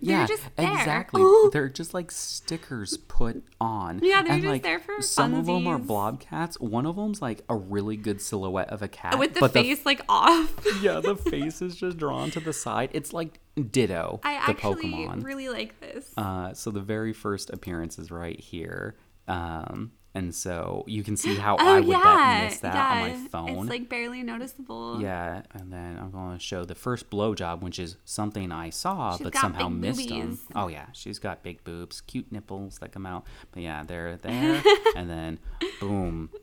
They're 0.00 0.20
yeah, 0.20 0.26
just 0.26 0.42
there. 0.56 0.72
exactly. 0.72 1.20
Oh, 1.22 1.50
They're 1.52 1.68
just 1.68 1.92
like 1.92 2.10
stickers 2.10 2.96
put 2.96 3.44
on. 3.60 4.00
Yeah, 4.02 4.22
they're 4.22 4.32
and, 4.32 4.42
just 4.42 4.50
like, 4.50 4.62
there 4.62 4.78
for 4.78 5.02
Some 5.02 5.34
of 5.34 5.44
them 5.44 5.66
are 5.66 5.78
blob 5.78 6.20
cats. 6.20 6.58
One 6.58 6.86
of 6.86 6.96
them's 6.96 7.20
like 7.20 7.44
a 7.50 7.54
really 7.54 7.96
good 7.96 8.22
silhouette 8.22 8.70
of 8.70 8.80
a 8.80 8.88
cat 8.88 9.18
with 9.18 9.34
the 9.34 9.46
face 9.48 9.84
like 9.84 10.00
off. 10.08 10.64
yeah, 10.82 11.00
the 11.00 11.16
face 11.30 11.60
is 11.60 11.76
just 11.76 11.98
drawn 11.98 12.30
to 12.30 12.40
the 12.40 12.54
side. 12.54 12.90
It's 12.94 13.12
like 13.12 13.40
Ditto, 13.70 14.20
I 14.24 14.34
the 14.34 14.50
actually 14.50 14.92
Pokemon. 14.92 15.22
really 15.22 15.50
like 15.50 15.78
this. 15.80 16.12
Uh, 16.16 16.54
so 16.54 16.70
the 16.70 16.80
very 16.80 17.12
first 17.12 17.50
appearance 17.50 17.98
is 17.98 18.10
right 18.10 18.40
here. 18.40 18.96
Um, 19.28 19.92
and 20.16 20.34
so 20.34 20.82
you 20.86 21.02
can 21.02 21.14
see 21.14 21.36
how 21.36 21.56
oh 21.60 21.74
I 21.74 21.80
would 21.80 21.88
yeah, 21.88 22.44
miss 22.48 22.60
that 22.60 22.74
yeah. 22.74 22.88
on 22.88 22.98
my 23.22 23.28
phone. 23.28 23.48
It's 23.50 23.68
like 23.68 23.88
barely 23.90 24.22
noticeable. 24.22 24.98
yeah, 25.02 25.42
and 25.52 25.70
then 25.70 25.98
I'm 25.98 26.10
going 26.10 26.32
to 26.32 26.42
show 26.42 26.64
the 26.64 26.74
first 26.74 27.10
blowjob, 27.10 27.60
which 27.60 27.78
is 27.78 27.98
something 28.06 28.50
I 28.50 28.70
saw 28.70 29.18
She's 29.18 29.24
but 29.24 29.36
somehow 29.36 29.68
missed 29.68 30.08
them. 30.08 30.38
Oh 30.54 30.68
yeah, 30.68 30.86
she's 30.92 31.18
got 31.18 31.42
big 31.42 31.62
boobs, 31.64 32.00
cute 32.00 32.32
nipples 32.32 32.78
that 32.78 32.92
come 32.92 33.04
out. 33.04 33.26
But 33.52 33.62
yeah, 33.62 33.84
they're 33.84 34.16
there, 34.22 34.62
and 34.96 35.10
then 35.10 35.38
boom. 35.80 36.30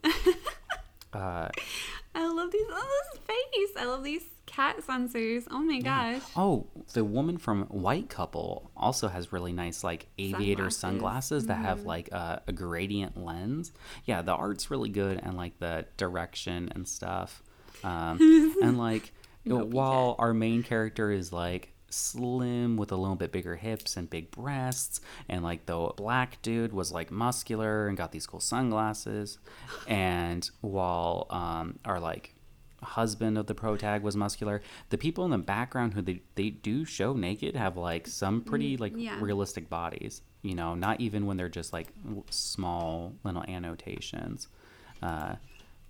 Uh, 1.13 1.47
I 2.15 2.27
love 2.27 2.51
these. 2.51 2.65
Oh, 2.69 3.01
this 3.13 3.21
face. 3.21 3.69
I 3.77 3.85
love 3.85 4.03
these 4.03 4.23
cat 4.45 4.83
censors. 4.83 5.45
Oh 5.49 5.59
my 5.59 5.79
gosh. 5.79 6.21
Oh, 6.35 6.67
the 6.93 7.03
woman 7.03 7.37
from 7.37 7.63
White 7.65 8.09
Couple 8.09 8.71
also 8.77 9.07
has 9.07 9.33
really 9.33 9.53
nice 9.53 9.83
like 9.83 10.07
aviator 10.17 10.69
Sunglasses. 10.69 10.79
sunglasses, 10.79 11.45
that 11.47 11.55
have 11.55 11.83
like 11.83 12.11
a, 12.11 12.41
a 12.47 12.51
gradient 12.53 13.17
lens. 13.17 13.71
Yeah, 14.05 14.21
the 14.21 14.33
art's 14.33 14.69
really 14.69 14.89
good 14.89 15.19
and 15.23 15.35
like 15.35 15.59
the 15.59 15.85
direction 15.97 16.71
and 16.75 16.87
stuff. 16.87 17.41
Um, 17.83 18.55
and 18.61 18.77
like 18.77 19.11
while 19.45 20.15
our 20.19 20.33
main 20.33 20.63
character 20.63 21.11
is 21.11 21.33
like 21.33 21.72
slim 21.93 22.77
with 22.77 22.91
a 22.91 22.95
little 22.95 23.15
bit 23.15 23.31
bigger 23.31 23.55
hips 23.55 23.95
and 23.97 24.09
big 24.09 24.31
breasts. 24.31 24.99
And 25.29 25.43
like 25.43 25.65
the 25.65 25.91
black 25.95 26.41
dude 26.41 26.73
was 26.73 26.91
like 26.91 27.11
muscular 27.11 27.87
and 27.87 27.97
got 27.97 28.11
these 28.11 28.27
cool 28.27 28.39
sunglasses. 28.39 29.37
And 29.87 30.49
while 30.61 31.27
um 31.29 31.79
our 31.85 31.99
like 31.99 32.35
husband 32.81 33.37
of 33.37 33.47
the 33.47 33.55
pro 33.55 33.77
tag 33.77 34.03
was 34.03 34.13
muscular 34.17 34.61
the 34.89 34.97
people 34.97 35.23
in 35.23 35.31
the 35.31 35.37
background 35.37 35.93
who 35.93 36.01
they, 36.01 36.21
they 36.35 36.49
do 36.49 36.83
show 36.83 37.13
naked 37.13 37.55
have 37.55 37.77
like 37.77 38.05
some 38.05 38.41
pretty 38.41 38.75
like 38.75 38.91
yeah. 38.97 39.17
realistic 39.21 39.69
bodies 39.69 40.21
you 40.41 40.53
know 40.53 40.75
not 40.75 40.99
even 40.99 41.25
when 41.25 41.37
they're 41.37 41.47
just 41.47 41.71
like 41.71 41.87
small 42.29 43.13
little 43.23 43.43
annotations. 43.47 44.49
Uh 45.01 45.35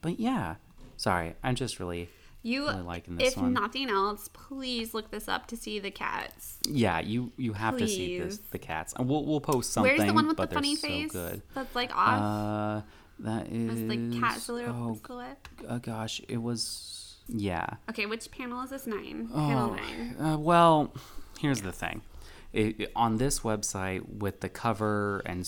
but 0.02 0.20
yeah. 0.20 0.56
Sorry 0.98 1.34
i'm 1.44 1.56
just 1.56 1.80
really 1.80 2.10
You, 2.44 2.68
really 2.68 2.82
liking 2.82 3.16
this 3.18 3.34
if 3.34 3.38
one. 3.38 3.54
nothing 3.54 3.90
else, 3.90 4.30
please 4.34 4.94
look 4.94 5.10
this 5.12 5.28
up 5.28 5.48
to 5.48 5.58
see 5.58 5.80
the 5.80 5.92
cats. 5.92 6.58
yeah 6.70 7.00
you 7.00 7.32
you 7.38 7.54
have 7.54 7.78
to 7.78 7.88
see 7.88 8.20
this 8.20 8.38
the 8.52 8.60
cats 8.60 8.94
and 8.98 9.08
we'll, 9.10 9.24
we'll 9.26 9.40
post 9.42 9.72
something 9.72 9.90
Where's 9.96 10.06
the 10.08 10.14
one 10.14 10.28
with 10.28 10.38
the 10.38 10.48
funny 10.48 10.76
so 10.76 10.88
face? 10.88 11.12
good 11.12 11.42
That's 11.56 11.74
like 11.74 11.96
off. 11.96 12.22
uh 12.22 12.82
that 13.20 13.48
is 13.48 13.82
like 13.84 14.22
cat 14.22 14.40
silhouette. 14.42 14.70
oh 14.72 14.98
uh, 15.70 15.78
gosh 15.78 16.22
it 16.28 16.42
was 16.42 17.16
yeah 17.30 17.66
Okay, 17.90 18.06
which 18.06 18.30
panel 18.32 18.62
is 18.64 18.72
this? 18.72 18.86
Nine. 18.88 19.30
Panel 19.34 19.72
nine. 19.76 20.16
Uh, 20.20 20.38
well, 20.38 20.92
here's 21.40 21.62
the 21.62 21.72
thing. 21.72 22.02
It, 22.54 22.92
on 22.96 23.18
this 23.18 23.40
website, 23.40 24.20
with 24.20 24.42
the 24.42 24.50
cover 24.50 25.24
and 25.26 25.40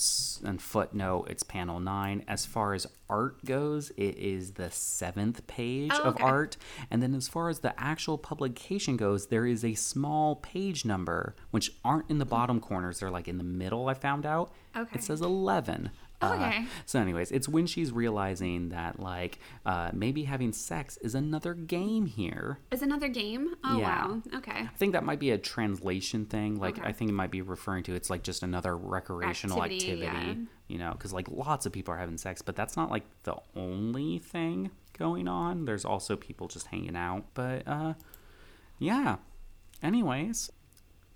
and 0.44 0.60
footnote, 0.60 1.28
it's 1.30 1.44
panel 1.44 1.78
nine. 1.78 2.24
As 2.26 2.44
far 2.44 2.74
as 2.74 2.86
art 3.08 3.44
goes, 3.44 3.90
it 3.90 4.18
is 4.18 4.52
the 4.54 4.72
seventh 4.72 5.46
page 5.46 5.92
Oh, 5.94 6.02
of 6.02 6.14
okay. 6.16 6.24
art. 6.24 6.56
And 6.90 7.00
then 7.00 7.14
as 7.14 7.28
far 7.28 7.48
as 7.48 7.60
the 7.60 7.78
actual 7.80 8.18
publication 8.18 8.96
goes, 8.96 9.28
there 9.28 9.46
is 9.46 9.64
a 9.64 9.74
small 9.74 10.36
page 10.36 10.84
number, 10.84 11.36
which 11.52 11.70
aren't 11.84 12.10
in 12.10 12.18
the 12.18 12.24
hmm. 12.24 12.30
bottom 12.30 12.60
corners. 12.60 12.98
They're 12.98 13.10
like 13.10 13.28
in 13.28 13.38
the 13.38 13.44
middle. 13.44 13.88
I 13.88 13.94
found 13.94 14.26
out. 14.26 14.50
Okay. 14.76 14.96
It 14.96 15.04
says 15.04 15.20
eleven. 15.20 15.90
Uh, 16.22 16.32
Okay. 16.34 16.66
so, 16.86 16.98
anyways, 17.00 17.30
it's 17.30 17.48
when 17.48 17.66
she's 17.66 17.92
realizing 17.92 18.70
that 18.70 18.98
like 19.00 19.38
uh, 19.66 19.90
maybe 19.92 20.24
having 20.24 20.52
sex 20.52 20.96
is 20.98 21.14
another 21.14 21.52
game 21.54 22.06
here. 22.06 22.58
Is 22.70 22.80
another 22.82 23.08
game? 23.08 23.54
Oh 23.64 23.78
Yeah. 23.78 24.06
wow. 24.08 24.22
Okay. 24.36 24.60
I 24.62 24.66
think 24.78 24.92
that 24.94 25.04
might 25.04 25.20
be 25.20 25.30
a 25.30 25.38
translation 25.38 26.24
thing. 26.26 26.58
Like 26.58 26.78
Okay. 26.78 26.88
I 26.88 26.92
think 26.92 27.10
it 27.10 27.14
might 27.14 27.30
be 27.30 27.42
referring 27.42 27.82
to 27.84 27.94
it's 27.94 28.08
like 28.08 28.22
just 28.22 28.42
another 28.42 28.76
recreational 28.76 29.62
Activity, 29.62 30.06
activity. 30.06 30.26
yeah. 30.40 30.46
You 30.68 30.78
know, 30.78 30.92
because 30.92 31.12
like 31.12 31.28
lots 31.30 31.66
of 31.66 31.72
people 31.72 31.92
are 31.94 31.98
having 31.98 32.18
sex, 32.18 32.40
but 32.42 32.56
that's 32.56 32.76
not 32.76 32.90
like 32.90 33.04
the 33.24 33.36
only 33.54 34.18
thing 34.18 34.70
going 34.98 35.28
on. 35.28 35.64
There's 35.66 35.84
also 35.84 36.16
people 36.16 36.48
just 36.48 36.68
hanging 36.68 36.96
out. 36.96 37.24
But 37.34 37.68
uh, 37.68 37.94
yeah. 38.78 39.16
Anyways, 39.82 40.50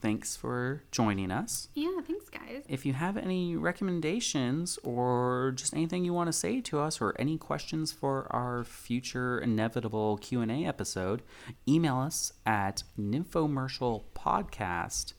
thanks 0.01 0.37
for 0.37 0.83
joining 0.91 1.31
us. 1.31 1.69
Yeah. 1.75 2.01
Thanks, 2.07 2.29
guys. 2.31 2.65
If 2.69 2.85
you 2.87 2.93
have 2.95 3.17
any 3.17 3.57
recommendations 3.57 4.79
or 4.83 5.53
just 5.57 5.75
anything 5.75 6.05
you 6.05 6.13
want 6.15 6.29
to 6.29 6.33
say 6.33 6.61
to 6.63 6.79
us 6.81 7.01
or 7.01 7.15
any 7.19 7.37
questions 7.39 7.93
for 7.93 8.27
our 8.31 8.65
future 8.65 9.39
inevitable 9.39 10.17
Q&A 10.19 10.65
episode, 10.65 11.23
email 11.69 11.99
us 11.99 12.33
at 12.47 12.83
nymphomercialpodcast 12.99 15.13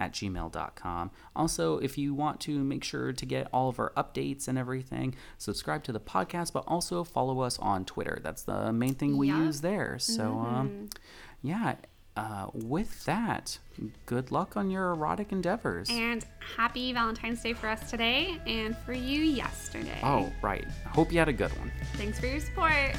at 0.00 0.12
gmail.com. 0.12 1.10
Also, 1.36 1.78
if 1.78 1.96
you 1.96 2.12
want 2.14 2.40
to 2.40 2.58
make 2.64 2.82
sure 2.82 3.12
to 3.12 3.24
get 3.26 3.46
all 3.52 3.68
of 3.68 3.78
our 3.78 3.92
updates 3.96 4.48
and 4.48 4.58
everything, 4.58 5.14
subscribe 5.38 5.84
to 5.84 5.92
the 5.92 6.00
podcast, 6.00 6.52
but 6.52 6.64
also 6.66 7.04
follow 7.04 7.40
us 7.40 7.58
on 7.60 7.84
Twitter. 7.84 8.18
That's 8.22 8.42
the 8.42 8.72
main 8.72 8.94
thing 8.94 9.16
we 9.16 9.28
Yeah. 9.28 9.44
use 9.44 9.60
there. 9.60 9.98
So, 10.00 10.32
um, 10.38 10.88
yeah, 11.42 11.76
uh, 12.16 12.46
with 12.52 13.04
that, 13.04 13.58
good 14.06 14.30
luck 14.30 14.56
on 14.56 14.70
your 14.70 14.92
erotic 14.92 15.32
endeavors. 15.32 15.88
And 15.90 16.24
happy 16.56 16.92
Valentine's 16.92 17.42
Day 17.42 17.54
for 17.54 17.68
us 17.68 17.90
today, 17.90 18.40
and 18.46 18.76
for 18.78 18.92
you 18.92 19.20
yesterday. 19.20 19.98
Oh, 20.02 20.32
right. 20.42 20.66
I 20.86 20.88
hope 20.90 21.12
you 21.12 21.18
had 21.18 21.28
a 21.28 21.32
good 21.32 21.50
one. 21.58 21.72
Thanks 21.94 22.20
for 22.20 22.26
your 22.26 22.40
support. 22.40 22.94